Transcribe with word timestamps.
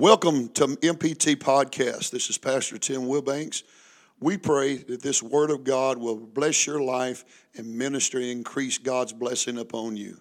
Welcome 0.00 0.50
to 0.50 0.68
MPT 0.68 1.34
Podcast. 1.34 2.12
This 2.12 2.30
is 2.30 2.38
Pastor 2.38 2.78
Tim 2.78 3.00
Wilbanks. 3.00 3.64
We 4.20 4.38
pray 4.38 4.76
that 4.76 5.02
this 5.02 5.24
Word 5.24 5.50
of 5.50 5.64
God 5.64 5.98
will 5.98 6.14
bless 6.14 6.68
your 6.68 6.80
life 6.80 7.24
and 7.56 7.76
ministry, 7.76 8.30
increase 8.30 8.78
God's 8.78 9.12
blessing 9.12 9.58
upon 9.58 9.96
you. 9.96 10.20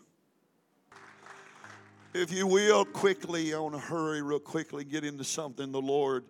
If 2.15 2.31
you 2.31 2.47
will, 2.47 2.85
quickly, 2.85 3.53
I 3.53 3.59
want 3.59 3.75
to 3.75 3.79
hurry 3.79 4.23
real 4.23 4.39
quickly, 4.39 4.83
get 4.83 5.03
into 5.03 5.23
something 5.23 5.71
the 5.71 5.79
Lord 5.79 6.25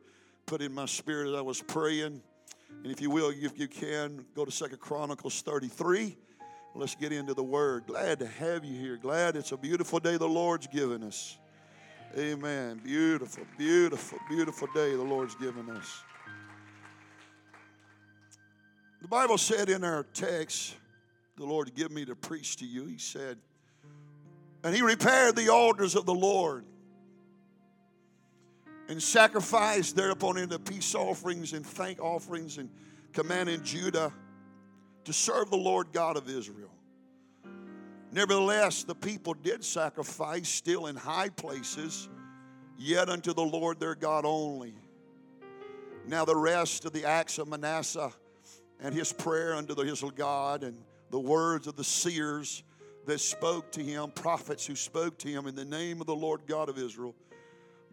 put 0.46 0.62
in 0.62 0.74
my 0.74 0.86
spirit 0.86 1.30
as 1.30 1.36
I 1.36 1.42
was 1.42 1.62
praying. 1.62 2.22
And 2.84 2.92
if 2.92 3.00
you 3.00 3.10
will, 3.10 3.32
if 3.34 3.58
you 3.58 3.70
can, 3.70 4.26
go 4.36 4.44
to 4.44 4.52
Second 4.52 4.82
Chronicles 4.82 5.42
33. 5.42 6.18
Let's 6.76 6.96
get 6.96 7.14
into 7.14 7.34
the 7.34 7.44
Word. 7.44 7.86
Glad 7.88 8.20
to 8.20 8.28
have 8.28 8.66
you 8.66 8.78
here. 8.78 8.98
Glad 8.98 9.38
it's 9.38 9.54
a 9.54 9.58
beautiful 9.58 10.02
day 10.02 10.18
the 10.18 10.28
Lord's 10.28 10.68
given 10.68 11.02
us. 11.02 11.38
Amen. 12.16 12.80
Beautiful, 12.84 13.44
beautiful, 13.58 14.18
beautiful 14.30 14.68
day 14.74 14.96
the 14.96 15.02
Lord's 15.02 15.36
given 15.36 15.70
us. 15.70 16.04
The 19.02 19.08
Bible 19.08 19.38
said 19.38 19.70
in 19.70 19.84
our 19.84 20.04
text, 20.14 20.76
the 21.36 21.46
Lord 21.46 21.76
give 21.76 21.92
me 21.92 22.06
to 22.06 22.16
preach 22.16 22.58
to 22.58 22.66
you, 22.66 22.86
He 22.86 22.98
said, 22.98 23.38
and 24.64 24.76
He 24.76 24.82
repaired 24.82 25.36
the 25.36 25.50
altars 25.50 25.96
of 25.96 26.06
the 26.06 26.14
Lord 26.14 26.66
and 28.90 29.04
sacrificed 29.04 29.96
thereupon 29.96 30.38
into 30.38 30.58
peace 30.58 30.96
offerings 30.96 31.54
and 31.54 31.66
thank 31.66 32.00
offerings 32.00 32.58
and 32.58 32.70
commanded 33.14 33.64
Judah 33.64 34.14
to 35.04 35.14
serve 35.14 35.50
the 35.50 35.58
Lord 35.58 35.92
God 35.92 36.18
of 36.18 36.30
Israel. 36.30 36.72
Nevertheless, 38.18 38.84
the 38.84 38.96
people 38.96 39.36
did 39.36 39.64
sacrifice 39.64 40.50
still 40.50 40.88
in 40.88 40.96
high 40.96 41.30
places, 41.30 42.10
yet 42.76 43.10
unto 43.10 43.32
the 43.32 43.44
Lord 43.44 43.80
their 43.80 43.94
God 43.94 44.26
only. 44.26 44.74
Now, 46.08 46.26
the 46.26 46.36
rest 46.36 46.86
of 46.86 46.94
the 46.94 47.06
acts 47.06 47.38
of 47.38 47.48
Manasseh 47.48 48.12
and 48.80 48.96
his 48.96 49.14
prayer 49.14 49.54
unto 49.54 49.76
the, 49.76 49.84
his 49.84 50.04
God 50.16 50.64
and 50.64 50.84
the 51.12 51.20
words 51.20 51.68
of 51.68 51.76
the 51.76 51.84
seers 51.84 52.64
that 53.06 53.20
spoke 53.20 53.72
to 53.74 53.84
him, 53.84 54.10
prophets 54.10 54.66
who 54.66 54.76
spoke 54.76 55.20
to 55.20 55.28
him 55.28 55.46
in 55.46 55.54
the 55.54 55.64
name 55.64 56.02
of 56.02 56.08
the 56.08 56.16
Lord 56.16 56.48
God 56.48 56.70
of 56.70 56.80
Israel, 56.80 57.14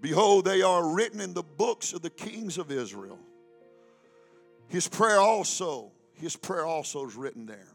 behold, 0.00 0.46
they 0.46 0.62
are 0.62 0.88
written 0.88 1.20
in 1.20 1.34
the 1.34 1.42
books 1.42 1.92
of 1.92 2.00
the 2.00 2.08
kings 2.08 2.56
of 2.56 2.70
Israel. 2.70 3.18
His 4.68 4.88
prayer 4.88 5.20
also, 5.20 5.92
his 6.14 6.34
prayer 6.34 6.64
also 6.64 7.06
is 7.06 7.14
written 7.14 7.44
there 7.44 7.74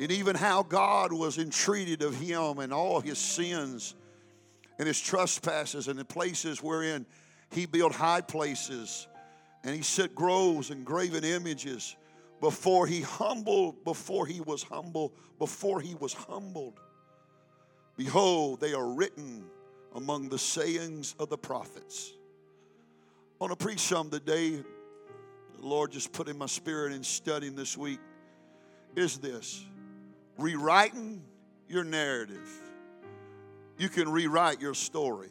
and 0.00 0.10
even 0.10 0.34
how 0.34 0.62
God 0.62 1.12
was 1.12 1.38
entreated 1.38 2.02
of 2.02 2.16
him 2.16 2.58
and 2.58 2.72
all 2.72 3.00
his 3.00 3.18
sins 3.18 3.94
and 4.78 4.88
his 4.88 5.00
trespasses 5.00 5.88
and 5.88 5.98
the 5.98 6.04
places 6.04 6.62
wherein 6.62 7.06
he 7.50 7.66
built 7.66 7.94
high 7.94 8.20
places 8.20 9.06
and 9.62 9.74
he 9.74 9.82
set 9.82 10.14
groves 10.14 10.70
and 10.70 10.84
graven 10.84 11.24
images 11.24 11.96
before 12.40 12.86
he 12.86 13.00
humbled, 13.00 13.84
before 13.84 14.26
he 14.26 14.40
was 14.40 14.62
humble, 14.62 15.12
before 15.38 15.80
he 15.80 15.94
was 15.94 16.12
humbled. 16.12 16.80
Behold, 17.96 18.60
they 18.60 18.74
are 18.74 18.86
written 18.86 19.44
among 19.94 20.28
the 20.28 20.38
sayings 20.38 21.14
of 21.18 21.28
the 21.28 21.38
prophets. 21.38 22.12
I 23.40 23.44
want 23.44 23.58
to 23.58 23.64
preach 23.64 23.80
some 23.80 24.10
today. 24.10 24.56
The 24.56 25.66
Lord 25.66 25.92
just 25.92 26.12
put 26.12 26.28
in 26.28 26.36
my 26.36 26.46
spirit 26.46 26.92
in 26.92 27.04
studying 27.04 27.54
this 27.54 27.78
week 27.78 28.00
is 28.96 29.18
this 29.18 29.64
rewriting 30.38 31.22
your 31.68 31.84
narrative. 31.84 32.48
You 33.78 33.88
can 33.88 34.08
rewrite 34.08 34.60
your 34.60 34.74
story. 34.74 35.30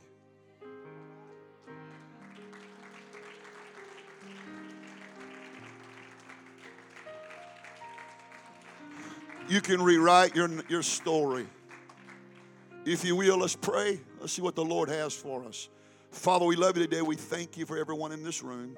You 9.48 9.62
can 9.62 9.82
rewrite 9.82 10.36
your, 10.36 10.50
your 10.70 10.84
story. 10.84 11.46
If 12.86 13.06
you 13.06 13.16
will, 13.16 13.38
let's 13.38 13.56
pray. 13.56 14.00
Let's 14.20 14.34
see 14.34 14.42
what 14.42 14.56
the 14.56 14.66
Lord 14.66 14.90
has 14.90 15.14
for 15.14 15.46
us. 15.46 15.70
Father, 16.12 16.46
we 16.46 16.56
love 16.56 16.78
you 16.78 16.84
today. 16.84 17.02
We 17.02 17.16
thank 17.16 17.58
you 17.58 17.66
for 17.66 17.78
everyone 17.78 18.12
in 18.12 18.24
this 18.24 18.42
room. 18.42 18.78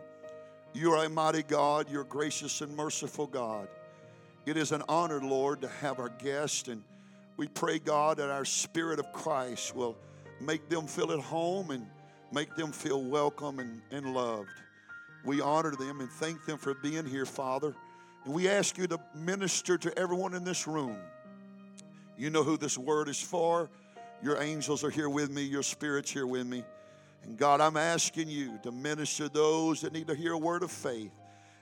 You 0.73 0.91
are 0.91 1.05
a 1.05 1.09
mighty 1.09 1.44
God. 1.44 1.89
You're 1.89 2.03
gracious 2.03 2.61
and 2.61 2.75
merciful 2.75 3.28
God. 3.28 3.67
It 4.45 4.57
is 4.57 4.72
an 4.72 4.83
honor, 4.88 5.22
Lord, 5.22 5.61
to 5.61 5.67
have 5.67 6.00
our 6.00 6.09
guests, 6.09 6.67
and 6.67 6.83
we 7.35 7.47
pray, 7.47 7.79
God, 7.79 8.17
that 8.17 8.29
our 8.29 8.45
Spirit 8.45 9.00
of 9.00 9.11
Christ 9.11 9.75
will 9.75 9.97
make 10.39 10.69
them 10.69 10.85
feel 10.85 11.11
at 11.11 11.19
home 11.19 11.72
and 11.72 11.88
make 12.31 12.55
them 12.55 12.72
feel 12.72 13.01
welcome 13.01 13.57
and, 13.59 13.81
and 13.89 14.13
loved. 14.13 14.50
We 15.25 15.41
honor 15.41 15.72
them 15.72 16.00
and 16.00 16.09
thank 16.11 16.45
them 16.45 16.59
for 16.59 16.75
being 16.75 17.07
here, 17.07 17.25
Father. 17.25 17.73
And 18.23 18.35
we 18.35 18.47
ask 18.47 18.78
you 18.78 18.85
to 18.88 19.00
minister 19.16 19.79
to 19.79 19.97
everyone 19.97 20.35
in 20.35 20.44
this 20.44 20.67
room. 20.67 20.97
You 22.16 22.29
know 22.29 22.44
who 22.44 22.55
this 22.55 22.78
word 22.78 23.09
is 23.09 23.19
for. 23.19 23.67
Your 24.22 24.39
angels 24.41 24.84
are 24.84 24.91
here 24.91 25.09
with 25.09 25.31
me, 25.31 25.41
your 25.41 25.63
spirit's 25.63 26.11
here 26.11 26.28
with 26.28 26.45
me. 26.45 26.63
And 27.23 27.35
God, 27.35 27.61
I'm 27.61 27.78
asking 27.78 28.29
you 28.29 28.59
to 28.61 28.72
minister 28.72 29.28
those 29.28 29.81
that 29.81 29.91
need 29.91 30.05
to 30.07 30.16
hear 30.16 30.34
a 30.34 30.38
word 30.38 30.61
of 30.61 30.72
faith 30.72 31.11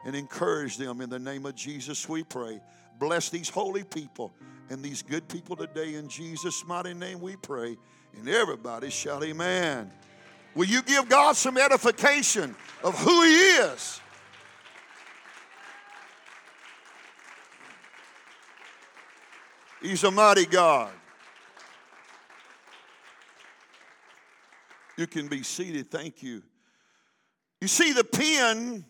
and 0.05 0.15
encourage 0.15 0.77
them 0.77 1.01
in 1.01 1.09
the 1.09 1.19
name 1.19 1.45
of 1.45 1.55
Jesus, 1.55 2.07
we 2.07 2.23
pray. 2.23 2.59
Bless 2.99 3.29
these 3.29 3.49
holy 3.49 3.83
people 3.83 4.33
and 4.69 4.83
these 4.83 5.01
good 5.01 5.27
people 5.27 5.55
today 5.55 5.95
in 5.95 6.07
Jesus' 6.07 6.65
mighty 6.65 6.93
name, 6.93 7.19
we 7.19 7.35
pray. 7.35 7.77
And 8.17 8.29
everybody 8.29 8.89
shout, 8.89 9.23
Amen. 9.23 9.91
Will 10.55 10.65
you 10.65 10.81
give 10.83 11.09
God 11.09 11.35
some 11.35 11.57
edification 11.57 12.55
of 12.83 12.97
who 12.99 13.23
He 13.23 13.35
is? 13.35 13.99
He's 19.81 20.03
a 20.03 20.11
mighty 20.11 20.45
God. 20.45 20.91
You 24.97 25.07
can 25.07 25.27
be 25.27 25.43
seated. 25.43 25.89
Thank 25.89 26.23
you. 26.23 26.43
You 27.59 27.67
see, 27.67 27.91
the 27.93 28.03
pen 28.03 28.85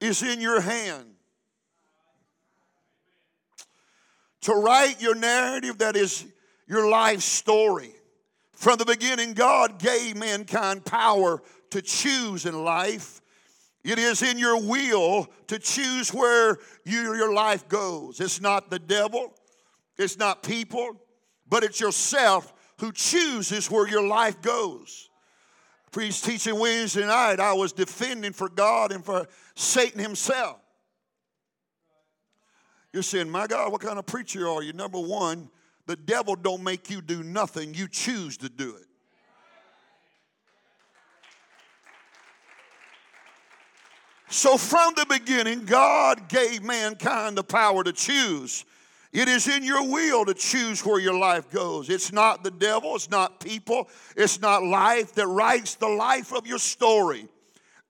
is 0.00 0.22
in 0.22 0.40
your 0.40 0.60
hand. 0.60 1.06
To 4.42 4.54
write 4.54 5.02
your 5.02 5.14
narrative 5.14 5.78
that 5.78 5.96
is 5.96 6.24
your 6.66 6.88
life 6.88 7.20
story. 7.20 7.92
From 8.52 8.78
the 8.78 8.84
beginning, 8.84 9.34
God 9.34 9.78
gave 9.78 10.16
mankind 10.16 10.84
power 10.84 11.42
to 11.70 11.82
choose 11.82 12.46
in 12.46 12.64
life. 12.64 13.20
It 13.84 13.98
is 13.98 14.22
in 14.22 14.38
your 14.38 14.60
will 14.60 15.28
to 15.48 15.58
choose 15.58 16.12
where 16.12 16.58
you, 16.84 17.14
your 17.14 17.32
life 17.32 17.68
goes. 17.68 18.20
It's 18.20 18.40
not 18.40 18.70
the 18.70 18.78
devil, 18.78 19.34
it's 19.98 20.18
not 20.18 20.42
people, 20.42 20.96
but 21.48 21.64
it's 21.64 21.80
yourself 21.80 22.52
who 22.78 22.92
chooses 22.92 23.70
where 23.70 23.88
your 23.88 24.06
life 24.06 24.40
goes. 24.40 25.09
Preach 25.90 26.22
teaching 26.22 26.58
Wednesday 26.58 27.06
night, 27.06 27.40
I 27.40 27.52
was 27.52 27.72
defending 27.72 28.32
for 28.32 28.48
God 28.48 28.92
and 28.92 29.04
for 29.04 29.26
Satan 29.56 30.00
himself. 30.00 30.58
You're 32.92 33.02
saying, 33.02 33.28
my 33.30 33.46
God, 33.46 33.72
what 33.72 33.80
kind 33.80 33.98
of 33.98 34.06
preacher 34.06 34.48
are 34.48 34.62
you? 34.62 34.72
Number 34.72 35.00
one, 35.00 35.50
the 35.86 35.96
devil 35.96 36.36
don't 36.36 36.62
make 36.62 36.90
you 36.90 37.00
do 37.00 37.22
nothing. 37.22 37.74
You 37.74 37.88
choose 37.88 38.36
to 38.38 38.48
do 38.48 38.76
it. 38.76 38.86
So 44.28 44.56
from 44.56 44.94
the 44.94 45.06
beginning, 45.06 45.64
God 45.64 46.28
gave 46.28 46.62
mankind 46.62 47.36
the 47.36 47.42
power 47.42 47.82
to 47.82 47.92
choose. 47.92 48.64
It 49.12 49.28
is 49.28 49.48
in 49.48 49.64
your 49.64 49.88
will 49.88 50.24
to 50.24 50.34
choose 50.34 50.84
where 50.84 51.00
your 51.00 51.18
life 51.18 51.50
goes. 51.50 51.90
It's 51.90 52.12
not 52.12 52.44
the 52.44 52.50
devil, 52.50 52.94
it's 52.94 53.10
not 53.10 53.40
people, 53.40 53.88
it's 54.16 54.40
not 54.40 54.62
life 54.62 55.14
that 55.14 55.26
writes 55.26 55.74
the 55.74 55.88
life 55.88 56.32
of 56.32 56.46
your 56.46 56.60
story. 56.60 57.26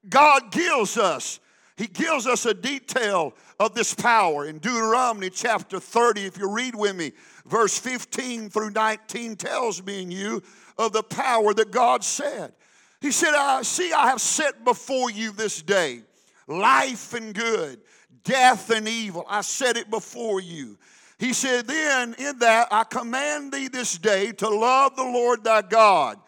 God 0.08 0.50
gives 0.50 0.96
us, 0.96 1.38
He 1.76 1.86
gives 1.86 2.26
us 2.26 2.46
a 2.46 2.54
detail 2.54 3.34
of 3.58 3.74
this 3.74 3.92
power. 3.92 4.46
In 4.46 4.58
Deuteronomy 4.58 5.28
chapter 5.28 5.78
30, 5.78 6.24
if 6.24 6.38
you 6.38 6.50
read 6.50 6.74
with 6.74 6.96
me, 6.96 7.12
verse 7.44 7.78
15 7.78 8.48
through 8.48 8.70
19 8.70 9.36
tells 9.36 9.82
me 9.82 10.02
and 10.02 10.12
you 10.12 10.42
of 10.78 10.94
the 10.94 11.02
power 11.02 11.52
that 11.52 11.70
God 11.70 12.02
said. 12.02 12.54
He 13.02 13.10
said, 13.10 13.34
I 13.34 13.60
see, 13.62 13.92
I 13.92 14.08
have 14.08 14.22
set 14.22 14.64
before 14.64 15.10
you 15.10 15.32
this 15.32 15.60
day 15.60 16.02
life 16.46 17.12
and 17.12 17.34
good, 17.34 17.80
death 18.24 18.70
and 18.70 18.88
evil. 18.88 19.24
I 19.28 19.42
set 19.42 19.76
it 19.76 19.90
before 19.90 20.40
you. 20.40 20.78
He 21.20 21.34
said, 21.34 21.66
Then 21.66 22.14
in 22.18 22.38
that 22.38 22.68
I 22.70 22.82
command 22.84 23.52
thee 23.52 23.68
this 23.68 23.98
day 23.98 24.32
to 24.32 24.48
love 24.48 24.96
the 24.96 25.02
Lord 25.02 25.44
thy 25.44 25.60
God 25.60 26.18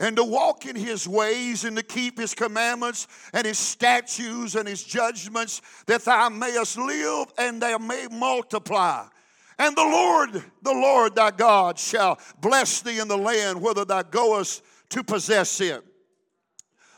and 0.00 0.16
to 0.16 0.24
walk 0.24 0.64
in 0.64 0.74
his 0.74 1.06
ways 1.06 1.66
and 1.66 1.76
to 1.76 1.82
keep 1.82 2.18
his 2.18 2.34
commandments 2.34 3.08
and 3.34 3.46
his 3.46 3.58
statutes 3.58 4.54
and 4.54 4.66
his 4.66 4.82
judgments 4.82 5.60
that 5.84 6.02
thou 6.06 6.30
mayest 6.30 6.78
live 6.78 7.26
and 7.36 7.60
thou 7.60 7.76
may 7.76 8.06
multiply. 8.10 9.04
And 9.58 9.76
the 9.76 9.82
Lord, 9.82 10.42
the 10.62 10.72
Lord 10.72 11.14
thy 11.14 11.30
God 11.30 11.78
shall 11.78 12.18
bless 12.40 12.80
thee 12.80 13.00
in 13.00 13.08
the 13.08 13.18
land 13.18 13.60
whither 13.60 13.84
thou 13.84 14.00
goest 14.00 14.62
to 14.88 15.04
possess 15.04 15.60
it. 15.60 15.84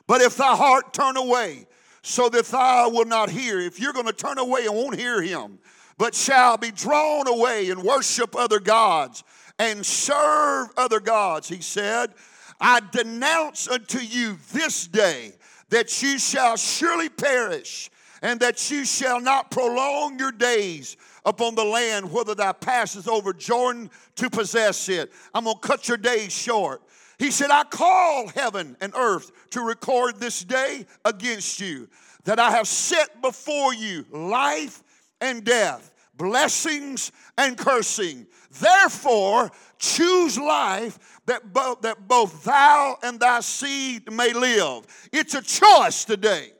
But 0.07 0.21
if 0.21 0.37
thy 0.37 0.55
heart 0.55 0.93
turn 0.93 1.17
away, 1.17 1.67
so 2.03 2.29
that 2.29 2.45
thou 2.47 2.91
will 2.91 3.05
not 3.05 3.29
hear, 3.29 3.59
if 3.59 3.81
you're 3.81 3.93
going 3.93 4.07
to 4.07 4.13
turn 4.13 4.39
away 4.39 4.67
and 4.67 4.75
won't 4.75 4.99
hear 4.99 5.21
him, 5.21 5.59
but 6.01 6.15
shall 6.15 6.57
be 6.57 6.71
drawn 6.71 7.29
away 7.29 7.69
and 7.69 7.83
worship 7.83 8.35
other 8.35 8.59
gods 8.59 9.23
and 9.59 9.85
serve 9.85 10.69
other 10.79 10.99
gods, 10.99 11.47
he 11.47 11.61
said, 11.61 12.15
I 12.59 12.81
denounce 12.91 13.69
unto 13.69 13.99
you 13.99 14.39
this 14.51 14.87
day 14.87 15.35
that 15.69 16.03
you 16.03 16.19
shall 16.19 16.57
surely 16.57 17.11
perish, 17.11 17.91
and 18.23 18.41
that 18.41 18.71
you 18.71 18.87
shall 18.87 19.21
not 19.21 19.51
prolong 19.51 20.19
your 20.19 20.33
days 20.33 20.97
upon 21.27 21.55
the 21.55 21.65
land 21.65 22.11
whether 22.11 22.35
thou 22.35 22.53
passes 22.53 23.07
over 23.07 23.35
Jordan 23.35 23.91
to 24.17 24.31
possess 24.31 24.89
it. 24.89 25.13
I'm 25.35 25.45
going 25.45 25.57
to 25.57 25.61
cut 25.61 25.87
your 25.87 25.99
days 25.99 26.33
short. 26.33 26.81
He 27.19 27.31
said, 27.31 27.51
I 27.51 27.65
call 27.65 28.29
heaven 28.29 28.75
and 28.81 28.95
earth 28.97 29.51
to 29.51 29.61
record 29.61 30.19
this 30.19 30.45
day 30.45 30.87
against 31.05 31.61
you, 31.61 31.91
that 32.25 32.39
I 32.39 32.53
have 32.53 32.69
set 32.69 33.21
before 33.21 33.75
you 33.75 34.07
life 34.11 34.83
and 35.21 35.45
death, 35.45 35.93
blessings 36.17 37.13
and 37.37 37.57
cursing. 37.57 38.27
Therefore, 38.61 39.51
choose 39.79 40.39
life 40.39 41.21
that 41.27 41.53
both, 41.53 41.83
that 41.83 42.09
both 42.09 42.45
thou 42.45 42.99
and 43.03 43.21
thy 43.21 43.41
seed 43.41 44.11
may 44.13 44.33
live. 44.33 44.87
It's 45.13 45.35
a 45.35 45.43
choice 45.43 46.05
today. 46.05 46.53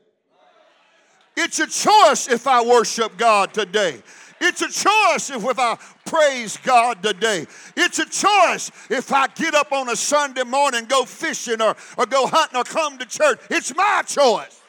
It's 1.35 1.59
a 1.59 1.67
choice 1.67 2.27
if 2.29 2.47
I 2.47 2.63
worship 2.63 3.17
God 3.17 3.53
today. 3.53 4.01
It's 4.39 4.61
a 4.61 4.67
choice 4.67 5.29
if, 5.29 5.43
if 5.43 5.59
I 5.59 5.77
praise 6.05 6.57
God 6.57 7.03
today. 7.03 7.45
It's 7.77 7.99
a 7.99 8.05
choice 8.05 8.71
if 8.89 9.13
I 9.13 9.27
get 9.27 9.53
up 9.53 9.71
on 9.71 9.89
a 9.89 9.95
Sunday 9.95 10.43
morning, 10.43 10.85
go 10.85 11.05
fishing 11.05 11.61
or, 11.61 11.75
or 11.97 12.05
go 12.07 12.25
hunting 12.25 12.57
or 12.57 12.63
come 12.63 12.97
to 12.97 13.05
church. 13.05 13.39
It's 13.49 13.75
my 13.75 14.01
choice. 14.05 14.60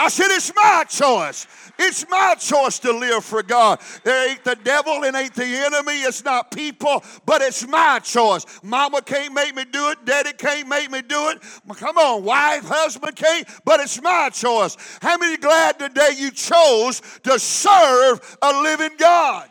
I 0.00 0.08
said, 0.08 0.28
it's 0.30 0.50
my 0.56 0.84
choice. 0.88 1.46
It's 1.78 2.08
my 2.08 2.34
choice 2.34 2.78
to 2.78 2.90
live 2.90 3.22
for 3.22 3.42
God. 3.42 3.80
There 4.02 4.30
ain't 4.30 4.42
the 4.44 4.54
devil, 4.54 5.02
it 5.04 5.14
ain't 5.14 5.34
the 5.34 5.44
enemy, 5.44 6.00
it's 6.00 6.24
not 6.24 6.50
people, 6.50 7.04
but 7.26 7.42
it's 7.42 7.66
my 7.68 7.98
choice. 7.98 8.46
Mama 8.62 9.02
can't 9.02 9.34
make 9.34 9.54
me 9.54 9.66
do 9.66 9.90
it, 9.90 10.02
daddy 10.06 10.32
can't 10.32 10.68
make 10.68 10.90
me 10.90 11.02
do 11.02 11.28
it. 11.28 11.42
Come 11.76 11.98
on, 11.98 12.24
wife, 12.24 12.64
husband 12.64 13.14
can't, 13.14 13.46
but 13.66 13.80
it's 13.80 14.00
my 14.00 14.30
choice. 14.30 14.78
How 15.02 15.18
many 15.18 15.36
glad 15.36 15.78
today 15.78 16.12
you 16.16 16.30
chose 16.30 17.02
to 17.24 17.38
serve 17.38 18.38
a 18.40 18.62
living 18.62 18.96
God? 18.96 19.50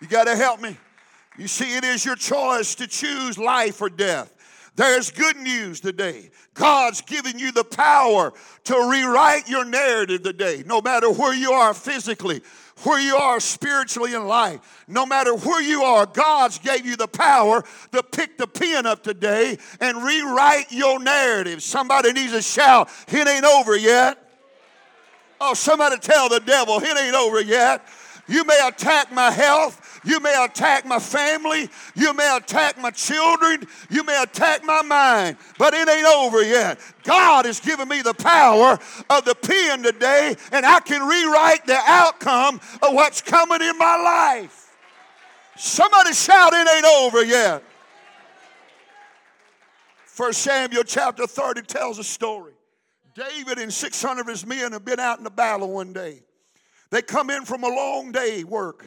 You 0.00 0.06
got 0.08 0.24
to 0.24 0.36
help 0.36 0.62
me. 0.62 0.74
You 1.36 1.48
see, 1.48 1.76
it 1.76 1.84
is 1.84 2.04
your 2.04 2.16
choice 2.16 2.74
to 2.76 2.86
choose 2.86 3.36
life 3.36 3.82
or 3.82 3.90
death. 3.90 4.34
There's 4.78 5.10
good 5.10 5.36
news 5.38 5.80
today. 5.80 6.30
God's 6.54 7.00
given 7.00 7.36
you 7.36 7.50
the 7.50 7.64
power 7.64 8.32
to 8.62 8.88
rewrite 8.88 9.48
your 9.48 9.64
narrative 9.64 10.22
today, 10.22 10.62
no 10.64 10.80
matter 10.80 11.10
where 11.10 11.34
you 11.34 11.50
are 11.50 11.74
physically, 11.74 12.42
where 12.84 13.00
you 13.00 13.16
are 13.16 13.40
spiritually 13.40 14.14
in 14.14 14.28
life, 14.28 14.84
no 14.86 15.04
matter 15.04 15.34
where 15.34 15.60
you 15.60 15.82
are, 15.82 16.06
God's 16.06 16.60
gave 16.60 16.86
you 16.86 16.94
the 16.94 17.08
power 17.08 17.64
to 17.90 18.04
pick 18.04 18.38
the 18.38 18.46
pen 18.46 18.86
up 18.86 19.02
today 19.02 19.58
and 19.80 20.00
rewrite 20.00 20.70
your 20.70 21.02
narrative. 21.02 21.60
Somebody 21.60 22.12
needs 22.12 22.30
to 22.30 22.40
shout, 22.40 22.88
it 23.08 23.26
ain't 23.26 23.44
over 23.44 23.76
yet. 23.76 24.16
Oh, 25.40 25.54
somebody 25.54 25.96
tell 25.98 26.28
the 26.28 26.38
devil, 26.38 26.78
it 26.78 26.96
ain't 26.96 27.16
over 27.16 27.40
yet. 27.40 27.84
You 28.28 28.44
may 28.44 28.60
attack 28.64 29.10
my 29.10 29.32
health. 29.32 29.87
You 30.04 30.20
may 30.20 30.44
attack 30.44 30.86
my 30.86 30.98
family. 30.98 31.68
You 31.94 32.12
may 32.14 32.36
attack 32.36 32.78
my 32.78 32.90
children. 32.90 33.66
You 33.90 34.04
may 34.04 34.22
attack 34.22 34.64
my 34.64 34.82
mind. 34.82 35.36
But 35.58 35.74
it 35.74 35.88
ain't 35.88 36.06
over 36.06 36.42
yet. 36.42 36.78
God 37.04 37.44
has 37.44 37.60
given 37.60 37.88
me 37.88 38.02
the 38.02 38.14
power 38.14 38.78
of 39.10 39.24
the 39.24 39.34
pen 39.34 39.82
today, 39.82 40.36
and 40.52 40.64
I 40.64 40.80
can 40.80 41.06
rewrite 41.06 41.66
the 41.66 41.78
outcome 41.86 42.60
of 42.82 42.94
what's 42.94 43.20
coming 43.20 43.62
in 43.62 43.76
my 43.78 43.96
life. 43.96 44.76
Somebody 45.56 46.12
shout, 46.12 46.52
It 46.52 46.68
ain't 46.68 46.84
over 46.84 47.24
yet. 47.24 47.62
First 50.06 50.42
Samuel 50.42 50.84
chapter 50.84 51.26
30 51.26 51.62
tells 51.62 51.98
a 51.98 52.04
story. 52.04 52.52
David 53.14 53.58
and 53.58 53.72
600 53.72 54.20
of 54.20 54.26
his 54.28 54.46
men 54.46 54.72
have 54.72 54.84
been 54.84 55.00
out 55.00 55.18
in 55.18 55.24
the 55.24 55.30
battle 55.30 55.72
one 55.72 55.92
day. 55.92 56.22
They 56.90 57.02
come 57.02 57.30
in 57.30 57.44
from 57.44 57.64
a 57.64 57.68
long 57.68 58.12
day 58.12 58.44
work. 58.44 58.84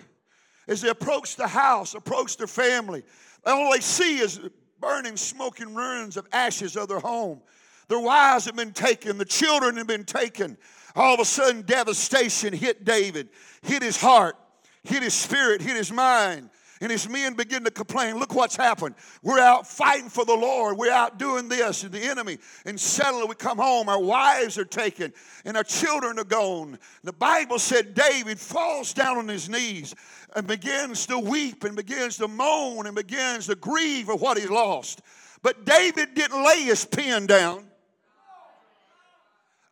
As 0.67 0.81
they 0.81 0.89
approach 0.89 1.35
the 1.35 1.47
house, 1.47 1.95
approach 1.95 2.37
their 2.37 2.47
family, 2.47 3.03
all 3.45 3.71
they 3.71 3.79
see 3.79 4.19
is 4.19 4.39
burning, 4.79 5.17
smoking 5.17 5.73
ruins 5.73 6.17
of 6.17 6.27
ashes 6.31 6.75
of 6.75 6.87
their 6.87 6.99
home. 6.99 7.41
Their 7.87 7.99
wives 7.99 8.45
have 8.45 8.55
been 8.55 8.73
taken, 8.73 9.17
the 9.17 9.25
children 9.25 9.77
have 9.77 9.87
been 9.87 10.05
taken. 10.05 10.57
All 10.95 11.13
of 11.13 11.19
a 11.19 11.25
sudden, 11.25 11.63
devastation 11.63 12.53
hit 12.53 12.85
David, 12.85 13.29
hit 13.61 13.81
his 13.81 13.99
heart, 13.99 14.35
hit 14.83 15.03
his 15.03 15.13
spirit, 15.13 15.61
hit 15.61 15.75
his 15.75 15.91
mind 15.91 16.49
and 16.81 16.91
his 16.91 17.07
men 17.07 17.35
begin 17.35 17.63
to 17.63 17.71
complain. 17.71 18.17
Look 18.17 18.33
what's 18.33 18.55
happened. 18.55 18.95
We're 19.21 19.39
out 19.39 19.67
fighting 19.67 20.09
for 20.09 20.25
the 20.25 20.33
lord. 20.33 20.77
We're 20.77 20.91
out 20.91 21.19
doing 21.19 21.47
this 21.47 21.83
and 21.83 21.91
the 21.91 22.01
enemy. 22.01 22.39
And 22.65 22.79
suddenly 22.79 23.27
we 23.27 23.35
come 23.35 23.59
home. 23.59 23.87
Our 23.87 24.01
wives 24.01 24.57
are 24.57 24.65
taken 24.65 25.13
and 25.45 25.55
our 25.55 25.63
children 25.63 26.17
are 26.17 26.25
gone. 26.25 26.79
The 27.03 27.13
bible 27.13 27.59
said 27.59 27.93
david 27.93 28.39
falls 28.39 28.93
down 28.93 29.17
on 29.17 29.27
his 29.27 29.47
knees 29.47 29.95
and 30.35 30.47
begins 30.47 31.05
to 31.05 31.19
weep 31.19 31.63
and 31.63 31.75
begins 31.75 32.17
to 32.17 32.27
moan 32.27 32.87
and 32.87 32.95
begins 32.95 33.45
to 33.47 33.55
grieve 33.55 34.07
for 34.07 34.15
what 34.15 34.37
he 34.37 34.47
lost. 34.47 35.01
But 35.43 35.65
david 35.65 36.15
didn't 36.15 36.43
lay 36.43 36.63
his 36.63 36.83
pen 36.83 37.27
down 37.27 37.70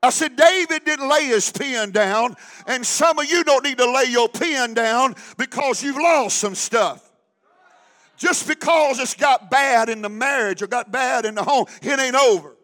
I 0.02 0.12
said, 0.12 0.36
David 0.36 0.86
didn't 0.86 1.10
lay 1.10 1.26
his 1.26 1.52
pen 1.52 1.92
down, 1.92 2.36
and 2.68 2.86
some 2.86 3.20
of 3.20 3.30
you 3.30 3.44
don't 3.44 3.64
need 3.66 3.78
to 3.80 3.92
lay 3.92 4.06
your 4.06 4.30
pen 4.30 4.74
down 4.74 5.16
because 5.38 5.84
you've 5.84 5.98
lost 5.98 6.38
some 6.38 6.56
stuff. 6.56 7.06
Just 8.16 8.48
because 8.48 9.00
it's 9.00 9.14
got 9.14 9.50
bad 9.50 9.90
in 9.90 10.02
the 10.02 10.10
marriage 10.10 10.62
or 10.62 10.68
got 10.68 10.92
bad 10.92 11.26
in 11.26 11.36
the 11.36 11.44
home, 11.44 11.66
it 11.82 12.00
ain't 12.00 12.16
over. 12.16 12.56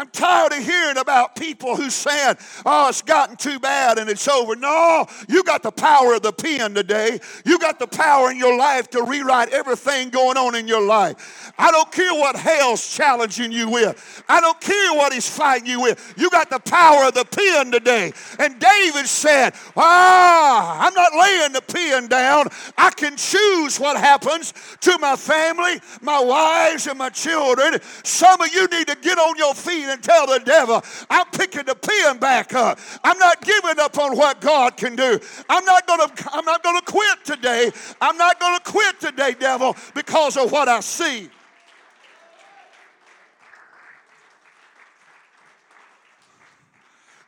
I'm 0.00 0.08
tired 0.08 0.52
of 0.52 0.64
hearing 0.64 0.96
about 0.96 1.36
people 1.36 1.76
who 1.76 1.90
saying, 1.90 2.36
oh, 2.64 2.88
it's 2.88 3.02
gotten 3.02 3.36
too 3.36 3.58
bad 3.58 3.98
and 3.98 4.08
it's 4.08 4.26
over. 4.26 4.56
No, 4.56 5.06
you 5.28 5.44
got 5.44 5.62
the 5.62 5.70
power 5.70 6.14
of 6.14 6.22
the 6.22 6.32
pen 6.32 6.72
today. 6.72 7.20
You 7.44 7.58
got 7.58 7.78
the 7.78 7.86
power 7.86 8.30
in 8.30 8.38
your 8.38 8.56
life 8.56 8.88
to 8.92 9.02
rewrite 9.02 9.50
everything 9.50 10.08
going 10.08 10.38
on 10.38 10.54
in 10.54 10.66
your 10.66 10.80
life. 10.80 11.52
I 11.58 11.70
don't 11.70 11.92
care 11.92 12.14
what 12.14 12.34
hell's 12.34 12.88
challenging 12.88 13.52
you 13.52 13.68
with. 13.68 14.24
I 14.26 14.40
don't 14.40 14.58
care 14.58 14.94
what 14.94 15.12
he's 15.12 15.28
fighting 15.28 15.66
you 15.66 15.82
with. 15.82 16.14
You 16.16 16.30
got 16.30 16.48
the 16.48 16.60
power 16.60 17.04
of 17.08 17.12
the 17.12 17.26
pen 17.26 17.70
today. 17.70 18.14
And 18.38 18.58
David 18.58 19.06
said, 19.06 19.52
ah, 19.76 20.86
I'm 20.86 20.94
not 20.94 21.12
laying 21.12 21.52
the 21.52 21.60
pen 21.60 22.08
down. 22.08 22.46
I 22.78 22.88
can 22.88 23.18
choose 23.18 23.78
what 23.78 23.98
happens 23.98 24.54
to 24.80 24.98
my 24.98 25.16
family, 25.16 25.78
my 26.00 26.20
wives, 26.20 26.86
and 26.86 26.96
my 26.96 27.10
children. 27.10 27.78
Some 28.02 28.40
of 28.40 28.48
you 28.54 28.66
need 28.68 28.86
to 28.86 28.96
get 29.02 29.18
on 29.18 29.36
your 29.36 29.54
feet 29.54 29.89
and 29.90 30.02
tell 30.02 30.26
the 30.26 30.40
devil, 30.40 30.82
I'm 31.08 31.26
picking 31.26 31.64
the 31.64 31.74
pen 31.74 32.18
back 32.18 32.54
up. 32.54 32.78
I'm 33.04 33.18
not 33.18 33.42
giving 33.42 33.78
up 33.78 33.98
on 33.98 34.16
what 34.16 34.40
God 34.40 34.76
can 34.76 34.96
do. 34.96 35.18
I'm 35.48 35.64
not 35.64 35.86
gonna, 35.86 36.12
I'm 36.32 36.44
not 36.44 36.62
gonna 36.62 36.82
quit 36.82 37.24
today. 37.24 37.70
I'm 38.00 38.16
not 38.16 38.40
gonna 38.40 38.60
quit 38.60 39.00
today, 39.00 39.34
devil, 39.38 39.76
because 39.94 40.36
of 40.36 40.50
what 40.52 40.68
I 40.68 40.80
see. 40.80 41.28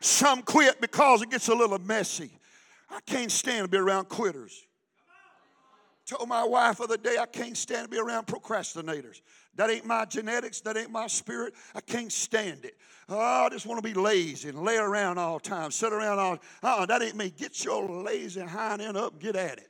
Some 0.01 0.43
quit 0.43 0.81
because 0.81 1.23
it 1.23 1.31
gets 1.31 1.47
a 1.49 1.55
little 1.55 1.79
messy. 1.79 2.31
I 2.91 3.01
can't 3.07 3.31
stand 3.31 3.65
to 3.65 3.69
be 3.69 3.79
around 3.79 4.09
quitters. 4.09 4.67
Told 6.07 6.29
my 6.29 6.45
wife 6.45 6.79
the 6.79 6.85
other 6.85 6.97
day 6.97 7.17
I 7.19 7.27
can't 7.27 7.57
stand 7.57 7.85
to 7.85 7.89
be 7.89 7.99
around 7.99 8.27
procrastinators. 8.27 9.21
That 9.57 9.71
ain't 9.71 9.85
my 9.85 10.05
genetics. 10.05 10.61
That 10.63 10.77
ain't 10.77 10.91
my 10.91 11.07
spirit. 11.07 11.55
I 11.75 11.81
can't 11.81 12.11
stand 12.11 12.65
it. 12.65 12.77
Oh, 13.09 13.19
I 13.19 13.49
just 13.51 13.67
want 13.67 13.83
to 13.83 13.87
be 13.87 13.99
lazy 13.99 14.49
and 14.49 14.63
lay 14.63 14.77
around 14.77 15.19
all 15.19 15.39
the 15.39 15.49
time, 15.49 15.71
sit 15.71 15.93
around 15.93 16.19
all. 16.19 16.39
Uh, 16.63 16.87
that 16.87 17.03
ain't 17.03 17.17
me. 17.17 17.31
Get 17.31 17.65
your 17.65 17.87
lazy 17.87 18.41
hind 18.41 18.81
end 18.81 18.97
up. 18.97 19.19
Get 19.19 19.37
at 19.37 19.59
it. 19.59 19.69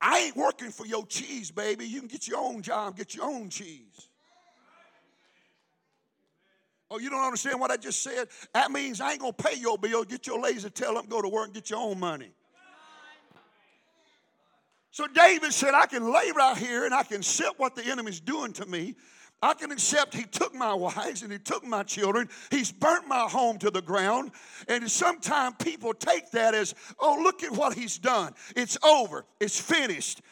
I 0.00 0.20
ain't 0.20 0.36
working 0.36 0.70
for 0.70 0.86
your 0.86 1.06
cheese, 1.06 1.50
baby. 1.50 1.86
You 1.86 2.00
can 2.00 2.08
get 2.08 2.28
your 2.28 2.38
own 2.38 2.62
job, 2.62 2.96
get 2.96 3.14
your 3.14 3.24
own 3.24 3.48
cheese. 3.48 4.08
Oh, 6.90 6.98
you 6.98 7.08
don't 7.08 7.24
understand 7.24 7.58
what 7.58 7.70
I 7.70 7.76
just 7.76 8.02
said? 8.02 8.28
That 8.52 8.70
means 8.70 9.00
I 9.00 9.12
ain't 9.12 9.20
gonna 9.20 9.32
pay 9.32 9.56
your 9.58 9.78
bill. 9.78 10.04
Get 10.04 10.26
your 10.26 10.40
lazy 10.40 10.68
tail 10.70 10.98
up, 10.98 11.08
go 11.08 11.22
to 11.22 11.28
work, 11.28 11.46
and 11.46 11.54
get 11.54 11.70
your 11.70 11.80
own 11.80 11.98
money. 11.98 12.30
So 14.94 15.08
David 15.08 15.52
said, 15.52 15.74
I 15.74 15.86
can 15.86 16.04
lay 16.12 16.30
right 16.36 16.56
here 16.56 16.84
and 16.84 16.94
I 16.94 17.02
can 17.02 17.16
accept 17.16 17.58
what 17.58 17.74
the 17.74 17.84
enemy's 17.84 18.20
doing 18.20 18.52
to 18.52 18.64
me. 18.64 18.94
I 19.42 19.52
can 19.54 19.72
accept 19.72 20.14
he 20.14 20.22
took 20.22 20.54
my 20.54 20.72
wives 20.72 21.24
and 21.24 21.32
he 21.32 21.38
took 21.40 21.64
my 21.64 21.82
children. 21.82 22.28
He's 22.48 22.70
burnt 22.70 23.08
my 23.08 23.22
home 23.22 23.58
to 23.58 23.72
the 23.72 23.82
ground. 23.82 24.30
And 24.68 24.88
sometimes 24.88 25.56
people 25.58 25.94
take 25.94 26.30
that 26.30 26.54
as, 26.54 26.76
oh, 27.00 27.18
look 27.20 27.42
at 27.42 27.50
what 27.50 27.74
he's 27.74 27.98
done. 27.98 28.34
It's 28.54 28.78
over. 28.84 29.24
It's 29.40 29.60
finished. 29.60 30.22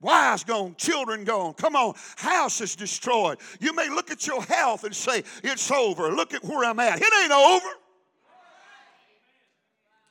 Wives 0.00 0.42
gone, 0.42 0.74
children 0.76 1.22
gone. 1.22 1.54
Come 1.54 1.76
on, 1.76 1.94
house 2.16 2.60
is 2.60 2.74
destroyed. 2.74 3.38
You 3.60 3.72
may 3.76 3.88
look 3.88 4.10
at 4.10 4.26
your 4.26 4.42
health 4.42 4.82
and 4.82 4.92
say, 4.96 5.22
It's 5.44 5.70
over. 5.70 6.10
Look 6.10 6.34
at 6.34 6.42
where 6.42 6.68
I'm 6.68 6.80
at. 6.80 7.00
It 7.00 7.12
ain't 7.22 7.30
over. 7.30 7.68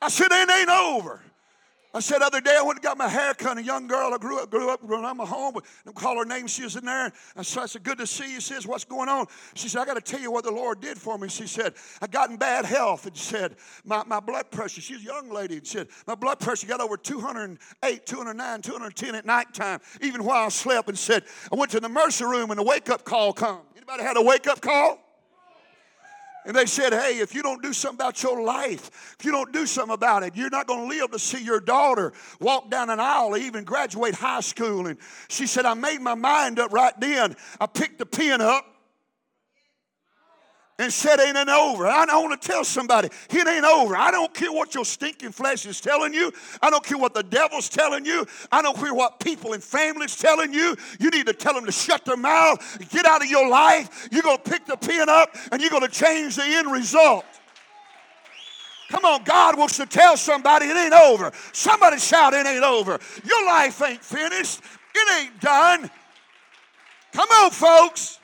I 0.01 0.07
said, 0.07 0.27
It 0.31 0.49
ain't 0.49 0.69
over. 0.69 1.21
I 1.91 2.01
said 2.01 2.21
other 2.21 2.39
day 2.39 2.55
I 2.55 2.61
went 2.61 2.77
and 2.77 2.83
got 2.83 2.99
my 2.99 3.07
hair 3.07 3.33
cut. 3.33 3.57
A 3.57 3.63
young 3.63 3.87
girl 3.87 4.13
I 4.13 4.17
grew 4.19 4.39
up, 4.39 4.51
grew 4.51 4.69
up 4.69 4.83
when 4.83 5.03
I'm 5.03 5.17
home. 5.17 5.55
And 5.85 5.95
call 5.95 6.17
her 6.19 6.25
name. 6.25 6.45
She 6.45 6.63
was 6.63 6.75
in 6.75 6.85
there. 6.85 7.11
And 7.35 7.45
so 7.45 7.61
I 7.61 7.65
said, 7.65 7.83
"Good 7.83 7.97
to 7.97 8.05
see 8.05 8.33
you." 8.33 8.39
She 8.39 8.53
says, 8.53 8.67
"What's 8.67 8.85
going 8.85 9.09
on?" 9.09 9.25
She 9.55 9.69
said, 9.69 9.81
"I 9.81 9.85
got 9.85 9.95
to 9.95 10.01
tell 10.01 10.19
you 10.19 10.31
what 10.31 10.43
the 10.43 10.51
Lord 10.51 10.81
did 10.81 10.99
for 10.99 11.17
me." 11.17 11.29
She 11.29 11.47
said, 11.47 11.73
"I 11.99 12.05
got 12.05 12.29
in 12.29 12.37
bad 12.37 12.65
health." 12.65 13.07
And 13.07 13.17
she 13.17 13.23
said, 13.23 13.55
"My, 13.83 14.03
my 14.05 14.19
blood 14.19 14.51
pressure." 14.51 14.81
She's 14.81 15.01
a 15.01 15.03
young 15.03 15.31
lady. 15.31 15.57
And 15.57 15.65
said, 15.65 15.87
"My 16.05 16.13
blood 16.13 16.39
pressure 16.39 16.67
got 16.67 16.79
over 16.79 16.95
208, 16.95 18.05
209, 18.05 18.61
210 18.61 19.15
at 19.15 19.25
nighttime, 19.25 19.79
even 20.01 20.23
while 20.23 20.45
I 20.45 20.49
slept." 20.49 20.89
And 20.89 20.97
said, 20.97 21.23
"I 21.51 21.55
went 21.55 21.71
to 21.71 21.79
the 21.79 21.89
mercy 21.89 22.23
room 22.23 22.51
and 22.51 22.59
the 22.59 22.63
wake 22.63 22.89
up 22.91 23.03
call 23.03 23.33
come." 23.33 23.61
Anybody 23.75 24.03
had 24.03 24.15
a 24.15 24.21
wake 24.21 24.45
up 24.45 24.61
call? 24.61 25.08
And 26.45 26.55
they 26.55 26.65
said, 26.65 26.93
Hey, 26.93 27.19
if 27.19 27.35
you 27.35 27.43
don't 27.43 27.61
do 27.61 27.73
something 27.73 27.97
about 27.97 28.23
your 28.23 28.41
life, 28.41 29.15
if 29.19 29.25
you 29.25 29.31
don't 29.31 29.51
do 29.51 29.65
something 29.65 29.93
about 29.93 30.23
it, 30.23 30.35
you're 30.35 30.49
not 30.49 30.67
going 30.67 30.89
to 30.89 30.97
live 30.97 31.11
to 31.11 31.19
see 31.19 31.43
your 31.43 31.59
daughter 31.59 32.13
walk 32.39 32.71
down 32.71 32.89
an 32.89 32.99
aisle 32.99 33.35
even 33.37 33.63
graduate 33.63 34.15
high 34.15 34.39
school. 34.39 34.87
And 34.87 34.97
she 35.27 35.47
said, 35.47 35.65
I 35.65 35.73
made 35.73 36.01
my 36.01 36.15
mind 36.15 36.59
up 36.59 36.71
right 36.71 36.97
then. 36.99 37.35
I 37.59 37.65
picked 37.65 37.99
the 37.99 38.05
pen 38.05 38.41
up 38.41 38.65
and 40.79 40.91
said, 40.91 41.19
Ain't 41.19 41.37
it 41.37 41.49
over. 41.49 41.85
I, 41.85 42.05
want 42.05 42.41
to 42.41 42.47
tell 42.47 42.63
somebody, 42.63 43.09
it 43.29 43.47
ain't 43.47 43.65
over. 43.65 43.95
I 43.95 44.09
don't 44.09 44.33
care 44.33 44.51
what 44.51 44.73
your 44.73 44.85
stinking 44.85 45.33
flesh 45.33 45.65
is 45.65 45.79
telling 45.79 46.13
you. 46.13 46.31
I 46.61 46.69
don't 46.69 46.83
care 46.83 46.97
what 46.97 47.13
the 47.13 47.21
devil's 47.21 47.69
telling 47.69 48.05
you. 48.05 48.25
I 48.51 48.61
don't 48.61 48.77
care 48.77 48.93
what 48.93 49.19
people 49.19 49.53
and 49.53 49.61
families 49.61 50.17
telling 50.17 50.53
you. 50.53 50.75
You 50.99 51.11
need 51.11 51.27
to 51.27 51.33
tell 51.33 51.53
them 51.53 51.65
to 51.65 51.71
shut 51.71 52.05
their 52.05 52.17
mouth, 52.17 52.89
get 52.89 53.05
out 53.05 53.21
of 53.21 53.29
your 53.29 53.47
life. 53.47 54.07
You're 54.11 54.23
going 54.23 54.37
to 54.37 54.49
pick 54.49 54.65
the 54.65 54.77
pen 54.77 55.09
up 55.09 55.35
and 55.51 55.61
you're 55.61 55.69
going 55.69 55.85
to 55.85 55.89
change 55.89 56.37
the 56.37 56.45
end 56.45 56.71
result. 56.71 57.25
Come 58.89 59.05
on, 59.05 59.23
God 59.23 59.55
wants 59.57 59.77
to 59.77 59.85
tell 59.85 60.17
somebody 60.17 60.65
it 60.65 60.75
ain't 60.75 60.93
over. 60.93 61.31
Somebody 61.51 61.99
shout, 61.99 62.33
It 62.33 62.47
ain't 62.47 62.63
over. 62.63 62.97
Your 63.23 63.45
life 63.45 63.81
ain't 63.83 64.03
finished, 64.03 64.61
it 64.95 65.21
ain't 65.21 65.39
done. 65.41 65.91
Come 67.11 67.29
on, 67.29 67.51
folks. 67.51 68.18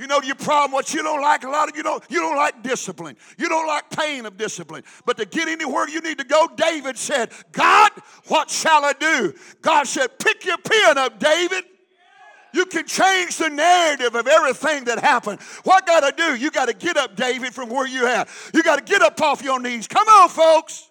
You 0.00 0.06
know 0.06 0.22
your 0.22 0.34
problem, 0.34 0.72
what 0.72 0.94
you 0.94 1.02
don't 1.02 1.20
like, 1.20 1.44
a 1.44 1.48
lot 1.50 1.68
of 1.68 1.76
you 1.76 1.82
don't, 1.82 2.02
you 2.08 2.20
don't 2.20 2.38
like 2.38 2.62
discipline. 2.62 3.18
You 3.36 3.50
don't 3.50 3.66
like 3.66 3.90
pain 3.90 4.24
of 4.24 4.38
discipline. 4.38 4.82
But 5.04 5.18
to 5.18 5.26
get 5.26 5.46
anywhere 5.46 5.86
you 5.90 6.00
need 6.00 6.16
to 6.18 6.24
go, 6.24 6.48
David 6.56 6.96
said, 6.96 7.30
God, 7.52 7.90
what 8.28 8.48
shall 8.48 8.82
I 8.82 8.94
do? 8.94 9.34
God 9.60 9.86
said, 9.86 10.18
pick 10.18 10.46
your 10.46 10.56
pen 10.56 10.96
up, 10.96 11.20
David. 11.20 11.64
You 12.54 12.64
can 12.64 12.86
change 12.86 13.36
the 13.36 13.50
narrative 13.50 14.14
of 14.14 14.26
everything 14.26 14.84
that 14.84 15.00
happened. 15.00 15.38
What 15.64 15.86
got 15.86 16.00
to 16.00 16.16
do? 16.16 16.34
You 16.34 16.50
got 16.50 16.68
to 16.68 16.74
get 16.74 16.96
up, 16.96 17.14
David, 17.14 17.52
from 17.52 17.68
where 17.68 17.86
you 17.86 18.06
at. 18.06 18.28
You 18.54 18.62
got 18.62 18.78
to 18.78 18.84
get 18.84 19.02
up 19.02 19.20
off 19.20 19.42
your 19.42 19.60
knees. 19.60 19.86
Come 19.86 20.08
on, 20.08 20.30
folks. 20.30 20.89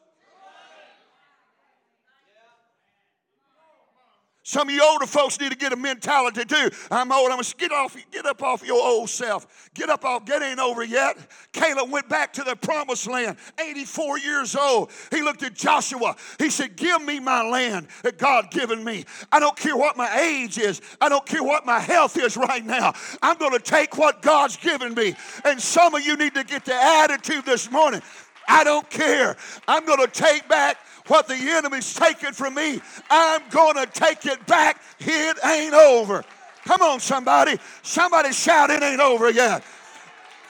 Some 4.49 4.67
of 4.67 4.73
you 4.73 4.83
older 4.83 5.05
folks 5.05 5.39
need 5.39 5.51
to 5.51 5.55
get 5.55 5.73
a 5.73 5.75
mentality 5.75 6.43
too. 6.43 6.71
I'm 6.89 7.11
old. 7.11 7.29
I'm 7.29 7.37
gonna 7.37 7.53
get 7.55 7.71
off, 7.71 7.95
get 8.09 8.25
up 8.25 8.41
off 8.41 8.65
your 8.65 8.83
old 8.83 9.07
self. 9.07 9.69
Get 9.75 9.91
up 9.91 10.03
off. 10.03 10.25
Get 10.25 10.41
ain't 10.41 10.59
over 10.59 10.83
yet. 10.83 11.17
Caleb 11.51 11.91
went 11.91 12.09
back 12.09 12.33
to 12.33 12.43
the 12.43 12.55
promised 12.55 13.05
land, 13.05 13.37
84 13.59 14.17
years 14.17 14.55
old. 14.55 14.89
He 15.11 15.21
looked 15.21 15.43
at 15.43 15.53
Joshua. 15.53 16.15
He 16.39 16.49
said, 16.49 16.75
"Give 16.75 16.99
me 16.99 17.19
my 17.19 17.43
land 17.47 17.89
that 18.01 18.17
God 18.17 18.49
given 18.49 18.83
me. 18.83 19.05
I 19.31 19.39
don't 19.39 19.55
care 19.55 19.77
what 19.77 19.95
my 19.95 20.19
age 20.19 20.57
is. 20.57 20.81
I 20.99 21.09
don't 21.09 21.27
care 21.27 21.43
what 21.43 21.67
my 21.67 21.79
health 21.79 22.17
is 22.17 22.35
right 22.35 22.65
now. 22.65 22.93
I'm 23.21 23.37
to 23.37 23.59
take 23.59 23.99
what 23.99 24.23
God's 24.23 24.57
given 24.57 24.95
me." 24.95 25.15
And 25.45 25.61
some 25.61 25.93
of 25.93 26.03
you 26.03 26.17
need 26.17 26.33
to 26.33 26.43
get 26.43 26.65
the 26.65 26.73
attitude 26.73 27.45
this 27.45 27.69
morning. 27.69 28.01
I 28.47 28.63
don't 28.63 28.89
care. 28.89 29.37
I'm 29.67 29.85
going 29.85 29.99
to 29.99 30.07
take 30.07 30.47
back 30.47 30.79
what 31.09 31.27
the 31.27 31.35
enemy's 31.35 31.93
taken 31.93 32.33
from 32.33 32.55
me, 32.55 32.81
I'm 33.09 33.41
going 33.49 33.75
to 33.75 33.85
take 33.87 34.25
it 34.25 34.45
back. 34.45 34.81
It 34.99 35.37
ain't 35.43 35.73
over. 35.73 36.23
Come 36.65 36.81
on, 36.81 36.99
somebody. 36.99 37.57
Somebody 37.81 38.31
shout, 38.31 38.69
It 38.69 38.83
ain't 38.83 39.01
over 39.01 39.29
yet. 39.29 39.63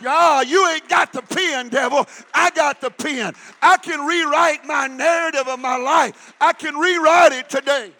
Ah, 0.05 0.41
you 0.41 0.67
ain't 0.69 0.87
got 0.87 1.11
the 1.11 1.21
pen, 1.21 1.69
devil. 1.69 2.07
I 2.33 2.51
got 2.51 2.79
the 2.79 2.89
pen. 2.89 3.33
I 3.61 3.77
can 3.77 4.05
rewrite 4.05 4.65
my 4.65 4.87
narrative 4.87 5.47
of 5.47 5.59
my 5.59 5.75
life. 5.75 6.33
I 6.39 6.53
can 6.53 6.75
rewrite 6.75 7.33
it 7.33 7.49
today. 7.49 7.91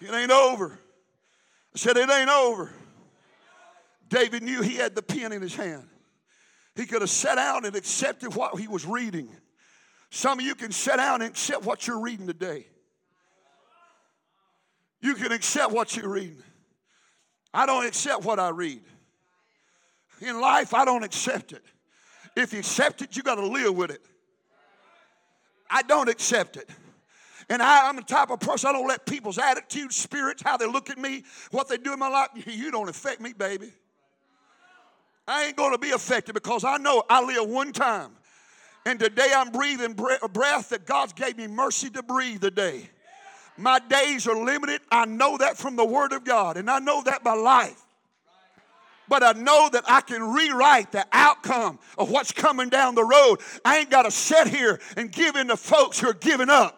It 0.00 0.10
ain't 0.12 0.30
over. 0.30 0.78
I 1.74 1.78
said, 1.78 1.96
It 1.96 2.10
ain't 2.10 2.30
over. 2.30 2.72
David 4.08 4.42
knew 4.42 4.62
he 4.62 4.74
had 4.74 4.94
the 4.94 5.02
pen 5.02 5.32
in 5.32 5.42
his 5.42 5.54
hand. 5.54 5.89
He 6.76 6.86
could 6.86 7.02
have 7.02 7.10
sat 7.10 7.34
down 7.36 7.64
and 7.64 7.74
accepted 7.76 8.34
what 8.34 8.58
he 8.58 8.68
was 8.68 8.86
reading. 8.86 9.28
Some 10.10 10.38
of 10.38 10.44
you 10.44 10.54
can 10.54 10.72
sit 10.72 10.96
down 10.96 11.22
and 11.22 11.30
accept 11.30 11.64
what 11.64 11.86
you're 11.86 12.00
reading 12.00 12.26
today. 12.26 12.66
You 15.00 15.14
can 15.14 15.32
accept 15.32 15.72
what 15.72 15.96
you're 15.96 16.10
reading. 16.10 16.42
I 17.52 17.66
don't 17.66 17.86
accept 17.86 18.24
what 18.24 18.38
I 18.38 18.50
read. 18.50 18.82
In 20.20 20.40
life, 20.40 20.74
I 20.74 20.84
don't 20.84 21.02
accept 21.02 21.52
it. 21.52 21.62
If 22.36 22.52
you 22.52 22.58
accept 22.60 23.02
it, 23.02 23.16
you 23.16 23.22
got 23.22 23.36
to 23.36 23.46
live 23.46 23.74
with 23.74 23.90
it. 23.90 24.02
I 25.70 25.82
don't 25.82 26.08
accept 26.08 26.56
it. 26.56 26.68
And 27.48 27.62
I, 27.62 27.88
am 27.88 27.96
the 27.96 28.02
type 28.02 28.30
of 28.30 28.38
person, 28.38 28.70
I 28.70 28.72
don't 28.72 28.86
let 28.86 29.06
people's 29.06 29.38
attitudes, 29.38 29.96
spirits, 29.96 30.42
how 30.42 30.56
they 30.56 30.66
look 30.66 30.88
at 30.88 30.98
me, 30.98 31.24
what 31.50 31.68
they 31.68 31.78
do 31.78 31.92
in 31.92 31.98
my 31.98 32.08
life, 32.08 32.28
you 32.46 32.70
don't 32.70 32.88
affect 32.88 33.20
me, 33.20 33.32
baby. 33.32 33.72
I 35.30 35.44
ain't 35.44 35.56
going 35.56 35.70
to 35.70 35.78
be 35.78 35.92
affected 35.92 36.34
because 36.34 36.64
I 36.64 36.76
know 36.78 37.04
I 37.08 37.22
live 37.24 37.48
one 37.48 37.72
time. 37.72 38.10
And 38.84 38.98
today 38.98 39.28
I'm 39.32 39.52
breathing 39.52 39.92
breath 39.92 40.70
that 40.70 40.86
God's 40.86 41.12
gave 41.12 41.36
me 41.36 41.46
mercy 41.46 41.88
to 41.90 42.02
breathe 42.02 42.40
today. 42.40 42.90
My 43.56 43.78
days 43.78 44.26
are 44.26 44.34
limited. 44.34 44.80
I 44.90 45.04
know 45.04 45.38
that 45.38 45.56
from 45.56 45.76
the 45.76 45.84
Word 45.84 46.12
of 46.12 46.24
God, 46.24 46.56
and 46.56 46.68
I 46.68 46.80
know 46.80 47.02
that 47.04 47.22
by 47.22 47.34
life. 47.34 47.80
But 49.06 49.22
I 49.22 49.32
know 49.32 49.68
that 49.72 49.84
I 49.86 50.00
can 50.00 50.20
rewrite 50.32 50.90
the 50.90 51.06
outcome 51.12 51.78
of 51.96 52.10
what's 52.10 52.32
coming 52.32 52.68
down 52.68 52.96
the 52.96 53.04
road. 53.04 53.36
I 53.64 53.78
ain't 53.78 53.90
got 53.90 54.02
to 54.02 54.10
sit 54.10 54.48
here 54.48 54.80
and 54.96 55.12
give 55.12 55.36
in 55.36 55.46
to 55.48 55.56
folks 55.56 56.00
who 56.00 56.08
are 56.08 56.14
giving 56.14 56.50
up. 56.50 56.76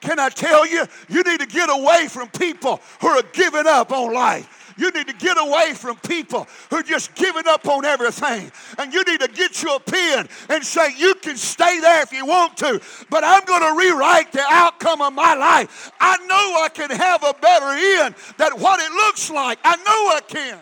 Can 0.00 0.18
I 0.18 0.30
tell 0.30 0.66
you, 0.66 0.84
you 1.08 1.22
need 1.22 1.40
to 1.40 1.46
get 1.46 1.68
away 1.70 2.08
from 2.08 2.28
people 2.28 2.80
who 3.00 3.08
are 3.08 3.22
giving 3.32 3.66
up 3.66 3.92
on 3.92 4.12
life. 4.12 4.57
You 4.78 4.92
need 4.92 5.08
to 5.08 5.14
get 5.14 5.36
away 5.36 5.74
from 5.74 5.96
people 5.96 6.46
who 6.70 6.84
just 6.84 7.14
giving 7.16 7.48
up 7.48 7.66
on 7.66 7.84
everything. 7.84 8.52
And 8.78 8.94
you 8.94 9.02
need 9.02 9.20
to 9.20 9.28
get 9.28 9.60
you 9.60 9.74
a 9.74 9.80
pen 9.80 10.28
and 10.48 10.64
say, 10.64 10.94
You 10.96 11.16
can 11.16 11.36
stay 11.36 11.80
there 11.80 12.02
if 12.02 12.12
you 12.12 12.24
want 12.24 12.56
to, 12.58 12.80
but 13.10 13.24
I'm 13.24 13.44
going 13.44 13.62
to 13.62 13.76
rewrite 13.76 14.30
the 14.30 14.44
outcome 14.48 15.02
of 15.02 15.12
my 15.12 15.34
life. 15.34 15.90
I 16.00 16.16
know 16.26 16.62
I 16.62 16.68
can 16.72 16.90
have 16.90 17.24
a 17.24 17.34
better 17.34 17.66
end 17.66 18.14
than 18.36 18.52
what 18.60 18.78
it 18.80 18.92
looks 18.92 19.28
like. 19.30 19.58
I 19.64 19.76
know 19.76 19.82
I 19.84 20.20
can. 20.28 20.60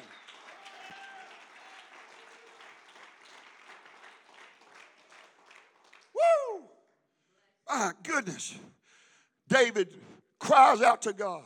Woo! 6.14 6.62
My 7.68 7.92
goodness. 8.02 8.56
David 9.49 9.92
cries 10.38 10.80
out 10.80 11.02
to 11.02 11.12
God. 11.12 11.44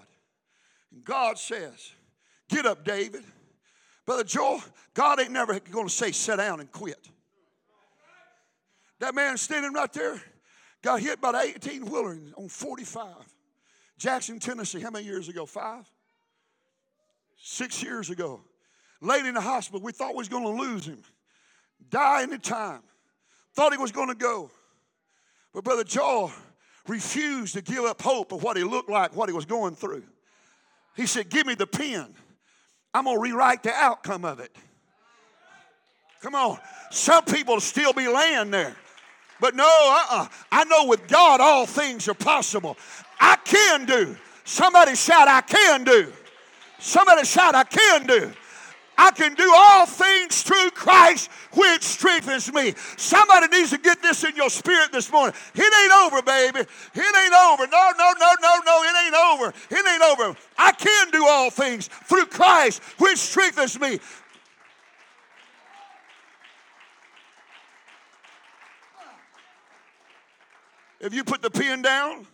And 0.92 1.04
God 1.04 1.36
says, 1.36 1.92
Get 2.50 2.66
up, 2.66 2.84
David. 2.84 3.22
Brother 4.04 4.24
Joel, 4.24 4.60
God 4.92 5.20
ain't 5.20 5.30
never 5.30 5.58
going 5.60 5.86
to 5.86 5.92
say, 5.92 6.10
sit 6.10 6.36
down 6.36 6.60
and 6.60 6.70
quit. 6.70 7.08
That 8.98 9.14
man 9.14 9.36
standing 9.36 9.72
right 9.72 9.92
there 9.92 10.20
got 10.82 11.00
hit 11.00 11.20
by 11.20 11.32
the 11.32 11.40
18 11.40 11.86
wheeler 11.86 12.18
on 12.36 12.48
45. 12.48 13.06
Jackson, 13.98 14.38
Tennessee, 14.38 14.80
how 14.80 14.90
many 14.90 15.04
years 15.04 15.28
ago? 15.28 15.46
Five? 15.46 15.88
Six 17.36 17.82
years 17.82 18.10
ago. 18.10 18.40
Laid 19.00 19.26
in 19.26 19.34
the 19.34 19.40
hospital. 19.40 19.80
We 19.80 19.92
thought 19.92 20.10
we 20.10 20.18
was 20.18 20.28
going 20.28 20.44
to 20.44 20.62
lose 20.62 20.86
him. 20.86 21.02
Die 21.88 22.22
any 22.22 22.38
time. 22.38 22.82
Thought 23.54 23.72
he 23.72 23.78
was 23.78 23.92
going 23.92 24.08
to 24.08 24.14
go. 24.14 24.50
But 25.54 25.64
Brother 25.64 25.84
Joel 25.84 26.32
refused 26.86 27.54
to 27.54 27.62
give 27.62 27.84
up 27.84 28.02
hope 28.02 28.32
of 28.32 28.42
what 28.42 28.56
he 28.56 28.64
looked 28.64 28.90
like, 28.90 29.14
what 29.14 29.28
he 29.28 29.34
was 29.34 29.44
going 29.44 29.74
through. 29.74 30.02
He 30.96 31.06
said, 31.06 31.30
Give 31.30 31.46
me 31.46 31.54
the 31.54 31.66
pen. 31.66 32.14
I'm 32.92 33.04
going 33.04 33.16
to 33.16 33.22
rewrite 33.22 33.62
the 33.62 33.72
outcome 33.72 34.24
of 34.24 34.40
it. 34.40 34.54
Come 36.22 36.34
on. 36.34 36.58
Some 36.90 37.24
people 37.24 37.60
still 37.60 37.92
be 37.92 38.08
laying 38.08 38.50
there. 38.50 38.76
But 39.40 39.54
no, 39.54 39.64
uh-uh. 39.64 40.26
I 40.52 40.64
know 40.64 40.86
with 40.86 41.08
God 41.08 41.40
all 41.40 41.66
things 41.66 42.08
are 42.08 42.14
possible. 42.14 42.76
I 43.18 43.36
can 43.44 43.86
do. 43.86 44.16
Somebody 44.44 44.96
shout, 44.96 45.28
I 45.28 45.40
can 45.40 45.84
do. 45.84 46.12
Somebody 46.78 47.24
shout, 47.24 47.54
I 47.54 47.64
can 47.64 48.06
do. 48.06 48.32
I 49.02 49.12
can 49.12 49.32
do 49.32 49.50
all 49.56 49.86
things 49.86 50.42
through 50.42 50.72
Christ 50.72 51.30
which 51.54 51.82
strengthens 51.82 52.52
me. 52.52 52.74
Somebody 52.98 53.46
needs 53.48 53.70
to 53.70 53.78
get 53.78 54.02
this 54.02 54.24
in 54.24 54.36
your 54.36 54.50
spirit 54.50 54.92
this 54.92 55.10
morning. 55.10 55.34
It 55.54 55.62
ain't 55.62 55.92
over, 56.04 56.20
baby. 56.20 56.58
It 56.58 57.16
ain't 57.16 57.34
over. 57.34 57.66
No, 57.66 57.92
no, 57.96 58.12
no, 58.20 58.34
no, 58.42 58.60
no. 58.66 58.82
It 58.82 59.06
ain't 59.06 59.14
over. 59.14 59.54
It 59.70 59.88
ain't 59.88 60.02
over. 60.02 60.36
I 60.58 60.72
can 60.72 61.10
do 61.12 61.26
all 61.26 61.48
things 61.48 61.88
through 61.88 62.26
Christ 62.26 62.82
which 62.98 63.16
strengthens 63.16 63.80
me. 63.80 64.00
If 71.00 71.14
you 71.14 71.24
put 71.24 71.40
the 71.40 71.48
pen 71.48 71.80
down, 71.80 72.26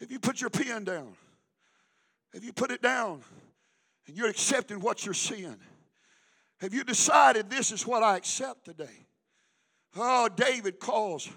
if 0.00 0.10
you 0.10 0.18
put 0.18 0.40
your 0.40 0.48
pen 0.48 0.84
down, 0.84 1.12
if 2.32 2.42
you 2.42 2.54
put 2.54 2.70
it 2.70 2.80
down 2.80 3.20
and 4.06 4.16
you're 4.16 4.30
accepting 4.30 4.80
what 4.80 5.04
you're 5.04 5.12
seeing, 5.12 5.58
have 6.60 6.72
you 6.72 6.84
decided 6.84 7.50
this 7.50 7.72
is 7.72 7.86
what 7.86 8.02
I 8.02 8.16
accept 8.16 8.64
today? 8.64 9.06
Oh, 9.96 10.28
David 10.28 10.80
calls 10.80 11.28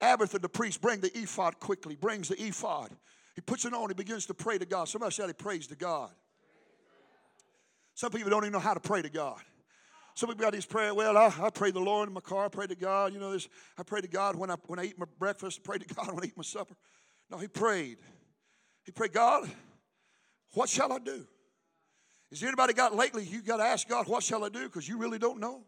Abiathar 0.00 0.40
the 0.40 0.48
priest, 0.48 0.80
bring 0.80 1.00
the 1.00 1.16
ephod 1.16 1.58
quickly, 1.60 1.96
brings 1.96 2.28
the 2.28 2.40
ephod. 2.40 2.90
He 3.34 3.40
puts 3.40 3.64
it 3.64 3.72
on, 3.72 3.88
he 3.88 3.94
begins 3.94 4.26
to 4.26 4.34
pray 4.34 4.58
to 4.58 4.66
God. 4.66 4.88
Somebody 4.88 5.12
said 5.12 5.26
he 5.26 5.32
prays 5.32 5.66
to 5.68 5.76
God. 5.76 6.10
Some 7.94 8.10
people 8.10 8.30
don't 8.30 8.44
even 8.44 8.52
know 8.52 8.58
how 8.58 8.74
to 8.74 8.80
pray 8.80 9.02
to 9.02 9.10
God. 9.10 9.40
Some 10.14 10.28
people 10.28 10.42
got 10.42 10.52
these 10.52 10.66
prayer. 10.66 10.94
Well, 10.94 11.16
I, 11.16 11.32
I 11.40 11.50
pray 11.50 11.70
the 11.70 11.80
Lord 11.80 12.08
in 12.08 12.14
my 12.14 12.20
car. 12.20 12.46
I 12.46 12.48
pray 12.48 12.66
to 12.66 12.74
God. 12.74 13.12
You 13.12 13.20
know 13.20 13.32
this. 13.32 13.48
I 13.76 13.84
pray 13.84 14.00
to 14.00 14.08
God 14.08 14.34
when 14.34 14.50
I 14.50 14.56
when 14.66 14.80
I 14.80 14.84
eat 14.84 14.98
my 14.98 15.06
breakfast. 15.18 15.60
I 15.62 15.66
pray 15.66 15.78
to 15.78 15.94
God 15.94 16.12
when 16.12 16.24
I 16.24 16.26
eat 16.26 16.36
my 16.36 16.42
supper. 16.42 16.74
No, 17.30 17.38
he 17.38 17.46
prayed. 17.46 17.98
He 18.84 18.92
prayed, 18.92 19.12
God, 19.12 19.48
what 20.54 20.68
shall 20.68 20.92
I 20.92 20.98
do? 20.98 21.26
Is 22.30 22.42
anybody 22.42 22.74
got 22.74 22.94
lately? 22.94 23.24
You 23.24 23.40
got 23.40 23.56
to 23.56 23.62
ask 23.62 23.88
God, 23.88 24.06
what 24.06 24.22
shall 24.22 24.44
I 24.44 24.48
do? 24.48 24.64
Because 24.64 24.88
you 24.88 24.98
really 24.98 25.18
don't 25.18 25.40
know. 25.40 25.62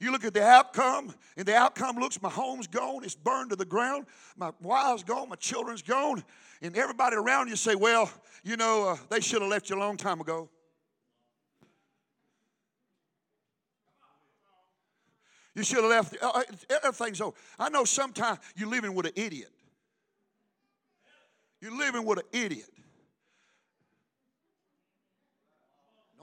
You 0.00 0.10
look 0.10 0.24
at 0.24 0.34
the 0.34 0.42
outcome, 0.44 1.14
and 1.36 1.46
the 1.46 1.54
outcome 1.54 1.96
looks 1.96 2.20
my 2.20 2.28
home's 2.28 2.66
gone, 2.66 3.04
it's 3.04 3.14
burned 3.14 3.50
to 3.50 3.56
the 3.56 3.64
ground, 3.64 4.06
my 4.36 4.50
wife's 4.60 5.04
gone, 5.04 5.28
my 5.28 5.36
children's 5.36 5.82
gone, 5.82 6.24
and 6.60 6.76
everybody 6.76 7.14
around 7.14 7.48
you 7.48 7.54
say, 7.54 7.76
Well, 7.76 8.10
you 8.42 8.56
know, 8.56 8.88
uh, 8.88 8.96
they 9.10 9.20
should 9.20 9.42
have 9.42 9.50
left 9.50 9.70
you 9.70 9.76
a 9.76 9.78
long 9.78 9.96
time 9.96 10.20
ago. 10.20 10.48
You 15.54 15.62
should 15.62 15.84
have 15.84 15.90
left. 15.90 16.16
Uh, 16.20 16.30
uh, 16.34 16.42
everything's 16.82 17.20
over. 17.20 17.36
I 17.58 17.68
know 17.68 17.84
sometimes 17.84 18.40
you're 18.56 18.68
living 18.68 18.94
with 18.94 19.06
an 19.06 19.12
idiot. 19.14 19.50
You're 21.60 21.76
living 21.76 22.04
with 22.04 22.18
an 22.18 22.24
idiot. 22.32 22.70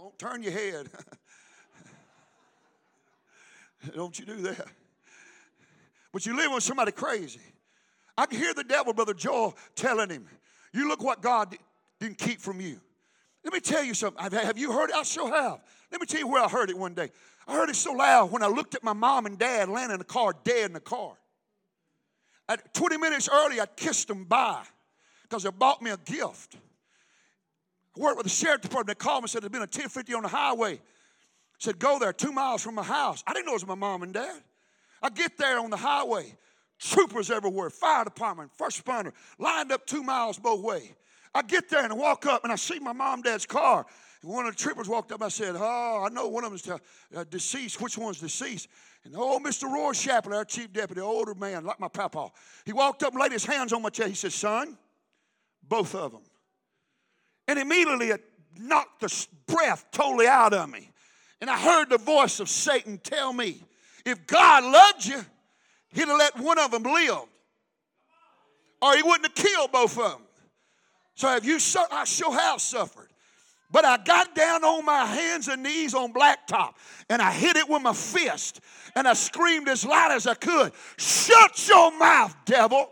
Don't 0.09 0.17
turn 0.17 0.41
your 0.43 0.53
head. 0.53 0.87
Don't 3.95 4.17
you 4.17 4.25
do 4.25 4.37
that. 4.37 4.65
But 6.11 6.25
you 6.25 6.35
live 6.35 6.51
with 6.51 6.63
somebody 6.63 6.91
crazy. 6.91 7.41
I 8.17 8.25
can 8.25 8.39
hear 8.39 8.53
the 8.53 8.63
devil, 8.63 8.93
Brother 8.93 9.13
Joel, 9.13 9.55
telling 9.75 10.09
him, 10.09 10.25
You 10.73 10.87
look 10.87 11.03
what 11.03 11.21
God 11.21 11.55
didn't 11.99 12.17
keep 12.17 12.41
from 12.41 12.59
you. 12.59 12.79
Let 13.43 13.53
me 13.53 13.59
tell 13.59 13.83
you 13.83 13.93
something. 13.93 14.31
Have 14.31 14.57
you 14.57 14.71
heard 14.71 14.89
it? 14.89 14.95
I 14.95 15.03
sure 15.03 15.31
have. 15.31 15.59
Let 15.91 16.01
me 16.01 16.07
tell 16.07 16.19
you 16.19 16.27
where 16.27 16.43
I 16.43 16.49
heard 16.49 16.69
it 16.69 16.77
one 16.77 16.95
day. 16.95 17.11
I 17.47 17.53
heard 17.53 17.69
it 17.69 17.75
so 17.75 17.93
loud 17.93 18.31
when 18.31 18.41
I 18.41 18.47
looked 18.47 18.73
at 18.73 18.83
my 18.83 18.93
mom 18.93 19.27
and 19.27 19.37
dad 19.37 19.69
laying 19.69 19.91
in 19.91 19.99
the 19.99 20.03
car, 20.03 20.33
dead 20.43 20.65
in 20.65 20.73
the 20.73 20.79
car. 20.79 21.13
At 22.47 22.73
20 22.73 22.97
minutes 22.97 23.29
early, 23.31 23.61
I 23.61 23.67
kissed 23.67 24.07
them 24.07 24.25
bye 24.25 24.65
because 25.23 25.43
they 25.43 25.51
bought 25.51 25.81
me 25.83 25.91
a 25.91 25.97
gift. 25.97 26.57
I 27.98 28.00
worked 28.00 28.17
with 28.17 28.25
the 28.25 28.31
sheriff 28.31 28.62
department. 28.62 29.00
They 29.00 29.03
called 29.03 29.22
me 29.22 29.25
and 29.25 29.29
said 29.31 29.43
there's 29.43 29.51
been 29.51 29.62
a 29.62 29.63
1050 29.63 30.13
on 30.13 30.24
the 30.24 30.29
highway. 30.29 30.79
Said, 31.58 31.77
go 31.77 32.00
there, 32.00 32.13
two 32.13 32.31
miles 32.31 32.63
from 32.63 32.75
my 32.75 32.84
house. 32.84 33.24
I 33.27 33.34
didn't 33.34 33.46
know 33.46 33.51
it 33.51 33.55
was 33.55 33.67
my 33.67 33.75
mom 33.75 34.03
and 34.03 34.13
dad. 34.13 34.41
I 35.01 35.10
get 35.10 35.38
there 35.38 35.60
on 35.60 35.69
the 35.69 35.77
highway, 35.77 36.34
troopers 36.79 37.29
everywhere, 37.29 37.69
fire 37.69 38.06
department, 38.06 38.52
first 38.58 38.84
responder, 38.84 39.12
lined 39.38 39.71
up 39.71 39.86
two 39.86 40.04
miles 40.04 40.39
both 40.39 40.62
way. 40.62 40.95
I 41.34 41.41
get 41.41 41.69
there 41.69 41.84
and 41.84 41.91
I 41.91 41.95
walk 41.95 42.25
up 42.25 42.43
and 42.43 42.52
I 42.52 42.56
see 42.56 42.80
my 42.80 42.93
mom 42.93 43.15
and 43.15 43.23
dad's 43.23 43.45
car. 43.45 43.86
And 44.21 44.32
one 44.32 44.45
of 44.45 44.56
the 44.56 44.62
troopers 44.62 44.88
walked 44.88 45.12
up. 45.12 45.19
And 45.19 45.25
I 45.25 45.30
said, 45.30 45.56
Oh, 45.58 46.06
I 46.06 46.10
know 46.10 46.28
one 46.28 46.43
of 46.43 46.52
them's 46.52 46.67
uh, 47.15 47.23
deceased. 47.30 47.80
Which 47.82 47.97
one's 47.97 48.19
deceased? 48.19 48.67
And 49.06 49.15
old 49.15 49.43
Mr. 49.43 49.71
Roy 49.71 49.93
Shapley, 49.93 50.36
our 50.36 50.45
chief 50.45 50.73
deputy, 50.73 51.02
older 51.02 51.34
man, 51.36 51.63
like 51.63 51.80
my 51.80 51.88
papa, 51.88 52.30
he 52.65 52.73
walked 52.73 53.04
up 53.04 53.13
and 53.13 53.21
laid 53.21 53.32
his 53.32 53.45
hands 53.45 53.71
on 53.71 53.82
my 53.82 53.89
chest. 53.89 54.10
He 54.10 54.15
said, 54.15 54.34
Son, 54.34 54.78
both 55.67 55.95
of 55.95 56.12
them. 56.12 56.21
And 57.49 57.57
immediately 57.57 58.09
it 58.09 58.23
knocked 58.59 59.01
the 59.01 59.27
breath 59.47 59.83
totally 59.91 60.27
out 60.27 60.53
of 60.53 60.69
me. 60.69 60.91
And 61.41 61.49
I 61.49 61.57
heard 61.57 61.89
the 61.89 61.97
voice 61.97 62.39
of 62.39 62.47
Satan 62.47 62.99
tell 62.99 63.33
me, 63.33 63.63
if 64.05 64.27
God 64.27 64.63
loved 64.63 65.03
you, 65.03 65.25
he'd 65.91 66.07
have 66.07 66.19
let 66.19 66.38
one 66.38 66.59
of 66.59 66.69
them 66.69 66.83
live. 66.83 67.23
Or 68.83 68.95
he 68.95 69.01
wouldn't 69.01 69.25
have 69.25 69.33
killed 69.33 69.71
both 69.71 69.97
of 69.97 70.12
them. 70.12 70.21
So 71.15 71.27
have 71.27 71.43
you, 71.43 71.57
I 71.91 72.03
sure 72.03 72.31
have 72.31 72.62
suffered. 72.62 73.09
But 73.71 73.83
I 73.83 73.97
got 73.97 74.35
down 74.35 74.63
on 74.63 74.85
my 74.85 75.05
hands 75.05 75.47
and 75.47 75.63
knees 75.63 75.95
on 75.95 76.13
blacktop 76.13 76.73
and 77.09 77.19
I 77.19 77.31
hit 77.31 77.55
it 77.55 77.67
with 77.67 77.81
my 77.81 77.93
fist 77.93 78.62
and 78.95 79.07
I 79.07 79.13
screamed 79.13 79.69
as 79.69 79.83
loud 79.83 80.12
as 80.12 80.27
I 80.27 80.35
could 80.35 80.71
Shut 80.97 81.67
your 81.67 81.97
mouth, 81.97 82.35
devil. 82.45 82.91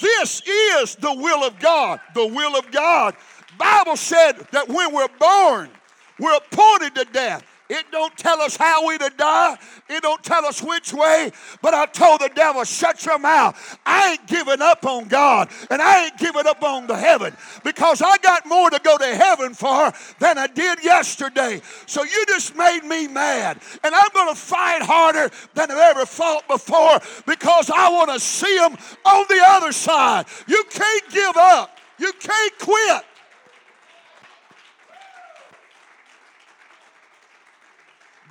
This 0.00 0.42
is 0.46 0.96
the 0.96 1.12
will 1.12 1.44
of 1.44 1.58
God. 1.58 2.00
The 2.14 2.26
will 2.26 2.56
of 2.58 2.70
God. 2.70 3.14
Bible 3.58 3.96
said 3.96 4.32
that 4.52 4.68
when 4.68 4.94
we're 4.94 5.08
born, 5.20 5.70
we're 6.18 6.36
appointed 6.36 6.94
to 6.94 7.04
death. 7.12 7.44
It 7.72 7.86
don't 7.90 8.14
tell 8.18 8.42
us 8.42 8.54
how 8.54 8.86
we 8.86 8.98
to 8.98 9.10
die. 9.16 9.56
It 9.88 10.02
don't 10.02 10.22
tell 10.22 10.44
us 10.44 10.62
which 10.62 10.92
way. 10.92 11.32
But 11.62 11.72
I 11.72 11.86
told 11.86 12.20
the 12.20 12.28
devil, 12.34 12.64
shut 12.64 13.06
your 13.06 13.18
mouth. 13.18 13.78
I 13.86 14.10
ain't 14.10 14.26
giving 14.26 14.60
up 14.60 14.84
on 14.84 15.08
God, 15.08 15.48
and 15.70 15.80
I 15.80 16.04
ain't 16.04 16.18
giving 16.18 16.46
up 16.46 16.62
on 16.62 16.86
the 16.86 16.94
heaven 16.94 17.34
because 17.64 18.02
I 18.02 18.18
got 18.18 18.46
more 18.46 18.68
to 18.68 18.78
go 18.84 18.98
to 18.98 19.16
heaven 19.16 19.54
for 19.54 19.90
than 20.18 20.36
I 20.36 20.48
did 20.48 20.84
yesterday. 20.84 21.62
So 21.86 22.02
you 22.02 22.26
just 22.28 22.54
made 22.56 22.84
me 22.84 23.08
mad, 23.08 23.58
and 23.82 23.94
I'm 23.94 24.10
going 24.12 24.34
to 24.34 24.38
fight 24.38 24.82
harder 24.82 25.30
than 25.54 25.70
I've 25.70 25.96
ever 25.96 26.04
fought 26.04 26.46
before 26.48 27.00
because 27.26 27.70
I 27.70 27.88
want 27.88 28.10
to 28.10 28.20
see 28.20 28.54
them 28.58 28.76
on 29.06 29.24
the 29.30 29.42
other 29.46 29.72
side. 29.72 30.26
You 30.46 30.62
can't 30.68 31.10
give 31.10 31.38
up. 31.38 31.78
You 31.98 32.12
can't 32.20 32.58
quit. 32.58 33.02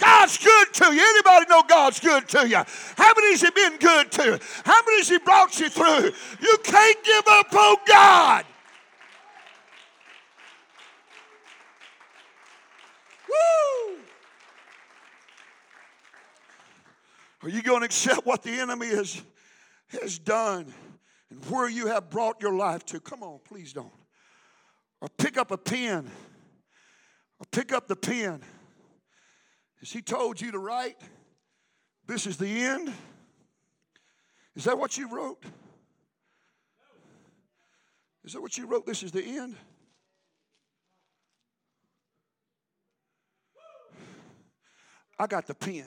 God's 0.01 0.37
good 0.39 0.73
to 0.73 0.93
you. 0.93 0.99
Anybody 0.99 1.45
know 1.47 1.63
God's 1.67 1.99
good 1.99 2.27
to 2.29 2.49
you? 2.49 2.63
How 2.97 3.13
many 3.15 3.31
has 3.33 3.41
He 3.41 3.51
been 3.51 3.77
good 3.77 4.11
to? 4.13 4.39
How 4.65 4.79
many 4.85 4.97
has 4.97 5.09
He 5.09 5.19
brought 5.19 5.59
you 5.59 5.69
through? 5.69 6.11
You 6.41 6.57
can't 6.63 7.03
give 7.03 7.23
up 7.27 7.53
on 7.53 7.75
God. 7.87 8.45
Woo! 13.29 13.97
Are 17.43 17.49
you 17.49 17.61
going 17.61 17.81
to 17.81 17.85
accept 17.85 18.25
what 18.25 18.41
the 18.41 18.59
enemy 18.59 18.87
has, 18.87 19.21
has 20.01 20.17
done 20.17 20.73
and 21.29 21.45
where 21.45 21.69
you 21.69 21.87
have 21.87 22.09
brought 22.09 22.41
your 22.41 22.55
life 22.55 22.83
to? 22.87 22.99
Come 22.99 23.21
on, 23.21 23.39
please 23.47 23.71
don't. 23.71 23.93
Or 24.99 25.09
pick 25.09 25.37
up 25.37 25.51
a 25.51 25.57
pen. 25.57 26.09
Or 27.39 27.45
pick 27.51 27.71
up 27.71 27.87
the 27.87 27.95
pen 27.95 28.41
has 29.81 29.91
He 29.91 30.01
told 30.01 30.39
you 30.39 30.51
to 30.51 30.59
write, 30.59 30.95
This 32.07 32.25
is 32.25 32.37
the 32.37 32.47
end? 32.47 32.93
Is 34.55 34.63
that 34.63 34.77
what 34.77 34.97
you 34.97 35.09
wrote? 35.09 35.43
Is 38.23 38.33
that 38.33 38.41
what 38.41 38.57
you 38.57 38.67
wrote? 38.67 38.85
This 38.85 39.03
is 39.03 39.11
the 39.11 39.23
end? 39.23 39.55
I 45.17 45.27
got 45.27 45.45
the 45.45 45.53
pen. 45.53 45.85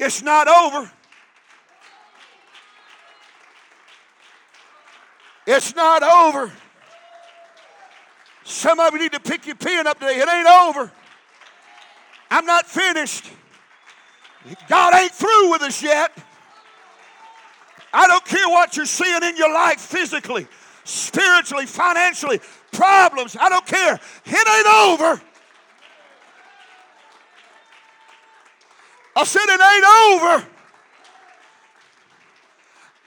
It's 0.00 0.22
not 0.22 0.46
over. 0.46 0.90
It's 5.46 5.74
not 5.74 6.02
over. 6.02 6.52
Some 8.48 8.80
of 8.80 8.94
you 8.94 9.00
need 9.00 9.12
to 9.12 9.20
pick 9.20 9.46
your 9.46 9.56
pen 9.56 9.86
up 9.86 10.00
today. 10.00 10.20
It 10.20 10.26
ain't 10.26 10.48
over. 10.48 10.90
I'm 12.30 12.46
not 12.46 12.64
finished. 12.66 13.30
God 14.70 14.94
ain't 14.94 15.12
through 15.12 15.50
with 15.50 15.60
us 15.60 15.82
yet. 15.82 16.16
I 17.92 18.06
don't 18.06 18.24
care 18.24 18.48
what 18.48 18.74
you're 18.74 18.86
seeing 18.86 19.22
in 19.22 19.36
your 19.36 19.52
life 19.52 19.80
physically, 19.80 20.46
spiritually, 20.84 21.66
financially, 21.66 22.40
problems. 22.72 23.36
I 23.38 23.50
don't 23.50 23.66
care. 23.66 24.00
It 24.24 24.48
ain't 24.48 24.66
over. 24.66 25.22
I 29.14 29.24
said 29.24 29.44
it 29.46 29.60
ain't 29.60 30.22
over. 30.22 30.48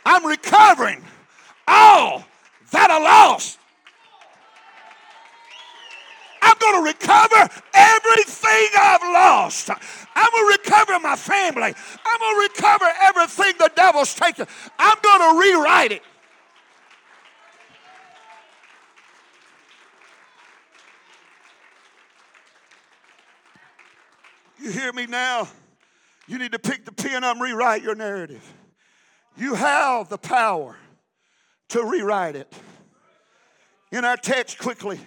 I'm 0.06 0.24
recovering 0.24 1.04
all 1.68 2.26
that 2.72 2.92
I 2.92 3.00
lost. 3.00 3.58
I'm 6.42 6.51
going 6.62 6.84
to 6.84 6.88
recover 6.88 7.50
everything 7.74 8.68
I've 8.80 9.02
lost. 9.02 9.70
I'm 9.70 10.32
going 10.32 10.58
to 10.58 10.62
recover 10.62 11.00
my 11.00 11.16
family. 11.16 11.74
I'm 12.06 12.20
going 12.20 12.36
to 12.36 12.54
recover 12.54 12.86
everything 13.02 13.54
the 13.60 13.72
devil's 13.76 14.14
taken. 14.14 14.46
I'm 14.80 14.98
going 15.02 15.20
to 15.20 15.40
rewrite 15.40 15.92
it. 15.92 16.04
You 24.62 24.72
hear 24.72 24.94
me 24.94 25.08
now? 25.08 25.48
You 26.28 26.38
need 26.38 26.52
to 26.52 26.60
pick 26.60 26.86
the 26.86 26.92
pen 26.92 27.24
up 27.24 27.36
and 27.36 27.42
rewrite 27.42 27.82
your 27.82 27.96
narrative. 27.96 28.54
You 29.36 29.56
have 29.56 30.08
the 30.08 30.20
power 30.20 30.76
to 31.70 31.84
rewrite 31.84 32.36
it. 32.36 32.54
In 33.92 34.06
our 34.06 34.18
text, 34.18 34.60
quickly, 34.60 35.00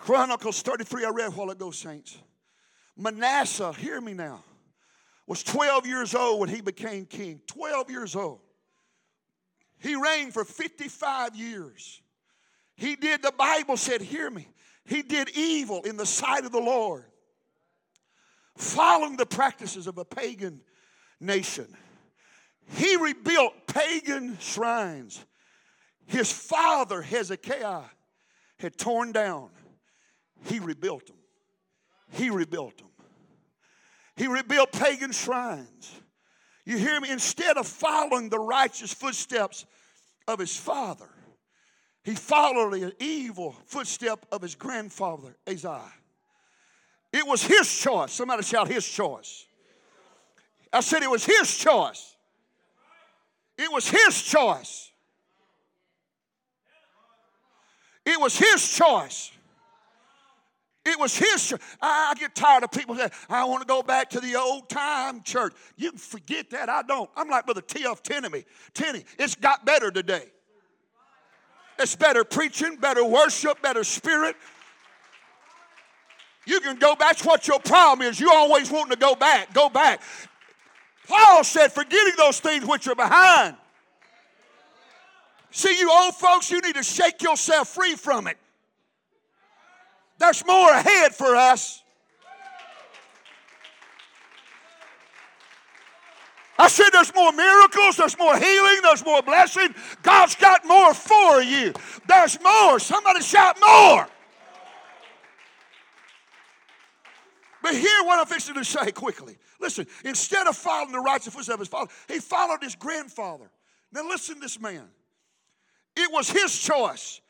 Chronicles 0.00 0.62
33, 0.62 1.04
I 1.04 1.10
read 1.10 1.28
a 1.28 1.30
while 1.30 1.50
ago, 1.50 1.70
saints. 1.70 2.16
Manasseh, 2.96 3.72
hear 3.74 4.00
me 4.00 4.14
now, 4.14 4.42
was 5.26 5.42
12 5.42 5.86
years 5.86 6.14
old 6.14 6.40
when 6.40 6.48
he 6.48 6.60
became 6.60 7.04
king. 7.04 7.40
12 7.46 7.90
years 7.90 8.16
old. 8.16 8.40
He 9.78 9.94
reigned 9.94 10.32
for 10.32 10.44
55 10.44 11.36
years. 11.36 12.00
He 12.76 12.96
did, 12.96 13.22
the 13.22 13.32
Bible 13.32 13.76
said, 13.76 14.00
hear 14.00 14.30
me, 14.30 14.48
he 14.86 15.02
did 15.02 15.30
evil 15.36 15.82
in 15.82 15.96
the 15.96 16.06
sight 16.06 16.44
of 16.44 16.52
the 16.52 16.58
Lord, 16.58 17.04
following 18.56 19.16
the 19.16 19.26
practices 19.26 19.86
of 19.86 19.98
a 19.98 20.04
pagan 20.04 20.62
nation. 21.20 21.66
He 22.76 22.96
rebuilt 22.96 23.52
pagan 23.66 24.38
shrines. 24.40 25.24
His 26.06 26.32
father, 26.32 27.02
Hezekiah, 27.02 27.82
had 28.58 28.78
torn 28.78 29.12
down. 29.12 29.50
He 30.44 30.58
rebuilt 30.58 31.06
them. 31.06 31.16
He 32.12 32.30
rebuilt 32.30 32.78
them. 32.78 32.88
He 34.16 34.26
rebuilt 34.26 34.72
pagan 34.72 35.12
shrines. 35.12 35.92
You 36.64 36.76
hear 36.76 37.00
me? 37.00 37.10
Instead 37.10 37.56
of 37.56 37.66
following 37.66 38.28
the 38.28 38.38
righteous 38.38 38.92
footsteps 38.92 39.64
of 40.28 40.38
his 40.38 40.56
father, 40.56 41.08
he 42.04 42.14
followed 42.14 42.72
the 42.72 42.94
evil 43.02 43.56
footstep 43.66 44.24
of 44.32 44.42
his 44.42 44.54
grandfather, 44.54 45.36
Uzziah. 45.46 45.92
It 47.12 47.26
was 47.26 47.42
his 47.42 47.78
choice. 47.78 48.12
Somebody 48.12 48.42
shout, 48.42 48.68
his 48.68 48.86
choice. 48.86 49.46
I 50.72 50.80
said 50.80 51.02
it 51.02 51.10
was 51.10 51.24
his 51.24 51.56
choice. 51.56 52.16
It 53.58 53.70
was 53.70 53.88
his 53.88 54.22
choice. 54.22 54.90
It 58.06 58.18
was 58.18 58.36
his 58.36 58.76
choice. 58.76 59.32
It 60.84 60.98
was 60.98 61.16
his 61.16 61.46
church. 61.46 61.60
I, 61.80 62.14
get 62.18 62.34
tired 62.34 62.64
of 62.64 62.72
people 62.72 62.96
saying, 62.96 63.10
I 63.28 63.44
want 63.44 63.60
to 63.60 63.66
go 63.66 63.82
back 63.82 64.10
to 64.10 64.20
the 64.20 64.36
old 64.36 64.68
time 64.68 65.22
church. 65.22 65.52
You 65.76 65.90
can 65.90 65.98
forget 65.98 66.50
that. 66.50 66.68
I 66.70 66.82
don't. 66.82 67.10
I'm 67.16 67.28
like 67.28 67.44
Brother 67.44 67.60
T.F. 67.60 68.02
Tenney. 68.02 68.44
Tenney, 68.72 69.04
it's 69.18 69.34
got 69.34 69.66
better 69.66 69.90
today. 69.90 70.24
It's 71.78 71.96
better 71.96 72.24
preaching, 72.24 72.76
better 72.76 73.04
worship, 73.04 73.60
better 73.62 73.84
spirit. 73.84 74.36
You 76.46 76.60
can 76.60 76.76
go 76.76 76.94
back. 76.94 77.10
That's 77.16 77.24
what 77.24 77.46
your 77.46 77.60
problem 77.60 78.06
is. 78.08 78.18
You 78.18 78.32
always 78.32 78.70
wanting 78.70 78.92
to 78.92 78.98
go 78.98 79.14
back. 79.14 79.52
Go 79.52 79.68
back. 79.68 80.00
Paul 81.06 81.44
said, 81.44 81.68
forgetting 81.72 82.14
those 82.16 82.40
things 82.40 82.66
which 82.66 82.86
are 82.88 82.94
behind. 82.94 83.56
See, 85.50 85.76
you 85.78 85.90
old 85.90 86.14
folks, 86.14 86.50
you 86.50 86.60
need 86.60 86.76
to 86.76 86.82
shake 86.82 87.22
yourself 87.22 87.68
free 87.68 87.96
from 87.96 88.26
it. 88.26 88.38
There's 90.20 90.46
more 90.46 90.70
ahead 90.70 91.14
for 91.14 91.34
us. 91.34 91.82
I 96.58 96.68
said 96.68 96.90
there's 96.92 97.14
more 97.14 97.32
miracles, 97.32 97.96
there's 97.96 98.18
more 98.18 98.36
healing, 98.36 98.80
there's 98.82 99.02
more 99.02 99.22
blessing. 99.22 99.74
God's 100.02 100.34
got 100.34 100.66
more 100.66 100.92
for 100.92 101.40
you. 101.40 101.72
There's 102.06 102.38
more. 102.42 102.78
Somebody 102.78 103.22
shout 103.22 103.56
more. 103.66 104.06
But 107.62 107.74
hear 107.74 108.04
what 108.04 108.20
I'm 108.20 108.26
fixing 108.26 108.56
to 108.56 108.64
say 108.64 108.92
quickly. 108.92 109.38
Listen, 109.58 109.86
instead 110.04 110.46
of 110.46 110.54
following 110.54 110.92
the 110.92 111.00
righteous 111.00 111.32
footsteps 111.32 111.54
of 111.54 111.60
his 111.60 111.68
father, 111.68 111.90
he 112.08 112.18
followed 112.18 112.62
his 112.62 112.74
grandfather. 112.74 113.50
Now 113.90 114.06
listen 114.06 114.38
this 114.38 114.60
man. 114.60 114.86
It 115.96 116.12
was 116.12 116.28
his 116.28 116.58
choice. 116.58 117.22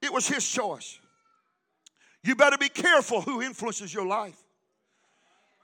It 0.00 0.12
was 0.12 0.28
his 0.28 0.48
choice. 0.48 1.00
You 2.22 2.34
better 2.34 2.58
be 2.58 2.68
careful 2.68 3.20
who 3.20 3.42
influences 3.42 3.92
your 3.92 4.06
life. 4.06 4.38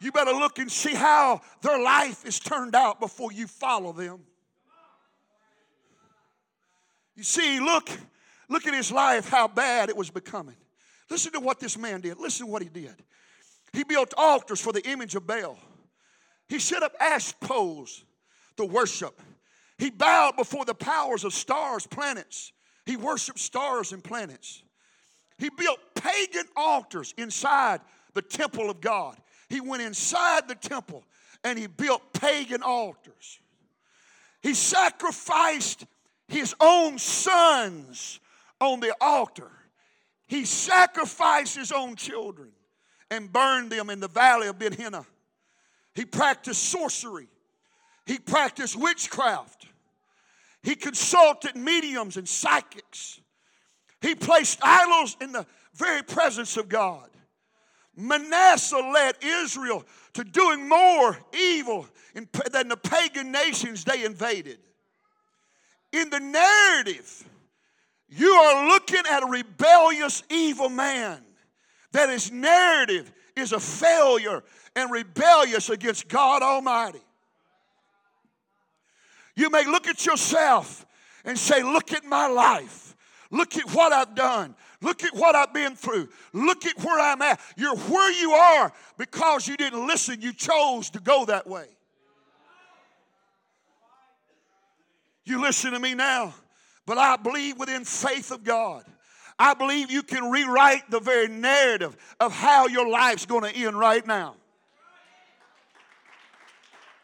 You 0.01 0.13
better 0.13 0.33
look 0.33 0.59
and 0.59 0.71
see 0.71 0.95
how 0.95 1.41
their 1.63 1.83
life 1.83 2.27
is 2.27 2.39
turned 2.39 2.75
out 2.75 3.01
before 3.01 3.33
you 3.33 3.47
follow 3.47 3.93
them. 3.93 4.21
You 7.17 7.23
see, 7.23 7.61
look, 7.61 7.89
look 8.49 8.67
at 8.67 8.75
his 8.75 8.91
life, 8.91 9.29
how 9.29 9.47
bad 9.47 9.89
it 9.89 9.97
was 9.97 10.11
becoming. 10.11 10.57
Listen 11.09 11.33
to 11.33 11.41
what 11.41 11.61
this 11.61 11.79
man 11.79 12.01
did. 12.01 12.19
Listen 12.19 12.47
to 12.47 12.53
what 12.53 12.63
he 12.63 12.69
did. 12.69 12.97
He 13.73 13.85
built 13.85 14.13
altars 14.17 14.61
for 14.61 14.73
the 14.73 14.87
image 14.89 15.15
of 15.15 15.27
Baal. 15.27 15.59
He 16.49 16.59
set 16.59 16.83
up 16.83 16.93
ash 17.01 17.33
poles 17.41 18.05
to 18.57 18.65
worship. 18.65 19.21
He 19.79 19.91
bowed 19.91 20.37
before 20.37 20.65
the 20.65 20.75
powers 20.75 21.25
of 21.25 21.33
stars, 21.33 21.87
planets. 21.87 22.53
He 22.85 22.97
worshiped 22.97 23.39
stars 23.39 23.93
and 23.93 24.03
planets. 24.03 24.64
He 25.39 25.51
built 25.51 25.79
pagan 25.95 26.45
altars 26.57 27.15
inside 27.17 27.81
the 28.15 28.23
temple 28.23 28.71
of 28.71 28.81
God. 28.81 29.17
He 29.49 29.61
went 29.61 29.83
inside 29.83 30.49
the 30.49 30.55
temple 30.55 31.05
and 31.43 31.59
he 31.59 31.67
built 31.67 32.13
pagan 32.13 32.63
altars. 32.63 33.41
He 34.43 34.55
sacrificed 34.55 35.87
his 36.29 36.55
own 36.61 36.99
sons 36.99 38.21
on 38.61 38.81
the 38.81 38.95
altar. 39.01 39.51
He 40.27 40.45
sacrificed 40.45 41.57
his 41.57 41.73
own 41.73 41.97
children 41.97 42.51
and 43.11 43.33
burned 43.33 43.71
them 43.71 43.91
in 43.91 44.01
the 44.01 44.09
valley 44.09 44.49
of 44.49 44.59
Ben 44.59 44.73
Hinnom. 44.73 45.07
He 45.95 46.05
practiced 46.05 46.63
sorcery. 46.65 47.29
He 48.07 48.19
practiced 48.19 48.77
witchcraft. 48.77 49.67
He 50.63 50.75
consulted 50.75 51.57
mediums 51.57 52.17
and 52.17 52.29
psychics. 52.29 53.21
He 54.05 54.15
placed 54.15 54.59
idols 54.63 55.17
in 55.23 55.33
the 55.33 55.47
very 55.73 56.03
presence 56.03 56.59
of 56.59 56.69
God. 56.69 57.09
Manasseh 57.97 58.77
led 58.77 59.15
Israel 59.23 59.83
to 60.13 60.25
doing 60.25 60.69
more 60.69 61.17
evil 61.33 61.87
than 62.13 62.69
the 62.69 62.77
pagan 62.77 63.33
nations 63.33 63.83
they 63.83 64.05
invaded. 64.05 64.59
In 65.91 66.11
the 66.11 66.21
narrative, 66.21 67.25
you 68.11 68.31
are 68.31 68.69
looking 68.69 69.03
at 69.11 69.23
a 69.23 69.27
rebellious, 69.27 70.23
evil 70.29 70.69
man 70.69 71.25
that 71.93 72.11
his 72.11 72.31
narrative 72.31 73.11
is 73.35 73.53
a 73.53 73.61
failure 73.61 74.45
and 74.77 74.91
rebellious 74.91 75.71
against 75.71 76.09
God 76.09 76.43
Almighty. 76.43 77.01
You 79.35 79.49
may 79.49 79.65
look 79.65 79.89
at 79.89 80.05
yourself 80.05 80.85
and 81.25 81.39
say, 81.39 81.63
Look 81.63 81.95
at 81.95 82.05
my 82.05 82.27
life. 82.27 82.84
Look 83.35 83.57
at 83.57 83.69
what 83.75 83.93
I've 83.93 84.15
done. 84.15 84.55
Look 84.81 85.03
at 85.03 85.13
what 85.13 85.35
I've 85.35 85.53
been 85.53 85.75
through. 85.75 86.09
Look 86.33 86.65
at 86.67 86.79
where 86.85 87.01
I'm 87.01 87.21
at. 87.21 87.41
You're 87.57 87.77
where 87.77 88.13
you 88.13 88.31
are 88.31 88.73
because 88.97 89.49
you 89.49 89.57
didn't 89.57 89.89
listen. 89.89 90.23
You 90.23 90.33
chose 90.33 90.89
to 90.91 91.01
go 91.01 91.25
that 91.25 91.45
way. 91.45 91.67
You 95.25 95.43
listen 95.43 95.73
to 95.73 95.81
me 95.81 95.95
now, 95.95 96.33
but 96.87 96.97
I 96.97 97.17
believe 97.17 97.59
within 97.59 97.85
faith 97.85 98.31
of 98.31 98.45
God. 98.45 98.85
I 99.37 99.55
believe 99.55 99.91
you 99.91 100.05
can 100.05 100.31
rewrite 100.31 100.89
the 100.89 101.01
very 101.01 101.27
narrative 101.27 101.97
of 102.21 102.33
how 102.33 102.69
your 102.69 102.89
life's 102.89 103.27
going 103.27 103.53
to 103.53 103.59
end 103.59 103.77
right 103.77 104.07
now. 104.07 104.37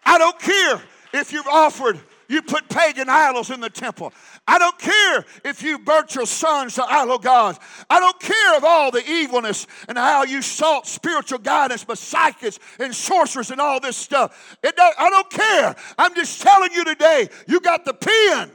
I 0.06 0.16
don't 0.16 0.38
care 0.38 0.80
if 1.12 1.32
you've 1.32 1.48
offered 1.48 1.98
you 2.30 2.42
put 2.42 2.68
pagan 2.68 3.08
idols 3.08 3.50
in 3.50 3.60
the 3.60 3.68
temple. 3.68 4.12
I 4.50 4.58
don't 4.58 4.78
care 4.80 5.24
if 5.44 5.62
you 5.62 5.78
burnt 5.78 6.16
your 6.16 6.26
sons 6.26 6.74
to 6.74 6.82
idol 6.82 7.18
gods. 7.18 7.60
I 7.88 8.00
don't 8.00 8.18
care 8.18 8.56
of 8.56 8.64
all 8.64 8.90
the 8.90 9.08
evilness 9.08 9.64
and 9.88 9.96
how 9.96 10.24
you 10.24 10.42
sought 10.42 10.88
spiritual 10.88 11.38
guidance 11.38 11.84
by 11.84 11.94
psychics 11.94 12.58
and 12.80 12.92
sorcerers 12.92 13.52
and 13.52 13.60
all 13.60 13.78
this 13.78 13.96
stuff. 13.96 14.58
It 14.64 14.74
I 14.76 15.08
don't 15.08 15.30
care. 15.30 15.76
I'm 15.96 16.16
just 16.16 16.42
telling 16.42 16.72
you 16.72 16.84
today, 16.84 17.28
you 17.46 17.60
got 17.60 17.84
the 17.84 17.94
pen. 17.94 18.50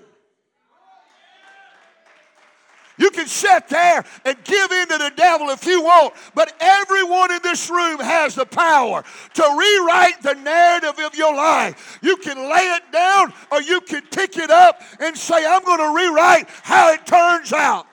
You 2.97 3.11
can 3.11 3.27
sit 3.27 3.67
there 3.67 4.05
and 4.23 4.43
give 4.43 4.71
in 4.71 4.87
to 4.87 4.97
the 4.97 5.11
devil 5.15 5.49
if 5.49 5.65
you 5.65 5.81
want, 5.81 6.13
but 6.33 6.53
everyone 6.59 7.31
in 7.31 7.41
this 7.43 7.69
room 7.69 7.99
has 7.99 8.35
the 8.35 8.45
power 8.45 9.03
to 9.33 9.43
rewrite 9.43 10.21
the 10.21 10.33
narrative 10.35 10.97
of 10.99 11.15
your 11.15 11.35
life. 11.35 11.99
You 12.01 12.15
can 12.17 12.37
lay 12.37 12.73
it 12.75 12.83
down 12.91 13.33
or 13.51 13.61
you 13.61 13.81
can 13.81 14.01
pick 14.03 14.37
it 14.37 14.49
up 14.49 14.81
and 14.99 15.17
say, 15.17 15.45
I'm 15.45 15.63
going 15.63 15.79
to 15.79 15.93
rewrite 15.93 16.47
how 16.63 16.93
it 16.93 17.05
turns 17.05 17.51
out. 17.51 17.85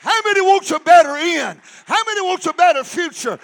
How 0.00 0.20
many 0.24 0.40
wants 0.40 0.72
a 0.72 0.80
better 0.80 1.16
end? 1.16 1.60
How 1.86 2.02
many 2.04 2.22
wants 2.22 2.46
a 2.46 2.52
better 2.52 2.82
future? 2.82 3.38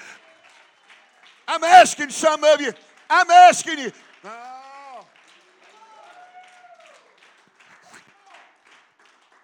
I'm 1.46 1.62
asking 1.62 2.10
some 2.10 2.42
of 2.42 2.60
you, 2.60 2.72
I'm 3.08 3.30
asking 3.30 3.78
you, 3.78 3.92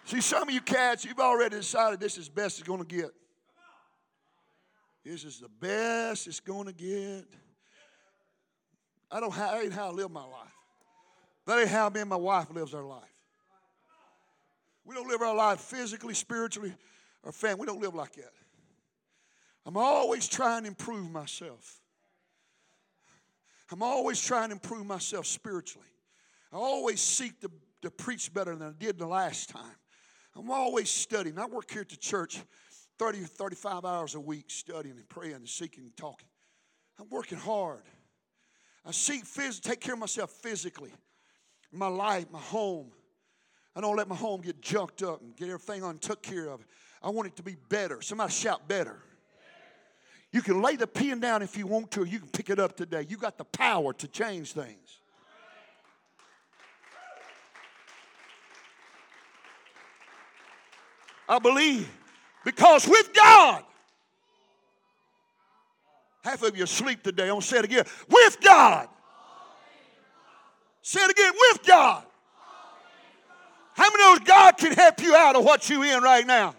See, 0.05 0.21
some 0.21 0.49
of 0.49 0.55
you 0.55 0.61
cats, 0.61 1.05
you've 1.05 1.19
already 1.19 1.57
decided 1.57 1.99
this 1.99 2.19
is 2.19 2.29
best 2.29 2.59
it's 2.59 2.69
going 2.69 2.85
to 2.85 2.97
get. 2.97 3.11
This 5.05 5.25
is 5.25 5.41
the 5.41 5.49
best 5.49 6.27
it's 6.27 6.41
going 6.41 6.67
to 6.67 6.73
get. 6.73 7.27
I 9.11 9.21
don't 9.21 9.35
that 9.35 9.63
ain't 9.63 9.73
how 9.73 9.89
I 9.89 9.93
live 9.93 10.11
my 10.11 10.25
life. 10.25 10.53
That 11.47 11.61
ain't 11.61 11.69
how 11.69 11.89
me 11.91 12.01
and 12.01 12.11
my 12.11 12.17
wife 12.17 12.51
lives 12.51 12.75
our 12.75 12.85
life. 12.85 13.03
We 14.85 14.95
don't 14.95 15.09
live 15.09 15.23
our 15.23 15.35
life 15.35 15.61
physically, 15.61 16.15
spiritually, 16.15 16.75
or 17.23 17.33
family. 17.33 17.61
We 17.61 17.67
don't 17.67 17.81
live 17.81 17.95
like 17.95 18.13
that. 18.15 18.33
I'm 19.67 19.77
always 19.77 20.29
trying 20.29 20.63
to 20.63 20.69
improve 20.69 21.11
myself. 21.11 21.81
I'm 23.73 23.83
always 23.83 24.21
trying 24.21 24.49
to 24.49 24.53
improve 24.53 24.85
myself 24.85 25.27
spiritually. 25.27 25.87
I 26.53 26.57
always 26.57 27.01
seek 27.01 27.41
to, 27.41 27.51
to 27.83 27.91
preach 27.91 28.33
better 28.33 28.55
than 28.55 28.69
I 28.69 28.73
did 28.79 28.99
the 28.99 29.07
last 29.07 29.49
time. 29.49 29.77
I'm 30.37 30.51
always 30.51 30.91
studying. 30.91 31.39
I 31.39 31.47
work 31.47 31.71
here 31.71 31.83
at 31.83 31.89
the 31.89 31.97
church 31.97 32.41
30 32.99 33.23
or 33.23 33.27
35 33.27 33.85
hours 33.85 34.15
a 34.15 34.21
week 34.21 34.47
studying 34.49 34.97
and 34.97 35.09
praying 35.09 35.35
and 35.35 35.49
seeking 35.49 35.85
and 35.85 35.97
talking. 35.97 36.29
I'm 36.99 37.09
working 37.11 37.39
hard. 37.39 37.83
I 38.85 38.93
seek 38.93 39.25
phys- 39.25 39.61
take 39.61 39.81
care 39.81 39.95
of 39.95 40.01
myself 40.01 40.31
physically, 40.31 40.93
my 41.73 41.89
life, 41.89 42.31
my 42.31 42.39
home. 42.39 42.93
I 43.75 43.81
don't 43.81 43.97
let 43.97 44.09
my 44.09 44.15
home 44.15 44.41
get 44.43 44.61
junked 44.61 45.03
up 45.03 45.21
and 45.23 45.35
get 45.37 45.49
everything 45.49 45.83
on 45.83 45.99
took 45.99 46.23
care 46.23 46.49
of. 46.49 46.65
I 47.03 47.11
want 47.11 47.29
it 47.29 47.37
to 47.37 47.43
be 47.43 47.57
better. 47.69 48.01
Somebody 48.03 48.33
shout 48.33 48.69
better. 48.69 49.03
You 50.31 50.43
can 50.43 50.63
lay 50.63 50.77
the 50.77 50.87
pen 50.87 51.21
down 51.21 51.43
if 51.43 51.57
you 51.57 51.67
want 51.67 51.91
to, 51.93 52.01
or 52.03 52.07
you 52.07 52.19
can 52.19 52.29
pick 52.29 52.51
it 52.51 52.59
up 52.59 52.77
today. 52.77 53.07
You 53.09 53.17
got 53.17 53.39
the 53.39 53.45
power 53.45 53.93
to 53.95 54.09
change 54.09 54.53
things. 54.53 55.01
I 61.29 61.39
believe. 61.39 61.89
Because 62.45 62.87
with 62.87 63.13
God, 63.15 63.65
half 66.23 66.43
of 66.43 66.57
you 66.57 66.65
asleep 66.65 67.03
today. 67.03 67.29
I'm 67.29 67.41
say 67.41 67.59
it 67.59 67.65
again. 67.65 67.85
With 68.09 68.41
God. 68.41 68.89
Say 70.83 71.01
it 71.01 71.11
again. 71.11 71.33
With 71.33 71.67
God. 71.67 72.05
How 73.75 73.91
many 73.91 74.03
knows 74.03 74.19
God 74.21 74.57
can 74.57 74.73
help 74.73 75.01
you 75.03 75.15
out 75.17 75.37
of 75.37 75.45
what 75.45 75.69
you're 75.69 75.85
in 75.85 76.03
right 76.03 76.27
now? 76.27 76.55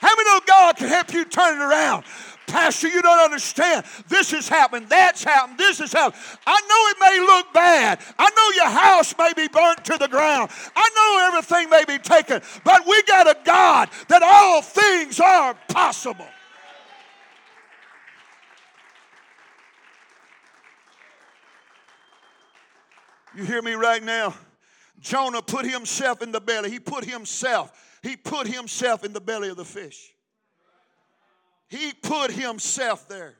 How 0.00 0.14
many 0.14 0.28
know 0.28 0.40
God 0.46 0.76
can 0.76 0.88
help 0.88 1.12
you 1.12 1.24
turn 1.24 1.60
it 1.60 1.64
around? 1.64 2.04
Pastor, 2.48 2.88
you 2.88 3.02
don't 3.02 3.20
understand. 3.20 3.84
This 4.08 4.30
has 4.32 4.48
happened, 4.48 4.88
that's 4.88 5.22
happened, 5.22 5.58
this 5.58 5.78
has 5.78 5.92
happened. 5.92 6.20
I 6.46 6.60
know 6.68 6.88
it 6.90 6.96
may 7.00 7.20
look 7.20 7.52
bad. 7.52 8.00
I 8.18 8.30
know 8.30 8.50
your 8.56 8.70
house 8.70 9.14
may 9.16 9.32
be 9.36 9.48
burnt 9.48 9.84
to 9.84 9.98
the 9.98 10.08
ground. 10.08 10.50
I 10.74 10.90
know 10.96 11.28
everything 11.28 11.70
may 11.70 11.84
be 11.84 11.98
taken, 12.02 12.40
but 12.64 12.86
we 12.86 13.02
got 13.04 13.28
a 13.28 13.36
God 13.44 13.90
that 14.08 14.22
all 14.22 14.62
things 14.62 15.20
are 15.20 15.54
possible. 15.68 16.26
You 23.36 23.44
hear 23.44 23.62
me 23.62 23.74
right 23.74 24.02
now? 24.02 24.34
Jonah 25.00 25.42
put 25.42 25.64
himself 25.64 26.22
in 26.22 26.32
the 26.32 26.40
belly. 26.40 26.70
He 26.70 26.80
put 26.80 27.04
himself, 27.04 27.98
he 28.02 28.16
put 28.16 28.48
himself 28.48 29.04
in 29.04 29.12
the 29.12 29.20
belly 29.20 29.48
of 29.48 29.56
the 29.56 29.64
fish. 29.64 30.12
He 31.68 31.92
put 31.92 32.30
himself 32.30 33.08
there 33.08 33.34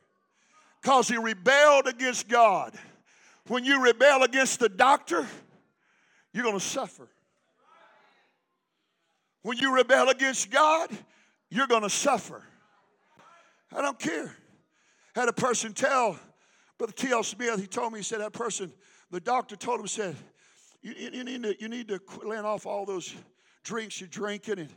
because 0.83 1.09
he 1.09 1.17
rebelled 1.17 1.87
against 1.87 2.29
God. 2.29 2.75
When 3.47 3.65
you 3.65 3.83
rebel 3.83 4.23
against 4.23 4.61
the 4.61 4.69
doctor, 4.69 5.27
you're 6.33 6.45
going 6.45 6.59
to 6.59 6.65
suffer. 6.65 7.09
When 9.43 9.57
you 9.57 9.75
rebel 9.75 10.11
against 10.11 10.51
God, 10.51 10.91
you're 11.49 11.67
going 11.67 11.83
to 11.83 11.91
suffer. 11.91 12.43
I 13.75 13.81
don't 13.81 13.99
care. 13.99 14.35
Had 15.15 15.29
a 15.29 15.33
person 15.33 15.73
tell 15.73 16.19
Brother 16.79 16.93
T.L. 16.93 17.25
Smith, 17.25 17.61
he 17.61 17.67
told 17.67 17.93
me, 17.93 17.99
he 17.99 18.05
said, 18.05 18.21
that 18.21 18.33
person, 18.33 18.73
the 19.11 19.21
doctor 19.21 19.57
told 19.57 19.81
him, 19.81 19.89
said, 19.89 20.15
you, 20.81 20.95
you, 20.95 21.25
need 21.25 21.43
to, 21.43 21.57
you 21.61 21.69
need 21.69 21.89
to 21.89 22.01
lay 22.25 22.39
off 22.39 22.67
all 22.67 22.87
those 22.87 23.15
drinks 23.65 24.01
you're 24.01 24.09
drinking. 24.09 24.61
And, 24.61 24.69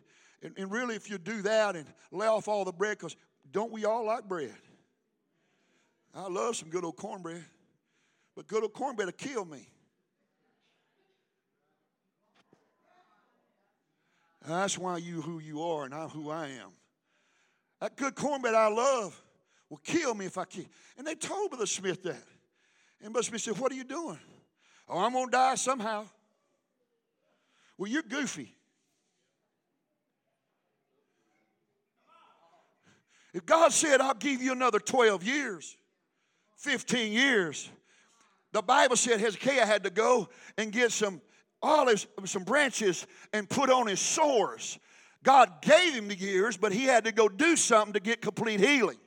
and, 0.41 0.57
and 0.57 0.71
really, 0.71 0.95
if 0.95 1.11
you 1.11 1.19
do 1.19 1.43
that 1.43 1.75
and 1.75 1.85
lay 2.11 2.25
off 2.25 2.47
all 2.47 2.65
the 2.65 2.71
bread, 2.71 2.97
because 2.97 3.15
don't 3.49 3.71
we 3.71 3.85
all 3.85 4.05
like 4.05 4.27
bread? 4.27 4.53
I 6.13 6.27
love 6.27 6.57
some 6.57 6.69
good 6.69 6.83
old 6.83 6.97
cornbread, 6.97 7.43
but 8.35 8.47
good 8.47 8.63
old 8.63 8.73
cornbread 8.73 9.07
will 9.07 9.13
kill 9.13 9.45
me. 9.45 9.67
That's 14.45 14.77
why 14.77 14.97
you 14.97 15.21
who 15.21 15.39
you 15.39 15.61
are 15.61 15.85
and 15.85 15.93
I'm 15.93 16.09
who 16.09 16.29
I 16.29 16.47
am. 16.47 16.71
That 17.79 17.95
good 17.95 18.15
cornbread 18.15 18.53
I 18.53 18.67
love 18.69 19.19
will 19.69 19.77
kill 19.77 20.13
me 20.13 20.25
if 20.25 20.37
I 20.37 20.45
keep. 20.45 20.67
And 20.97 21.05
they 21.05 21.15
told 21.15 21.51
Brother 21.51 21.65
Smith 21.65 22.03
that. 22.03 22.23
And 23.01 23.13
Brother 23.13 23.23
Smith 23.23 23.41
said, 23.41 23.57
What 23.57 23.71
are 23.71 23.75
you 23.75 23.83
doing? 23.83 24.19
Oh, 24.87 24.99
I'm 24.99 25.13
going 25.13 25.27
to 25.27 25.31
die 25.31 25.55
somehow. 25.55 26.05
Well, 27.77 27.89
you're 27.89 28.03
goofy. 28.03 28.53
If 33.33 33.45
God 33.45 33.71
said, 33.71 34.01
I'll 34.01 34.13
give 34.13 34.41
you 34.41 34.51
another 34.51 34.79
12 34.79 35.23
years, 35.23 35.77
15 36.57 37.11
years, 37.13 37.69
the 38.51 38.61
Bible 38.61 38.95
said 38.95 39.19
Hezekiah 39.19 39.65
had 39.65 39.83
to 39.83 39.89
go 39.89 40.29
and 40.57 40.71
get 40.71 40.91
some 40.91 41.21
olives, 41.61 42.07
some 42.25 42.43
branches, 42.43 43.07
and 43.33 43.49
put 43.49 43.69
on 43.69 43.87
his 43.87 43.99
sores. 43.99 44.77
God 45.23 45.61
gave 45.61 45.93
him 45.93 46.07
the 46.07 46.15
years, 46.15 46.57
but 46.57 46.73
he 46.73 46.83
had 46.83 47.05
to 47.05 47.11
go 47.11 47.29
do 47.29 47.55
something 47.55 47.93
to 47.93 47.99
get 47.99 48.21
complete 48.21 48.59
healing. 48.59 48.97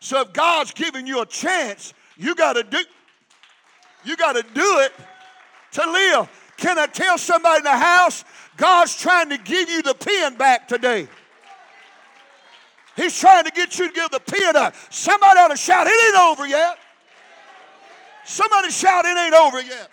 So 0.00 0.20
if 0.20 0.32
God's 0.32 0.72
giving 0.72 1.06
you 1.06 1.20
a 1.20 1.26
chance, 1.26 1.92
you 2.16 2.34
got 2.34 2.54
to 2.54 2.62
do 2.62 2.78
you 4.04 4.16
got 4.16 4.34
to 4.34 4.42
do 4.42 4.78
it 4.80 4.92
to 5.72 5.90
live. 5.90 6.28
Can 6.56 6.78
I 6.78 6.86
tell 6.86 7.18
somebody 7.18 7.58
in 7.58 7.64
the 7.64 7.70
house, 7.70 8.24
God's 8.56 8.96
trying 9.00 9.30
to 9.30 9.38
give 9.38 9.68
you 9.68 9.82
the 9.82 9.94
pen 9.94 10.36
back 10.36 10.68
today. 10.68 11.08
He's 12.96 13.18
trying 13.18 13.44
to 13.44 13.50
get 13.50 13.78
you 13.78 13.88
to 13.88 13.94
give 13.94 14.10
the 14.10 14.20
pen 14.20 14.56
up. 14.56 14.74
Somebody 14.90 15.38
ought 15.38 15.48
to 15.48 15.56
shout, 15.56 15.86
it 15.86 16.08
ain't 16.08 16.16
over 16.16 16.46
yet. 16.46 16.78
Somebody 18.24 18.70
shout, 18.70 19.04
it 19.04 19.16
ain't 19.16 19.34
over 19.34 19.60
yet. 19.60 19.90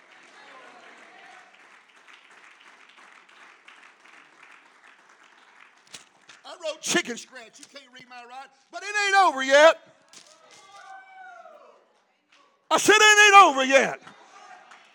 I 6.44 6.56
wrote 6.64 6.80
chicken 6.80 7.16
scratch. 7.16 7.58
You 7.58 7.66
can't 7.72 7.92
read 7.92 8.08
my 8.08 8.24
right, 8.28 8.48
but 8.72 8.82
it 8.82 8.94
ain't 9.06 9.16
over 9.16 9.42
yet. 9.42 9.78
I 12.70 12.78
said, 12.78 12.96
it 12.96 13.34
ain't 13.34 13.44
over 13.44 13.64
yet. 13.64 14.00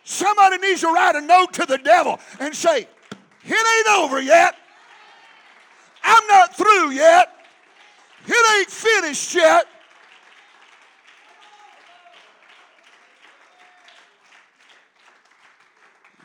Somebody 0.04 0.58
needs 0.58 0.82
to 0.82 0.88
write 0.88 1.16
a 1.16 1.22
note 1.22 1.54
to 1.54 1.66
the 1.66 1.78
devil 1.78 2.20
and 2.40 2.54
say, 2.56 2.88
it 3.46 3.88
ain't 3.88 4.00
over 4.00 4.20
yet. 4.20 4.56
I'm 6.04 6.28
not 6.28 6.58
through 6.58 6.92
yet. 6.92 7.39
It 8.32 8.60
ain't 8.60 8.70
finished 8.70 9.34
yet. 9.34 9.66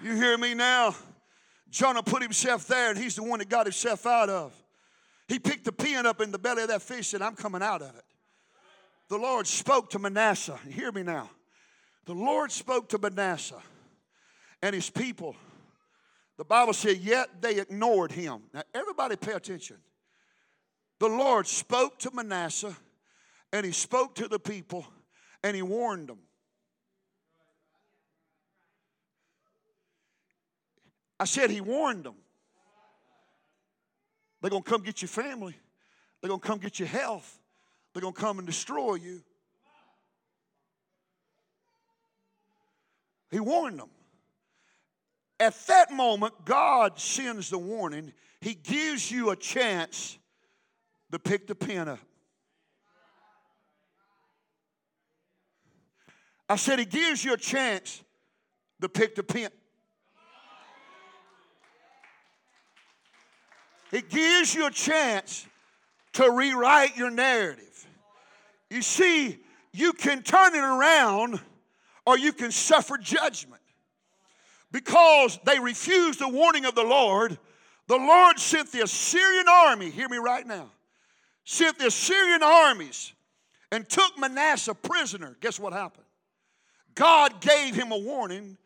You 0.03 0.15
hear 0.15 0.37
me 0.37 0.53
now? 0.53 0.95
Jonah 1.71 2.03
put 2.03 2.23
himself 2.23 2.67
there, 2.67 2.91
and 2.91 2.99
he's 2.99 3.17
the 3.17 3.23
one 3.23 3.39
that 3.39 3.49
got 3.49 3.65
himself 3.65 4.05
out 4.05 4.29
of. 4.29 4.53
He 5.29 5.39
picked 5.39 5.65
the 5.65 5.73
pin 5.73 6.05
up 6.05 6.21
in 6.21 6.31
the 6.31 6.39
belly 6.39 6.63
of 6.63 6.69
that 6.69 6.83
fish, 6.83 7.15
and 7.15 7.25
I'm 7.25 7.35
coming 7.35 7.63
out 7.63 7.81
of 7.81 7.97
it. 7.97 8.05
The 9.09 9.17
Lord 9.17 9.47
spoke 9.47 9.89
to 9.91 9.99
Manasseh. 9.99 10.59
Hear 10.69 10.93
me 10.93 11.03
now. 11.03 11.31
The 12.05 12.13
Lord 12.13 12.53
spoke 12.53 12.91
to 12.91 12.99
Manasseh 12.99 13.63
and 14.61 14.75
his 14.75 14.91
people. 14.91 15.37
The 16.37 16.45
Bible 16.45 16.75
said, 16.75 16.99
yet 16.99 17.41
they 17.41 17.59
ignored 17.59 18.13
him. 18.13 18.43
Now, 18.53 18.63
everybody 18.75 19.17
pay 19.17 19.33
attention 19.33 19.79
the 20.99 21.09
Lord 21.09 21.47
spoke 21.47 21.99
to 22.01 22.11
Manasseh 22.13 22.77
and 23.53 23.65
he 23.65 23.73
spoke 23.73 24.15
to 24.17 24.29
the 24.29 24.39
people 24.39 24.87
and 25.43 25.55
he 25.55 25.63
warned 25.63 26.09
them. 26.09 26.19
I 31.19 31.25
said 31.25 31.51
he 31.51 31.61
warned 31.61 32.05
them. 32.05 32.17
They're 34.41 34.51
going 34.51 34.63
to 34.63 34.71
come 34.71 34.83
get 34.83 35.01
your 35.01 35.09
family. 35.09 35.55
They're 36.21 36.29
going 36.29 36.41
to 36.41 36.47
come 36.47 36.59
get 36.59 36.79
your 36.79 36.89
health. 36.89 37.39
They're 37.93 38.03
going 38.03 38.15
to 38.15 38.21
come 38.21 38.39
and 38.39 38.47
destroy 38.47 38.97
you. 38.97 39.23
He 43.31 43.41
warned 43.41 43.79
them. 43.79 43.89
At 45.41 45.55
that 45.67 45.93
moment, 45.93 46.35
God 46.45 46.99
sends 47.01 47.51
the 47.51 47.59
warning. 47.59 48.13
He 48.41 48.55
gives 48.55 49.11
you 49.11 49.31
a 49.31 49.37
chance 49.37 50.19
to 51.15 51.19
pick 51.21 51.47
the 51.47 51.55
pen 51.55 51.89
up. 51.89 52.01
I 56.49 56.57
said, 56.57 56.81
He 56.81 56.85
gives 56.85 57.25
you 57.25 57.35
a 57.35 57.37
chance 57.37 58.03
to 58.81 58.89
pick 58.89 59.15
the 59.15 59.23
pen. 59.23 59.51
It 63.93 64.11
gives 64.11 64.57
you 64.57 64.67
a 64.67 64.73
chance 64.73 65.47
to 66.15 66.29
rewrite 66.33 66.97
your 66.97 67.11
narrative. 67.11 67.87
You 68.69 68.83
see, 68.83 69.39
you 69.73 69.93
can 69.93 70.21
turn 70.23 70.53
it 70.57 70.65
around 70.65 71.41
or 72.05 72.19
you 72.19 72.33
can 72.33 72.51
suffer 72.51 72.99
judgment. 72.99 73.63
Because 74.73 75.39
they 75.45 75.61
refused 75.61 76.19
the 76.19 76.29
warning 76.29 76.65
of 76.65 76.75
the 76.75 76.83
Lord, 76.83 77.39
the 77.87 77.97
Lord 77.97 78.41
sent 78.41 78.73
the 78.73 78.83
Assyrian 78.83 79.47
army, 79.49 79.91
hear 79.91 80.09
me 80.09 80.17
right 80.17 80.45
now, 80.45 80.71
sent 81.45 81.79
the 81.79 81.87
Assyrian 81.87 82.43
armies 82.43 83.13
and 83.71 83.89
took 83.89 84.19
Manasseh 84.19 84.75
prisoner. 84.75 85.37
Guess 85.41 85.61
what 85.61 85.73
happened? 85.73 86.07
God 86.95 87.41
gave 87.41 87.75
him 87.75 87.93
a 87.93 87.99
warning, 87.99 88.57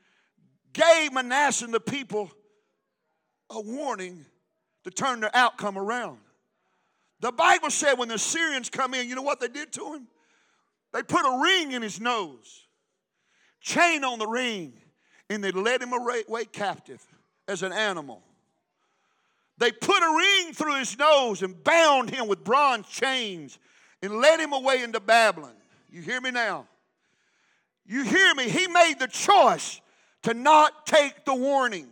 gave 0.72 1.12
Manasseh 1.12 1.64
and 1.64 1.74
the 1.74 1.80
people 1.80 2.30
a 3.50 3.60
warning 3.60 4.24
to 4.84 4.90
turn 4.90 5.20
their 5.20 5.34
outcome 5.34 5.78
around. 5.78 6.18
The 7.20 7.32
Bible 7.32 7.70
said 7.70 7.94
when 7.94 8.08
the 8.08 8.14
Assyrians 8.14 8.70
come 8.70 8.94
in, 8.94 9.08
you 9.08 9.14
know 9.14 9.22
what 9.22 9.40
they 9.40 9.48
did 9.48 9.72
to 9.72 9.94
him? 9.94 10.06
They 10.92 11.02
put 11.02 11.22
a 11.22 11.42
ring 11.42 11.72
in 11.72 11.82
his 11.82 12.00
nose, 12.00 12.66
chain 13.60 14.04
on 14.04 14.18
the 14.18 14.26
ring, 14.26 14.74
and 15.28 15.42
they 15.42 15.50
led 15.50 15.82
him 15.82 15.92
away 15.92 16.44
captive 16.52 17.04
as 17.46 17.62
an 17.62 17.72
animal. 17.72 18.22
They 19.58 19.72
put 19.72 20.02
a 20.02 20.16
ring 20.16 20.54
through 20.54 20.78
his 20.78 20.96
nose 20.98 21.42
and 21.42 21.62
bound 21.62 22.10
him 22.10 22.28
with 22.28 22.44
bronze 22.44 22.86
chains 22.88 23.58
and 24.02 24.20
led 24.20 24.40
him 24.40 24.52
away 24.52 24.82
into 24.82 25.00
Babylon. 25.00 25.54
You 25.90 26.00
hear 26.00 26.20
me 26.20 26.30
now? 26.30 26.66
You 27.84 28.04
hear 28.04 28.34
me? 28.34 28.48
He 28.48 28.68
made 28.68 28.96
the 29.00 29.08
choice 29.08 29.80
to 30.22 30.34
not 30.34 30.86
take 30.86 31.24
the 31.24 31.34
warning. 31.34 31.88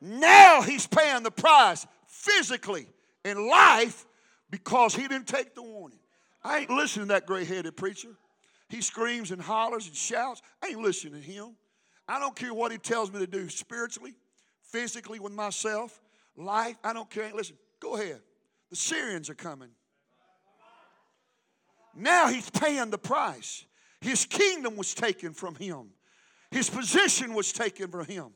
Now 0.00 0.62
he's 0.62 0.86
paying 0.86 1.22
the 1.22 1.30
price 1.30 1.86
physically 2.06 2.86
in 3.24 3.48
life 3.48 4.04
because 4.50 4.94
he 4.94 5.08
didn't 5.08 5.28
take 5.28 5.54
the 5.54 5.62
warning. 5.62 5.98
I 6.44 6.58
ain't 6.58 6.70
listening 6.70 7.08
to 7.08 7.14
that 7.14 7.26
gray 7.26 7.44
headed 7.44 7.76
preacher. 7.76 8.10
He 8.68 8.82
screams 8.82 9.30
and 9.30 9.40
hollers 9.40 9.86
and 9.86 9.96
shouts. 9.96 10.42
I 10.62 10.68
ain't 10.68 10.82
listening 10.82 11.14
to 11.14 11.20
him. 11.20 11.56
I 12.08 12.18
don't 12.18 12.36
care 12.36 12.52
what 12.52 12.72
he 12.72 12.78
tells 12.78 13.12
me 13.12 13.20
to 13.20 13.26
do 13.26 13.48
spiritually, 13.48 14.14
physically 14.62 15.18
with 15.18 15.32
myself, 15.32 16.00
life. 16.36 16.76
I 16.84 16.92
don't 16.92 17.08
care. 17.10 17.30
Listen, 17.34 17.56
go 17.80 17.96
ahead. 17.96 18.20
The 18.70 18.74
Assyrians 18.74 19.30
are 19.30 19.34
coming. 19.34 19.70
Now 21.94 22.28
he's 22.28 22.50
paying 22.50 22.90
the 22.90 22.98
price. 22.98 23.64
His 24.00 24.26
kingdom 24.26 24.76
was 24.76 24.94
taken 24.94 25.32
from 25.32 25.54
him, 25.54 25.90
his 26.50 26.70
position 26.70 27.34
was 27.34 27.52
taken 27.52 27.90
from 27.90 28.06
him. 28.06 28.26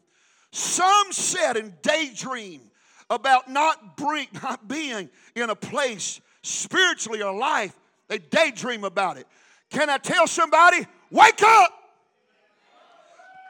Some 0.53 1.13
said 1.13 1.57
and 1.57 1.81
daydream 1.81 2.61
about 3.09 3.49
not, 3.49 3.97
bring, 3.97 4.27
not 4.43 4.67
being 4.67 5.09
in 5.37 5.51
a 5.51 5.55
place 5.55 6.21
spiritually 6.43 7.23
or 7.23 7.33
life. 7.33 7.77
They 8.09 8.19
daydream 8.19 8.83
about 8.83 9.17
it. 9.17 9.27
Can 9.71 9.89
I 9.89 9.99
tell 9.99 10.27
somebody? 10.27 10.85
Wake 11.11 11.43
up! 11.43 11.73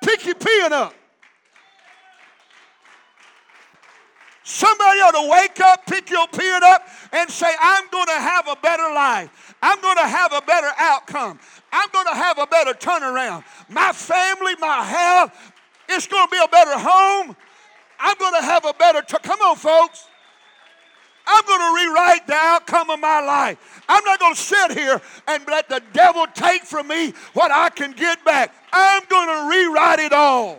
Pick 0.03 0.27
your 0.27 0.35
pen 0.35 0.73
up. 0.73 0.95
Somebody 4.51 4.99
ought 4.99 5.13
to 5.13 5.31
wake 5.31 5.61
up, 5.61 5.87
pick 5.87 6.11
your 6.11 6.27
beard 6.37 6.65
up, 6.65 6.83
and 7.13 7.31
say, 7.31 7.47
I'm 7.61 7.89
going 7.93 8.07
to 8.07 8.19
have 8.19 8.49
a 8.49 8.57
better 8.57 8.93
life. 8.93 9.55
I'm 9.63 9.81
going 9.81 9.97
to 9.97 10.09
have 10.09 10.33
a 10.33 10.41
better 10.43 10.71
outcome. 10.77 11.39
I'm 11.73 11.89
going 11.93 12.07
to 12.07 12.15
have 12.15 12.37
a 12.39 12.49
better 12.49 12.73
turnaround. 12.73 13.45
My 13.69 13.93
family, 13.93 14.55
my 14.59 14.83
health, 14.83 15.33
it's 15.89 16.09
going 16.09 16.27
to 16.27 16.31
be 16.33 16.41
a 16.45 16.49
better 16.49 16.77
home. 16.77 17.37
I'm 18.01 18.19
going 18.19 18.35
to 18.41 18.43
have 18.43 18.65
a 18.65 18.73
better. 18.73 19.03
T- 19.03 19.19
Come 19.23 19.41
on, 19.41 19.55
folks. 19.55 20.09
I'm 21.29 21.47
going 21.47 21.61
to 21.61 21.85
rewrite 21.85 22.27
the 22.27 22.35
outcome 22.35 22.91
of 22.91 22.99
my 22.99 23.21
life. 23.21 23.83
I'm 23.89 24.05
not 24.05 24.19
going 24.19 24.35
to 24.35 24.41
sit 24.41 24.73
here 24.73 25.01
and 25.29 25.45
let 25.47 25.69
the 25.69 25.81
devil 25.93 26.27
take 26.35 26.65
from 26.65 26.89
me 26.89 27.15
what 27.35 27.53
I 27.53 27.69
can 27.69 27.93
get 27.93 28.25
back. 28.25 28.53
I'm 28.73 29.05
going 29.09 29.29
to 29.29 29.49
rewrite 29.49 30.01
it 30.01 30.13
all. 30.13 30.59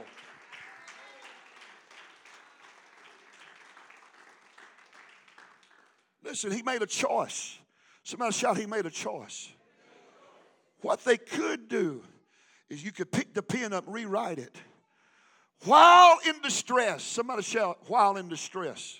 Listen, 6.24 6.52
he 6.52 6.62
made 6.62 6.82
a 6.82 6.88
choice. 6.88 7.58
Somebody 8.04 8.34
shout, 8.34 8.58
he 8.58 8.66
made 8.66 8.86
a 8.86 8.92
choice. 8.92 9.50
What 10.82 11.04
they 11.04 11.18
could 11.18 11.68
do 11.68 12.02
is 12.70 12.84
you 12.84 12.92
could 12.92 13.12
pick 13.12 13.34
the 13.34 13.44
pen 13.44 13.74
up, 13.74 13.84
rewrite 13.88 14.40
it. 14.40 14.56
While 15.66 16.18
in 16.28 16.42
distress, 16.42 17.04
somebody 17.04 17.44
shout, 17.44 17.78
while 17.88 18.18
in 18.18 18.28
distress. 18.28 19.00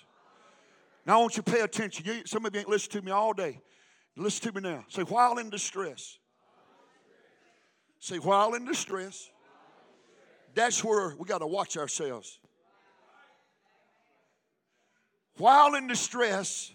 Now 1.04 1.18
I 1.18 1.20
want 1.22 1.36
you 1.36 1.42
to 1.42 1.50
pay 1.50 1.60
attention. 1.60 2.04
You, 2.06 2.22
some 2.24 2.46
of 2.46 2.54
you 2.54 2.60
ain't 2.60 2.68
listened 2.68 2.92
to 2.92 3.02
me 3.02 3.10
all 3.10 3.32
day. 3.32 3.60
Listen 4.16 4.52
to 4.52 4.60
me 4.60 4.68
now. 4.68 4.84
Say, 4.88 5.02
while 5.02 5.38
in 5.38 5.50
distress. 5.50 6.18
Say, 7.98 8.18
while 8.18 8.54
in 8.54 8.64
distress. 8.64 9.30
That's 10.54 10.84
where 10.84 11.16
we 11.18 11.24
got 11.24 11.38
to 11.38 11.46
watch 11.46 11.76
ourselves. 11.76 12.38
While 15.38 15.74
in 15.74 15.86
distress, 15.86 16.72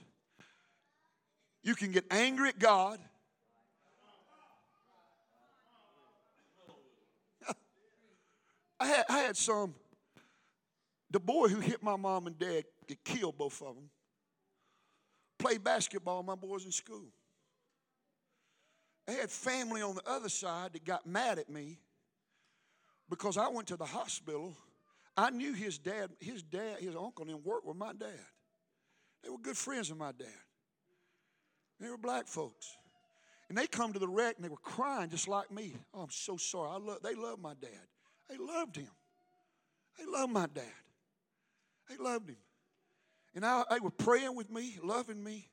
you 1.63 1.75
can 1.75 1.91
get 1.91 2.05
angry 2.11 2.49
at 2.49 2.59
God. 2.59 2.99
I 8.79 8.87
had, 8.87 9.05
I 9.09 9.17
had 9.19 9.37
some. 9.37 9.73
The 11.09 11.19
boy 11.19 11.47
who 11.47 11.59
hit 11.59 11.81
my 11.81 11.95
mom 11.95 12.27
and 12.27 12.37
dad, 12.37 12.65
get 12.87 13.03
killed 13.03 13.37
both 13.37 13.61
of 13.61 13.75
them. 13.75 13.89
Played 15.39 15.63
basketball, 15.63 16.23
my 16.23 16.35
boys 16.35 16.65
in 16.65 16.71
school. 16.71 17.07
I 19.07 19.11
had 19.13 19.29
family 19.29 19.81
on 19.81 19.95
the 19.95 20.01
other 20.05 20.29
side 20.29 20.73
that 20.73 20.83
got 20.83 21.07
mad 21.07 21.39
at 21.39 21.49
me 21.49 21.79
because 23.09 23.37
I 23.37 23.47
went 23.47 23.67
to 23.69 23.77
the 23.77 23.85
hospital. 23.85 24.53
I 25.15 25.29
knew 25.29 25.53
his 25.53 25.77
dad, 25.77 26.11
his 26.19 26.43
dad, 26.43 26.79
his 26.79 26.95
uncle 26.95 27.25
didn't 27.25 27.45
work 27.45 27.65
with 27.65 27.77
my 27.77 27.93
dad. 27.93 28.19
They 29.23 29.29
were 29.29 29.37
good 29.37 29.57
friends 29.57 29.89
of 29.89 29.97
my 29.97 30.11
dad. 30.11 30.27
They 31.79 31.89
were 31.89 31.97
black 31.97 32.27
folks. 32.27 32.77
And 33.49 33.57
they 33.57 33.67
come 33.67 33.93
to 33.93 33.99
the 33.99 34.07
wreck 34.07 34.35
and 34.35 34.45
they 34.45 34.49
were 34.49 34.57
crying 34.57 35.09
just 35.09 35.27
like 35.27 35.51
me. 35.51 35.73
Oh, 35.93 36.01
I'm 36.01 36.09
so 36.09 36.37
sorry. 36.37 36.69
I 36.71 36.77
love, 36.77 36.99
they 37.03 37.15
loved 37.15 37.41
my 37.41 37.53
dad. 37.61 37.69
They 38.29 38.37
loved 38.37 38.75
him. 38.75 38.89
They 39.97 40.05
loved 40.05 40.33
my 40.33 40.47
dad. 40.53 40.65
They 41.89 41.97
loved 41.97 42.29
him. 42.29 42.37
And 43.35 43.45
I, 43.45 43.63
they 43.69 43.79
were 43.79 43.91
praying 43.91 44.35
with 44.35 44.51
me, 44.51 44.77
loving 44.83 45.23
me. 45.23 45.47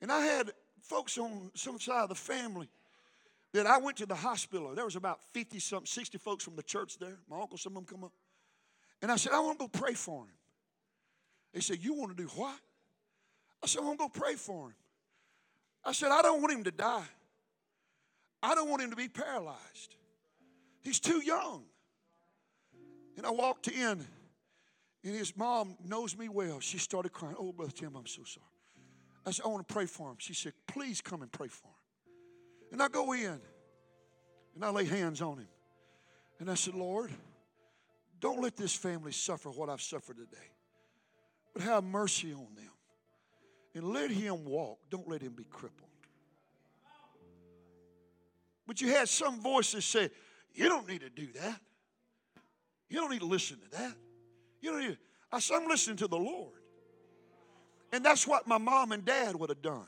And 0.00 0.12
I 0.12 0.20
had 0.20 0.52
folks 0.82 1.18
on 1.18 1.50
some 1.54 1.80
side 1.80 2.02
of 2.02 2.08
the 2.10 2.14
family 2.14 2.68
that 3.52 3.66
I 3.66 3.78
went 3.78 3.96
to 3.98 4.06
the 4.06 4.14
hospital. 4.14 4.74
There 4.74 4.84
was 4.84 4.96
about 4.96 5.20
50 5.32 5.58
something, 5.58 5.86
60 5.86 6.18
folks 6.18 6.44
from 6.44 6.54
the 6.54 6.62
church 6.62 6.98
there. 6.98 7.18
My 7.28 7.40
uncle, 7.40 7.58
some 7.58 7.76
of 7.76 7.86
them 7.86 7.96
come 7.96 8.04
up. 8.04 8.12
And 9.02 9.10
I 9.10 9.16
said, 9.16 9.32
I 9.32 9.40
want 9.40 9.58
to 9.58 9.64
go 9.64 9.68
pray 9.68 9.94
for 9.94 10.22
him. 10.22 10.32
They 11.52 11.60
said, 11.60 11.78
You 11.80 11.94
want 11.94 12.16
to 12.16 12.22
do 12.22 12.28
what? 12.36 12.58
I 13.62 13.66
said, 13.66 13.82
I 13.82 13.86
want 13.86 13.98
to 13.98 14.04
go 14.04 14.08
pray 14.08 14.34
for 14.34 14.68
him. 14.68 14.74
I 15.86 15.92
said, 15.92 16.10
I 16.10 16.20
don't 16.20 16.42
want 16.42 16.52
him 16.52 16.64
to 16.64 16.72
die. 16.72 17.06
I 18.42 18.54
don't 18.54 18.68
want 18.68 18.82
him 18.82 18.90
to 18.90 18.96
be 18.96 19.08
paralyzed. 19.08 19.94
He's 20.82 21.00
too 21.00 21.22
young. 21.24 21.64
And 23.16 23.24
I 23.24 23.30
walked 23.30 23.68
in, 23.68 24.04
and 25.04 25.14
his 25.14 25.36
mom 25.36 25.76
knows 25.84 26.16
me 26.18 26.28
well. 26.28 26.60
She 26.60 26.78
started 26.78 27.12
crying. 27.12 27.36
Oh, 27.38 27.52
Brother 27.52 27.72
Tim, 27.72 27.96
I'm 27.96 28.06
so 28.06 28.24
sorry. 28.24 28.44
I 29.24 29.30
said, 29.30 29.44
I 29.46 29.48
want 29.48 29.66
to 29.66 29.72
pray 29.72 29.86
for 29.86 30.10
him. 30.10 30.16
She 30.18 30.34
said, 30.34 30.52
Please 30.66 31.00
come 31.00 31.22
and 31.22 31.32
pray 31.32 31.48
for 31.48 31.68
him. 31.68 31.74
And 32.72 32.82
I 32.82 32.88
go 32.88 33.12
in, 33.12 33.40
and 34.54 34.64
I 34.64 34.70
lay 34.70 34.84
hands 34.84 35.22
on 35.22 35.38
him. 35.38 35.48
And 36.40 36.50
I 36.50 36.54
said, 36.54 36.74
Lord, 36.74 37.10
don't 38.20 38.42
let 38.42 38.56
this 38.56 38.74
family 38.74 39.12
suffer 39.12 39.50
what 39.50 39.68
I've 39.68 39.80
suffered 39.80 40.16
today, 40.16 40.46
but 41.54 41.62
have 41.62 41.84
mercy 41.84 42.32
on 42.32 42.48
them. 42.54 42.64
And 43.74 43.92
let 43.92 44.10
him 44.10 44.44
walk. 44.44 44.78
Don't 44.90 45.08
let 45.08 45.20
him 45.20 45.32
be 45.32 45.44
crippled. 45.44 45.85
But 48.66 48.80
you 48.80 48.88
had 48.88 49.08
some 49.08 49.40
voices 49.40 49.84
say, 49.84 50.10
you 50.54 50.68
don't 50.68 50.88
need 50.88 51.02
to 51.02 51.10
do 51.10 51.28
that. 51.40 51.60
You 52.88 53.00
don't 53.00 53.10
need 53.10 53.20
to 53.20 53.26
listen 53.26 53.58
to 53.60 53.78
that. 53.78 53.94
You 54.60 54.70
don't 54.70 54.80
need 54.80 54.94
to. 54.94 54.98
I 55.30 55.40
said, 55.40 55.56
I'm 55.56 55.68
listening 55.68 55.96
to 55.98 56.08
the 56.08 56.16
Lord. 56.16 56.60
And 57.92 58.04
that's 58.04 58.26
what 58.26 58.46
my 58.46 58.58
mom 58.58 58.92
and 58.92 59.04
dad 59.04 59.36
would 59.36 59.50
have 59.50 59.62
done. 59.62 59.86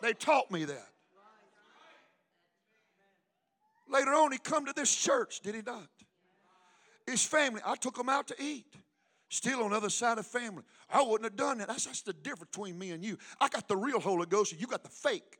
They 0.00 0.12
taught 0.12 0.50
me 0.50 0.64
that. 0.64 0.88
Later 3.88 4.12
on, 4.12 4.32
he 4.32 4.38
come 4.38 4.66
to 4.66 4.72
this 4.74 4.94
church, 4.94 5.40
did 5.40 5.54
he 5.54 5.62
not? 5.64 5.88
His 7.06 7.24
family, 7.24 7.60
I 7.64 7.74
took 7.76 7.98
him 7.98 8.08
out 8.08 8.28
to 8.28 8.36
eat. 8.42 8.66
Still 9.28 9.62
on 9.62 9.70
the 9.70 9.76
other 9.76 9.90
side 9.90 10.18
of 10.18 10.26
family. 10.26 10.62
I 10.90 11.02
wouldn't 11.02 11.24
have 11.24 11.36
done 11.36 11.58
that. 11.58 11.68
That's, 11.68 11.86
that's 11.86 12.02
the 12.02 12.12
difference 12.12 12.50
between 12.50 12.78
me 12.78 12.90
and 12.90 13.02
you. 13.02 13.16
I 13.40 13.48
got 13.48 13.66
the 13.66 13.76
real 13.76 13.98
Holy 13.98 14.26
Ghost, 14.26 14.52
and 14.52 14.60
you 14.60 14.66
got 14.66 14.82
the 14.82 14.90
fake. 14.90 15.38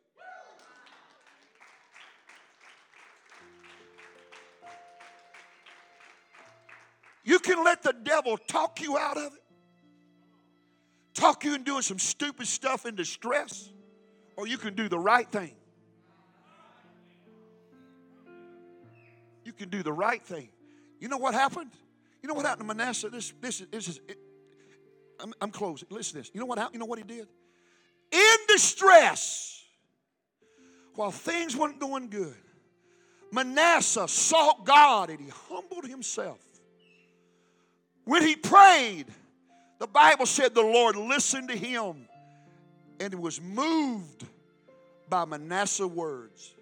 You 7.24 7.38
can 7.38 7.62
let 7.64 7.82
the 7.82 7.92
devil 7.92 8.36
talk 8.36 8.80
you 8.80 8.98
out 8.98 9.16
of 9.16 9.32
it, 9.34 9.42
talk 11.14 11.44
you 11.44 11.54
into 11.54 11.64
doing 11.64 11.82
some 11.82 11.98
stupid 11.98 12.46
stuff 12.46 12.84
in 12.84 12.96
distress, 12.96 13.70
or 14.36 14.46
you 14.46 14.58
can 14.58 14.74
do 14.74 14.88
the 14.88 14.98
right 14.98 15.30
thing. 15.30 15.54
You 19.44 19.52
can 19.52 19.68
do 19.68 19.82
the 19.82 19.92
right 19.92 20.22
thing. 20.22 20.48
You 20.98 21.08
know 21.08 21.18
what 21.18 21.34
happened? 21.34 21.70
You 22.22 22.28
know 22.28 22.34
what 22.34 22.46
happened 22.46 22.68
to 22.68 22.74
Manasseh? 22.74 23.08
This, 23.08 23.32
this, 23.40 23.60
is, 23.60 23.66
this 23.68 23.88
is 23.88 24.00
it, 24.08 24.18
I'm, 25.20 25.32
I'm 25.40 25.50
closing. 25.50 25.88
Listen 25.90 26.14
to 26.14 26.18
this. 26.18 26.30
You 26.32 26.40
know 26.40 26.46
what 26.46 26.58
happened? 26.58 26.74
You 26.74 26.80
know 26.80 26.86
what 26.86 26.98
he 26.98 27.04
did? 27.04 27.26
In 28.12 28.36
distress, 28.48 29.64
while 30.94 31.10
things 31.10 31.56
weren't 31.56 31.80
going 31.80 32.08
good, 32.08 32.36
Manasseh 33.32 34.06
sought 34.08 34.64
God 34.64 35.10
and 35.10 35.20
he 35.20 35.28
humbled 35.48 35.86
himself. 35.86 36.38
When 38.04 38.22
he 38.22 38.36
prayed, 38.36 39.06
the 39.78 39.86
Bible 39.86 40.26
said 40.26 40.54
the 40.54 40.62
Lord 40.62 40.96
listened 40.96 41.48
to 41.48 41.56
him 41.56 42.08
and 43.00 43.14
was 43.14 43.40
moved 43.40 44.24
by 45.08 45.24
Manasseh's 45.24 45.86
words. 45.86 46.54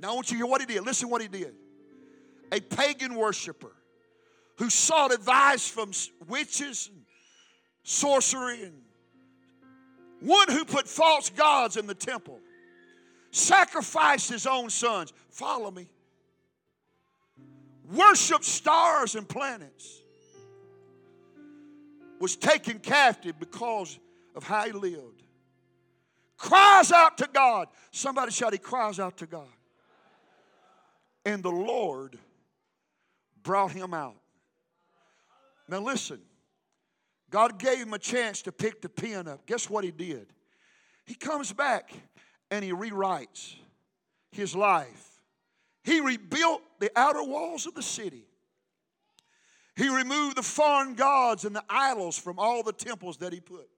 Now 0.00 0.12
I 0.12 0.14
want 0.14 0.30
you 0.30 0.36
to 0.36 0.44
hear 0.44 0.46
what 0.46 0.60
he 0.60 0.66
did. 0.66 0.84
Listen 0.84 1.08
what 1.08 1.22
he 1.22 1.28
did. 1.28 1.54
A 2.50 2.60
pagan 2.60 3.14
worshiper 3.14 3.72
who 4.58 4.68
sought 4.68 5.12
advice 5.12 5.66
from 5.68 5.92
witches 6.28 6.90
and 6.92 7.04
sorcery 7.82 8.62
and 8.64 8.82
one 10.20 10.48
who 10.48 10.64
put 10.64 10.86
false 10.86 11.30
gods 11.30 11.76
in 11.76 11.86
the 11.86 11.94
temple 11.94 12.38
sacrificed 13.32 14.30
his 14.30 14.46
own 14.46 14.70
sons. 14.70 15.12
Follow 15.30 15.70
me. 15.70 15.88
Worship 17.92 18.44
stars 18.44 19.14
and 19.14 19.28
planets. 19.28 20.00
Was 22.20 22.36
taken 22.36 22.78
captive 22.78 23.38
because 23.38 23.98
of 24.34 24.44
how 24.44 24.64
he 24.64 24.72
lived. 24.72 25.22
Cries 26.36 26.92
out 26.92 27.18
to 27.18 27.28
God. 27.32 27.68
Somebody 27.90 28.32
shout, 28.32 28.52
He 28.52 28.58
cries 28.58 28.98
out 28.98 29.16
to 29.18 29.26
God. 29.26 29.48
And 31.24 31.42
the 31.42 31.50
Lord 31.50 32.18
brought 33.42 33.72
him 33.72 33.94
out. 33.94 34.16
Now 35.68 35.80
listen, 35.80 36.20
God 37.30 37.58
gave 37.58 37.78
him 37.78 37.92
a 37.92 37.98
chance 37.98 38.42
to 38.42 38.52
pick 38.52 38.82
the 38.82 38.88
pen 38.88 39.28
up. 39.28 39.46
Guess 39.46 39.70
what 39.70 39.84
he 39.84 39.90
did? 39.90 40.26
He 41.04 41.14
comes 41.14 41.52
back 41.52 41.92
and 42.50 42.64
he 42.64 42.72
rewrites 42.72 43.54
his 44.30 44.54
life. 44.54 45.11
He 45.84 46.00
rebuilt 46.00 46.62
the 46.78 46.90
outer 46.96 47.22
walls 47.22 47.66
of 47.66 47.74
the 47.74 47.82
city. 47.82 48.24
He 49.76 49.88
removed 49.88 50.36
the 50.36 50.42
foreign 50.42 50.94
gods 50.94 51.44
and 51.44 51.56
the 51.56 51.64
idols 51.68 52.18
from 52.18 52.38
all 52.38 52.62
the 52.62 52.72
temples 52.72 53.16
that 53.18 53.32
he 53.32 53.40
put. 53.40 53.68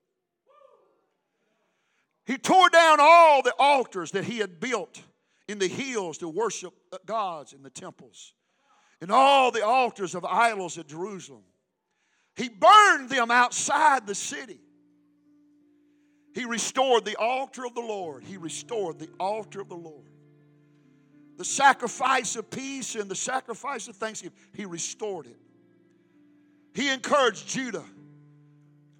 He 2.27 2.39
tore 2.39 2.71
down 2.71 2.99
all 3.01 3.43
the 3.43 3.55
altars 3.59 4.11
that 4.13 4.25
he 4.25 4.39
had 4.39 4.59
built 4.59 5.01
in 5.47 5.59
the 5.59 5.69
hills 5.69 6.19
to 6.19 6.29
worship 6.29 6.75
gods 7.07 7.53
in 7.53 7.63
the 7.63 7.71
temples 7.71 8.33
and 9.01 9.11
all 9.11 9.51
the 9.51 9.65
altars 9.65 10.15
of 10.15 10.25
idols 10.25 10.79
at 10.79 10.89
Jerusalem. 10.89 11.43
He 12.37 12.49
burned 12.49 13.11
them 13.11 13.31
outside 13.31 14.07
the 14.07 14.15
city. 14.15 14.61
He 16.35 16.45
restored 16.45 17.05
the 17.05 17.17
altar 17.17 17.65
of 17.65 17.75
the 17.75 17.81
Lord. 17.81 18.25
He 18.25 18.37
restored 18.37 18.99
the 18.99 19.11
altar 19.21 19.61
of 19.61 19.69
the 19.69 19.77
Lord. 19.77 20.14
The 21.37 21.45
sacrifice 21.45 22.37
of 22.37 22.49
peace 22.51 22.95
and 22.95 23.11
the 23.11 23.17
sacrifice 23.17 23.89
of 23.89 23.97
thanksgiving, 23.97 24.39
he 24.53 24.65
restored 24.67 25.27
it. 25.27 25.37
He 26.75 26.89
encouraged 26.91 27.49
Judah 27.49 27.85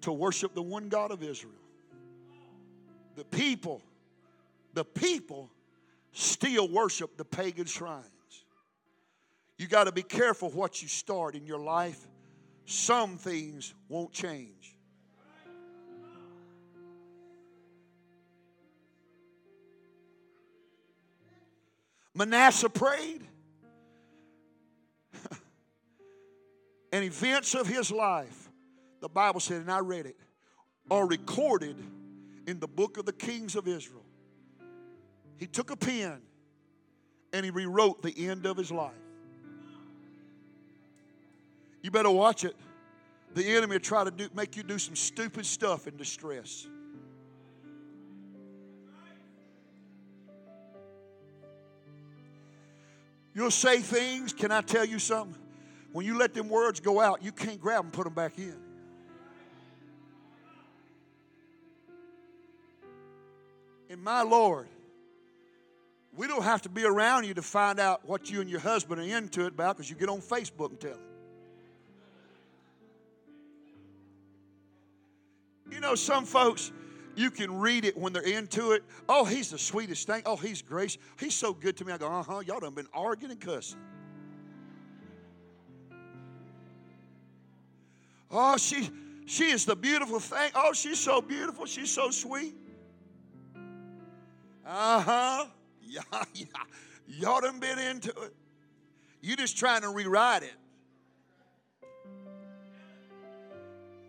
to 0.01 0.11
worship 0.11 0.53
the 0.53 0.61
one 0.61 0.89
God 0.89 1.11
of 1.11 1.23
Israel. 1.23 1.53
The 3.15 3.23
people, 3.25 3.81
the 4.73 4.83
people 4.85 5.49
still 6.11 6.67
worship 6.67 7.17
the 7.17 7.25
pagan 7.25 7.65
shrines. 7.65 8.05
You 9.57 9.67
got 9.67 9.85
to 9.85 9.91
be 9.91 10.03
careful 10.03 10.49
what 10.49 10.81
you 10.81 10.87
start 10.87 11.35
in 11.35 11.45
your 11.45 11.59
life. 11.59 12.05
Some 12.65 13.17
things 13.17 13.73
won't 13.87 14.11
change. 14.11 14.74
Manasseh 22.15 22.69
prayed, 22.69 23.21
and 26.93 27.03
events 27.03 27.53
of 27.53 27.67
his 27.67 27.91
life, 27.91 28.49
the 29.01 29.09
Bible 29.09 29.41
said, 29.41 29.61
and 29.61 29.71
I 29.71 29.79
read 29.79 30.05
it, 30.05 30.15
are 30.89 31.05
recorded 31.05 31.75
in 32.47 32.59
the 32.59 32.67
book 32.67 32.97
of 32.97 33.05
the 33.05 33.13
kings 33.13 33.55
of 33.55 33.67
Israel. 33.67 34.05
He 35.37 35.45
took 35.47 35.71
a 35.71 35.75
pen 35.75 36.21
and 37.33 37.43
he 37.43 37.51
rewrote 37.51 38.01
the 38.01 38.27
end 38.27 38.45
of 38.45 38.55
his 38.55 38.71
life. 38.71 38.93
You 41.81 41.91
better 41.91 42.09
watch 42.09 42.45
it. 42.45 42.55
The 43.33 43.45
enemy 43.45 43.75
will 43.75 43.81
try 43.81 44.05
to 44.05 44.11
do, 44.11 44.29
make 44.33 44.55
you 44.55 44.63
do 44.63 44.79
some 44.79 44.95
stupid 44.95 45.45
stuff 45.45 45.87
in 45.87 45.97
distress. 45.97 46.65
You'll 53.35 53.51
say 53.51 53.79
things, 53.79 54.31
can 54.31 54.49
I 54.51 54.61
tell 54.61 54.85
you 54.85 54.97
something? 54.97 55.35
When 55.91 56.05
you 56.05 56.17
let 56.17 56.33
them 56.33 56.47
words 56.47 56.79
go 56.79 57.01
out, 57.01 57.21
you 57.21 57.33
can't 57.33 57.59
grab 57.59 57.79
them 57.79 57.87
and 57.87 57.93
put 57.93 58.05
them 58.05 58.13
back 58.13 58.39
in. 58.39 58.55
And 63.89 64.01
my 64.01 64.21
Lord, 64.21 64.67
we 66.15 66.27
don't 66.27 66.43
have 66.43 66.61
to 66.61 66.69
be 66.69 66.85
around 66.85 67.25
you 67.25 67.33
to 67.33 67.41
find 67.41 67.77
out 67.77 68.07
what 68.07 68.31
you 68.31 68.39
and 68.39 68.49
your 68.49 68.61
husband 68.61 69.01
are 69.01 69.03
into 69.03 69.45
it 69.45 69.49
about 69.49 69.75
because 69.75 69.89
you 69.89 69.97
get 69.97 70.07
on 70.07 70.21
Facebook 70.21 70.69
and 70.69 70.79
tell 70.79 70.91
it. 70.91 70.99
You 75.71 75.81
know, 75.81 75.95
some 75.95 76.23
folks, 76.23 76.71
you 77.15 77.31
can 77.31 77.59
read 77.59 77.85
it 77.85 77.97
when 77.97 78.13
they're 78.13 78.21
into 78.21 78.71
it. 78.71 78.83
Oh, 79.07 79.25
he's 79.25 79.49
the 79.51 79.57
sweetest 79.57 80.07
thing. 80.07 80.21
Oh, 80.25 80.35
he's 80.35 80.61
grace. 80.61 80.97
He's 81.19 81.35
so 81.35 81.53
good 81.53 81.77
to 81.77 81.85
me. 81.85 81.93
I 81.93 81.97
go, 81.97 82.07
uh 82.07 82.23
huh. 82.23 82.41
Y'all 82.45 82.59
done 82.59 82.73
been 82.73 82.87
arguing 82.93 83.31
and 83.31 83.41
cussing. 83.41 83.79
Oh, 88.29 88.57
she, 88.57 88.89
she 89.25 89.45
is 89.45 89.65
the 89.65 89.75
beautiful 89.75 90.19
thing. 90.19 90.51
Oh, 90.55 90.73
she's 90.73 90.99
so 90.99 91.21
beautiful. 91.21 91.65
She's 91.65 91.91
so 91.91 92.09
sweet. 92.11 92.55
Uh 94.65 95.01
huh. 95.01 95.45
Yeah, 95.87 96.01
yeah. 96.33 96.45
Y'all 97.07 97.39
done 97.39 97.59
been 97.59 97.77
into 97.77 98.09
it. 98.09 98.33
You 99.21 99.35
just 99.35 99.55
trying 99.55 99.81
to 99.81 99.89
rewrite 99.89 100.41
it. 100.41 100.53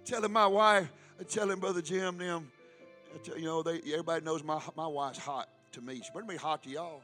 Telling 0.07 0.33
my 0.33 0.47
wife, 0.47 0.91
telling 1.29 1.59
Brother 1.61 1.83
Jim 1.83 2.17
them, 2.17 2.51
you 3.37 3.45
know, 3.45 3.63
they, 3.63 3.81
everybody 3.93 4.25
knows 4.25 4.43
my, 4.43 4.61
my 4.77 4.87
wife's 4.87 5.19
hot 5.19 5.49
to 5.73 5.81
me. 5.81 5.97
She 5.97 6.11
better 6.13 6.27
be 6.27 6.37
hot 6.37 6.63
to 6.65 6.71
y'all. 6.71 7.03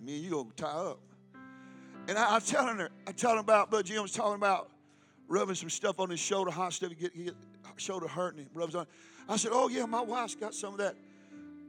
Me 0.00 0.16
and 0.16 0.24
you 0.24 0.30
gonna 0.30 0.48
tie 0.56 0.66
up. 0.66 1.00
And 2.08 2.16
I, 2.16 2.36
I 2.36 2.38
telling 2.38 2.78
her, 2.78 2.90
I'm 3.06 3.14
telling 3.14 3.38
about 3.38 3.70
Brother 3.70 3.82
Jim 3.82 4.02
was 4.02 4.12
talking 4.12 4.36
about 4.36 4.70
rubbing 5.28 5.54
some 5.54 5.70
stuff 5.70 6.00
on 6.00 6.10
his 6.10 6.20
shoulder, 6.20 6.50
hot 6.50 6.72
stuff, 6.72 6.92
get, 6.98 7.14
get 7.14 7.34
shoulder 7.76 8.08
hurting, 8.08 8.40
he 8.40 8.46
rubs 8.54 8.74
on. 8.74 8.86
I 9.28 9.36
said, 9.36 9.50
Oh, 9.52 9.68
yeah, 9.68 9.84
my 9.86 10.00
wife's 10.00 10.34
got 10.34 10.54
some 10.54 10.72
of 10.74 10.78
that. 10.78 10.96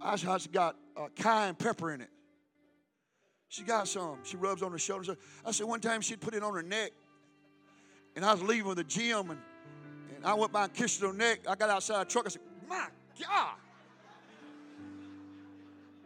I 0.01 0.15
said, 0.15 0.33
It's 0.35 0.47
got 0.47 0.75
uh, 0.95 1.07
cayenne 1.15 1.55
pepper 1.55 1.91
in 1.91 2.01
it. 2.01 2.09
She 3.49 3.63
got 3.63 3.87
some. 3.87 4.19
She 4.23 4.37
rubs 4.37 4.61
on 4.61 4.71
her 4.71 4.77
shoulders. 4.77 5.09
I 5.45 5.51
said, 5.51 5.67
One 5.67 5.79
time 5.79 6.01
she'd 6.01 6.21
put 6.21 6.33
it 6.33 6.43
on 6.43 6.53
her 6.53 6.63
neck, 6.63 6.91
and 8.15 8.23
I 8.23 8.33
was 8.33 8.41
leaving 8.41 8.67
with 8.67 8.77
the 8.77 8.83
gym, 8.83 9.31
and, 9.31 9.39
and 10.19 10.27
I 10.27 10.33
went 10.33 10.51
by 10.51 10.65
and 10.65 10.73
kissed 10.73 11.01
her 11.01 11.13
neck. 11.13 11.39
I 11.47 11.55
got 11.55 11.69
outside 11.69 12.05
the 12.05 12.11
truck. 12.11 12.25
I 12.25 12.29
said, 12.29 12.41
My 12.67 12.87
God. 13.19 13.55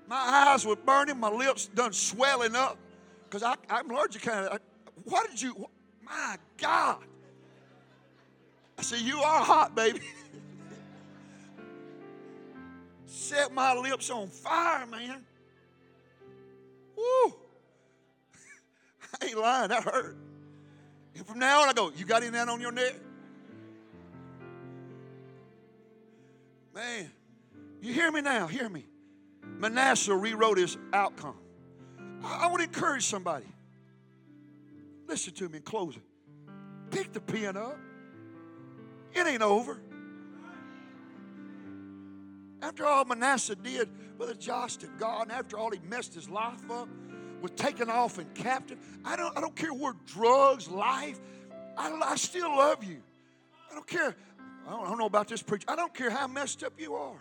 My 0.07 0.15
eyes 0.15 0.65
were 0.65 0.75
burning, 0.75 1.19
my 1.19 1.29
lips 1.29 1.67
done 1.67 1.93
swelling 1.93 2.55
up 2.55 2.77
because 3.27 3.41
I'm 3.69 3.89
allergic 3.89 4.21
kind 4.21 4.47
of. 4.47 4.59
Why 5.05 5.25
did 5.29 5.41
you, 5.41 5.67
My 6.05 6.37
God. 6.57 6.99
I 8.77 8.83
said, 8.83 8.99
You 8.99 9.17
are 9.19 9.43
hot, 9.43 9.73
baby. 9.73 10.01
Set 13.07 13.51
my 13.51 13.73
lips 13.75 14.11
on 14.11 14.27
fire, 14.27 14.85
man. 14.85 15.23
Woo. 16.95 17.03
I 19.21 19.25
ain't 19.25 19.37
lying, 19.39 19.69
that 19.69 19.83
hurt. 19.83 20.17
And 21.15 21.25
from 21.25 21.39
now 21.39 21.63
on, 21.63 21.69
I 21.69 21.73
go, 21.73 21.91
You 21.95 22.05
got 22.05 22.21
of 22.23 22.31
that 22.31 22.47
on 22.47 22.61
your 22.61 22.71
neck? 22.71 22.93
Man, 26.73 27.11
you 27.81 27.93
hear 27.93 28.11
me 28.11 28.21
now? 28.21 28.47
Hear 28.47 28.67
me. 28.67 28.85
Manasseh 29.43 30.15
rewrote 30.15 30.57
his 30.57 30.77
outcome. 30.91 31.35
I, 32.23 32.45
I 32.45 32.47
want 32.47 32.59
to 32.59 32.63
encourage 32.63 33.05
somebody. 33.05 33.45
Listen 35.07 35.33
to 35.35 35.49
me 35.49 35.57
in 35.57 35.63
closing. 35.63 36.01
Pick 36.89 37.13
the 37.13 37.21
pen 37.21 37.57
up. 37.57 37.77
It 39.13 39.27
ain't 39.27 39.43
over. 39.43 39.79
After 42.61 42.85
all 42.85 43.05
Manasseh 43.05 43.55
did, 43.55 43.89
Brother 44.17 44.33
Josh 44.33 44.77
to 44.77 44.87
God, 44.97 45.23
and 45.23 45.31
after 45.31 45.57
all 45.57 45.69
he 45.69 45.79
messed 45.87 46.13
his 46.13 46.29
life 46.29 46.71
up, 46.71 46.87
was 47.41 47.51
taken 47.51 47.89
off 47.89 48.17
and 48.17 48.33
captive. 48.33 48.79
I 49.03 49.15
don't, 49.15 49.37
I 49.37 49.41
don't 49.41 49.55
care 49.55 49.73
where 49.73 49.93
drugs, 50.07 50.69
life, 50.69 51.19
I, 51.77 51.91
I 52.03 52.15
still 52.15 52.49
love 52.49 52.83
you. 52.83 53.01
I 53.69 53.75
don't 53.75 53.87
care. 53.87 54.15
I 54.67 54.71
don't, 54.71 54.85
I 54.85 54.89
don't 54.89 54.97
know 54.97 55.05
about 55.05 55.27
this 55.27 55.41
preacher. 55.41 55.65
I 55.67 55.75
don't 55.75 55.93
care 55.93 56.09
how 56.09 56.27
messed 56.27 56.63
up 56.63 56.73
you 56.77 56.95
are. 56.95 57.19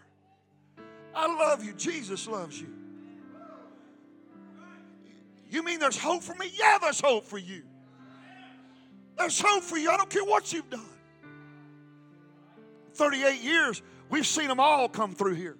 I 1.15 1.27
love 1.27 1.65
you. 1.65 1.73
Jesus 1.75 2.27
loves 2.27 2.61
you. 2.61 2.69
You 5.51 5.63
mean 5.63 5.79
there's 5.79 5.99
hope 5.99 6.23
for 6.23 6.35
me? 6.35 6.51
Yeah, 6.59 6.79
there's 6.81 7.01
hope 7.01 7.27
for 7.27 7.39
you. 7.39 7.63
There's 9.19 9.39
hope 9.39 9.63
for 9.63 9.77
you. 9.77 9.91
I 9.91 9.97
don't 9.99 10.09
care 10.09 10.25
what 10.25 10.53
you've 10.53 10.71
done. 10.71 10.81
38 12.95 13.43
years, 13.43 13.83
we've 14.09 14.27
seen 14.27 14.49
them 14.49 14.61
all 14.61 14.89
come 14.89 15.15
through 15.15 15.35
here. 15.35 15.57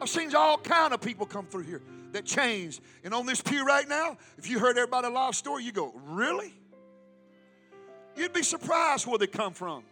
I've 0.00 0.08
seen 0.08 0.34
all 0.34 0.58
kind 0.58 0.92
of 0.92 1.00
people 1.00 1.24
come 1.24 1.46
through 1.46 1.62
here 1.62 1.82
that 2.12 2.24
changed. 2.24 2.80
And 3.04 3.14
on 3.14 3.26
this 3.26 3.40
pew 3.40 3.64
right 3.64 3.88
now, 3.88 4.16
if 4.36 4.50
you 4.50 4.58
heard 4.58 4.76
everybody 4.76 5.08
life 5.08 5.34
story, 5.34 5.64
you 5.64 5.72
go, 5.72 5.92
really? 6.04 6.52
You'd 8.16 8.32
be 8.32 8.42
surprised 8.42 9.06
where 9.06 9.18
they 9.18 9.26
come 9.26 9.52
from. 9.52 9.82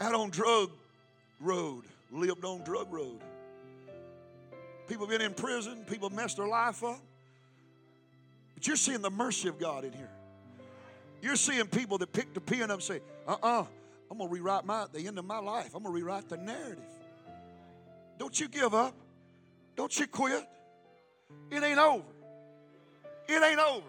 Out 0.00 0.14
on 0.14 0.30
drug 0.30 0.70
road, 1.40 1.84
lived 2.10 2.44
on 2.44 2.62
drug 2.62 2.92
road. 2.92 3.20
People 4.86 5.06
been 5.06 5.20
in 5.20 5.34
prison, 5.34 5.84
people 5.88 6.08
messed 6.10 6.38
their 6.38 6.46
life 6.46 6.82
up. 6.82 7.00
But 8.54 8.66
you're 8.66 8.76
seeing 8.76 9.02
the 9.02 9.10
mercy 9.10 9.48
of 9.48 9.58
God 9.58 9.84
in 9.84 9.92
here. 9.92 10.10
You're 11.20 11.36
seeing 11.36 11.66
people 11.66 11.98
that 11.98 12.12
pick 12.12 12.32
the 12.32 12.40
pen 12.40 12.70
up 12.70 12.70
and 12.70 12.82
say, 12.82 13.00
uh-uh, 13.26 13.64
I'm 14.10 14.18
gonna 14.18 14.30
rewrite 14.30 14.64
my 14.64 14.86
the 14.92 15.06
end 15.06 15.18
of 15.18 15.24
my 15.24 15.38
life. 15.38 15.74
I'm 15.74 15.82
gonna 15.82 15.94
rewrite 15.94 16.28
the 16.28 16.36
narrative. 16.36 16.78
Don't 18.18 18.38
you 18.38 18.48
give 18.48 18.74
up. 18.74 18.94
Don't 19.76 19.96
you 19.98 20.06
quit. 20.06 20.44
It 21.50 21.62
ain't 21.62 21.78
over. 21.78 22.04
It 23.28 23.42
ain't 23.42 23.60
over. 23.60 23.86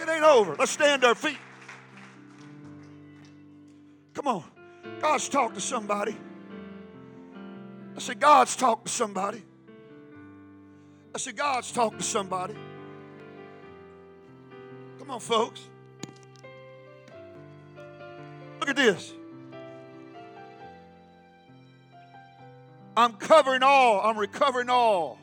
It 0.00 0.08
ain't 0.08 0.22
over. 0.22 0.54
Let's 0.56 0.72
stand 0.72 1.04
our 1.04 1.14
feet. 1.14 1.38
Come 4.14 4.28
on. 4.28 4.44
God's 5.00 5.28
talking 5.28 5.56
to 5.56 5.60
somebody. 5.60 6.16
I 7.96 8.00
said, 8.00 8.20
God's 8.20 8.54
talking 8.54 8.84
to 8.84 8.92
somebody. 8.92 9.42
I 11.14 11.18
said, 11.18 11.36
God's 11.36 11.72
talking 11.72 11.98
to 11.98 12.04
somebody. 12.04 12.54
Come 14.98 15.10
on, 15.10 15.20
folks. 15.20 15.62
Look 18.60 18.68
at 18.68 18.76
this. 18.76 19.12
I'm 22.96 23.14
covering 23.14 23.62
all, 23.62 24.00
I'm 24.00 24.18
recovering 24.18 24.68
all 24.68 25.18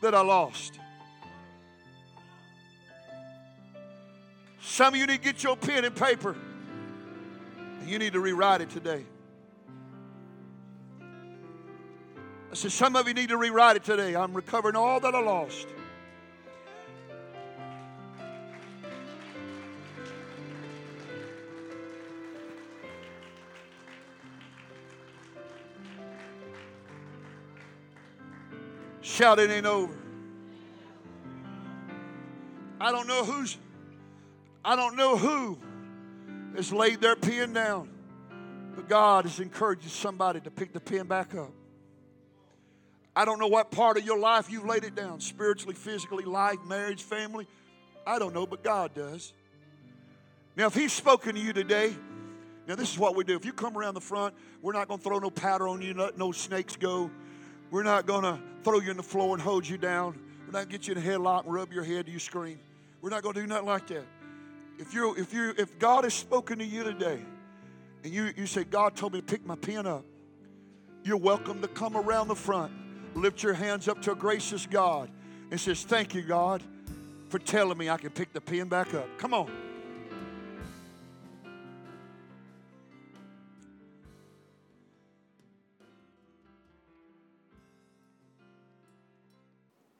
that 0.00 0.14
I 0.14 0.20
lost. 0.20 0.78
Some 4.64 4.94
of 4.94 5.00
you 5.00 5.06
need 5.06 5.16
to 5.16 5.22
get 5.22 5.42
your 5.42 5.56
pen 5.56 5.84
and 5.84 5.94
paper. 5.94 6.36
You 7.84 7.98
need 7.98 8.12
to 8.12 8.20
rewrite 8.20 8.60
it 8.60 8.70
today. 8.70 9.04
I 12.50 12.54
said, 12.54 12.70
some 12.70 12.94
of 12.96 13.08
you 13.08 13.12
need 13.12 13.30
to 13.30 13.36
rewrite 13.36 13.76
it 13.76 13.84
today. 13.84 14.14
I'm 14.14 14.32
recovering 14.32 14.76
all 14.76 15.00
that 15.00 15.14
I 15.14 15.20
lost. 15.20 15.66
Shout, 29.00 29.38
it 29.40 29.50
ain't 29.50 29.66
over. 29.66 29.92
I 32.80 32.92
don't 32.92 33.06
know 33.06 33.24
who's, 33.24 33.56
I 34.64 34.76
don't 34.76 34.96
know 34.96 35.16
who 35.16 35.58
has 36.54 36.72
laid 36.72 37.00
their 37.00 37.16
pen 37.16 37.52
down, 37.52 37.88
but 38.76 38.88
God 38.88 39.26
is 39.26 39.40
encouraging 39.40 39.88
somebody 39.88 40.40
to 40.40 40.50
pick 40.50 40.72
the 40.72 40.80
pen 40.80 41.06
back 41.06 41.34
up. 41.34 41.50
I 43.14 43.24
don't 43.24 43.38
know 43.38 43.48
what 43.48 43.70
part 43.70 43.98
of 43.98 44.04
your 44.04 44.18
life 44.18 44.50
you've 44.50 44.64
laid 44.64 44.84
it 44.84 44.94
down 44.94 45.20
spiritually, 45.20 45.74
physically, 45.74 46.24
life, 46.24 46.58
marriage, 46.66 47.02
family. 47.02 47.46
I 48.06 48.18
don't 48.18 48.34
know, 48.34 48.46
but 48.46 48.62
God 48.62 48.94
does. 48.94 49.32
Now, 50.56 50.66
if 50.66 50.74
He's 50.74 50.92
spoken 50.92 51.34
to 51.34 51.40
you 51.40 51.52
today, 51.52 51.94
now 52.66 52.76
this 52.76 52.90
is 52.92 52.98
what 52.98 53.16
we 53.16 53.24
do. 53.24 53.36
If 53.36 53.44
you 53.44 53.52
come 53.52 53.76
around 53.76 53.94
the 53.94 54.00
front, 54.00 54.34
we're 54.62 54.72
not 54.72 54.88
going 54.88 54.98
to 54.98 55.04
throw 55.04 55.18
no 55.18 55.30
powder 55.30 55.68
on 55.68 55.82
you, 55.82 55.92
let 55.94 56.16
no 56.16 56.32
snakes 56.32 56.76
go. 56.76 57.10
We're 57.70 57.82
not 57.82 58.06
going 58.06 58.22
to 58.22 58.38
throw 58.62 58.80
you 58.80 58.90
on 58.90 58.96
the 58.96 59.02
floor 59.02 59.34
and 59.34 59.42
hold 59.42 59.66
you 59.66 59.76
down. 59.76 60.18
We're 60.46 60.52
not 60.52 60.52
going 60.52 60.66
to 60.66 60.72
get 60.72 60.88
you 60.88 60.94
in 60.94 60.98
a 60.98 61.00
headlock 61.00 61.44
and 61.44 61.52
rub 61.52 61.72
your 61.72 61.84
head 61.84 62.06
till 62.06 62.12
you 62.12 62.20
scream. 62.20 62.60
We're 63.00 63.10
not 63.10 63.22
going 63.22 63.34
to 63.34 63.40
do 63.40 63.46
nothing 63.46 63.66
like 63.66 63.86
that. 63.88 64.04
If 64.82 64.94
you 64.94 65.14
if 65.14 65.32
you 65.32 65.54
if 65.56 65.78
God 65.78 66.02
has 66.02 66.12
spoken 66.12 66.58
to 66.58 66.64
you 66.64 66.82
today, 66.82 67.20
and 68.02 68.12
you 68.12 68.32
you 68.36 68.46
say 68.46 68.64
God 68.64 68.96
told 68.96 69.12
me 69.12 69.20
to 69.20 69.24
pick 69.24 69.46
my 69.46 69.54
pen 69.54 69.86
up, 69.86 70.04
you're 71.04 71.16
welcome 71.16 71.62
to 71.62 71.68
come 71.68 71.96
around 71.96 72.26
the 72.26 72.34
front, 72.34 72.72
lift 73.14 73.44
your 73.44 73.54
hands 73.54 73.86
up 73.86 74.02
to 74.02 74.10
a 74.10 74.16
gracious 74.16 74.66
God, 74.66 75.08
and 75.52 75.60
says, 75.60 75.84
"Thank 75.84 76.16
you, 76.16 76.22
God, 76.22 76.64
for 77.28 77.38
telling 77.38 77.78
me 77.78 77.90
I 77.90 77.96
can 77.96 78.10
pick 78.10 78.32
the 78.32 78.40
pen 78.40 78.68
back 78.68 78.92
up." 78.92 79.06
Come 79.18 79.34
on. 79.34 79.52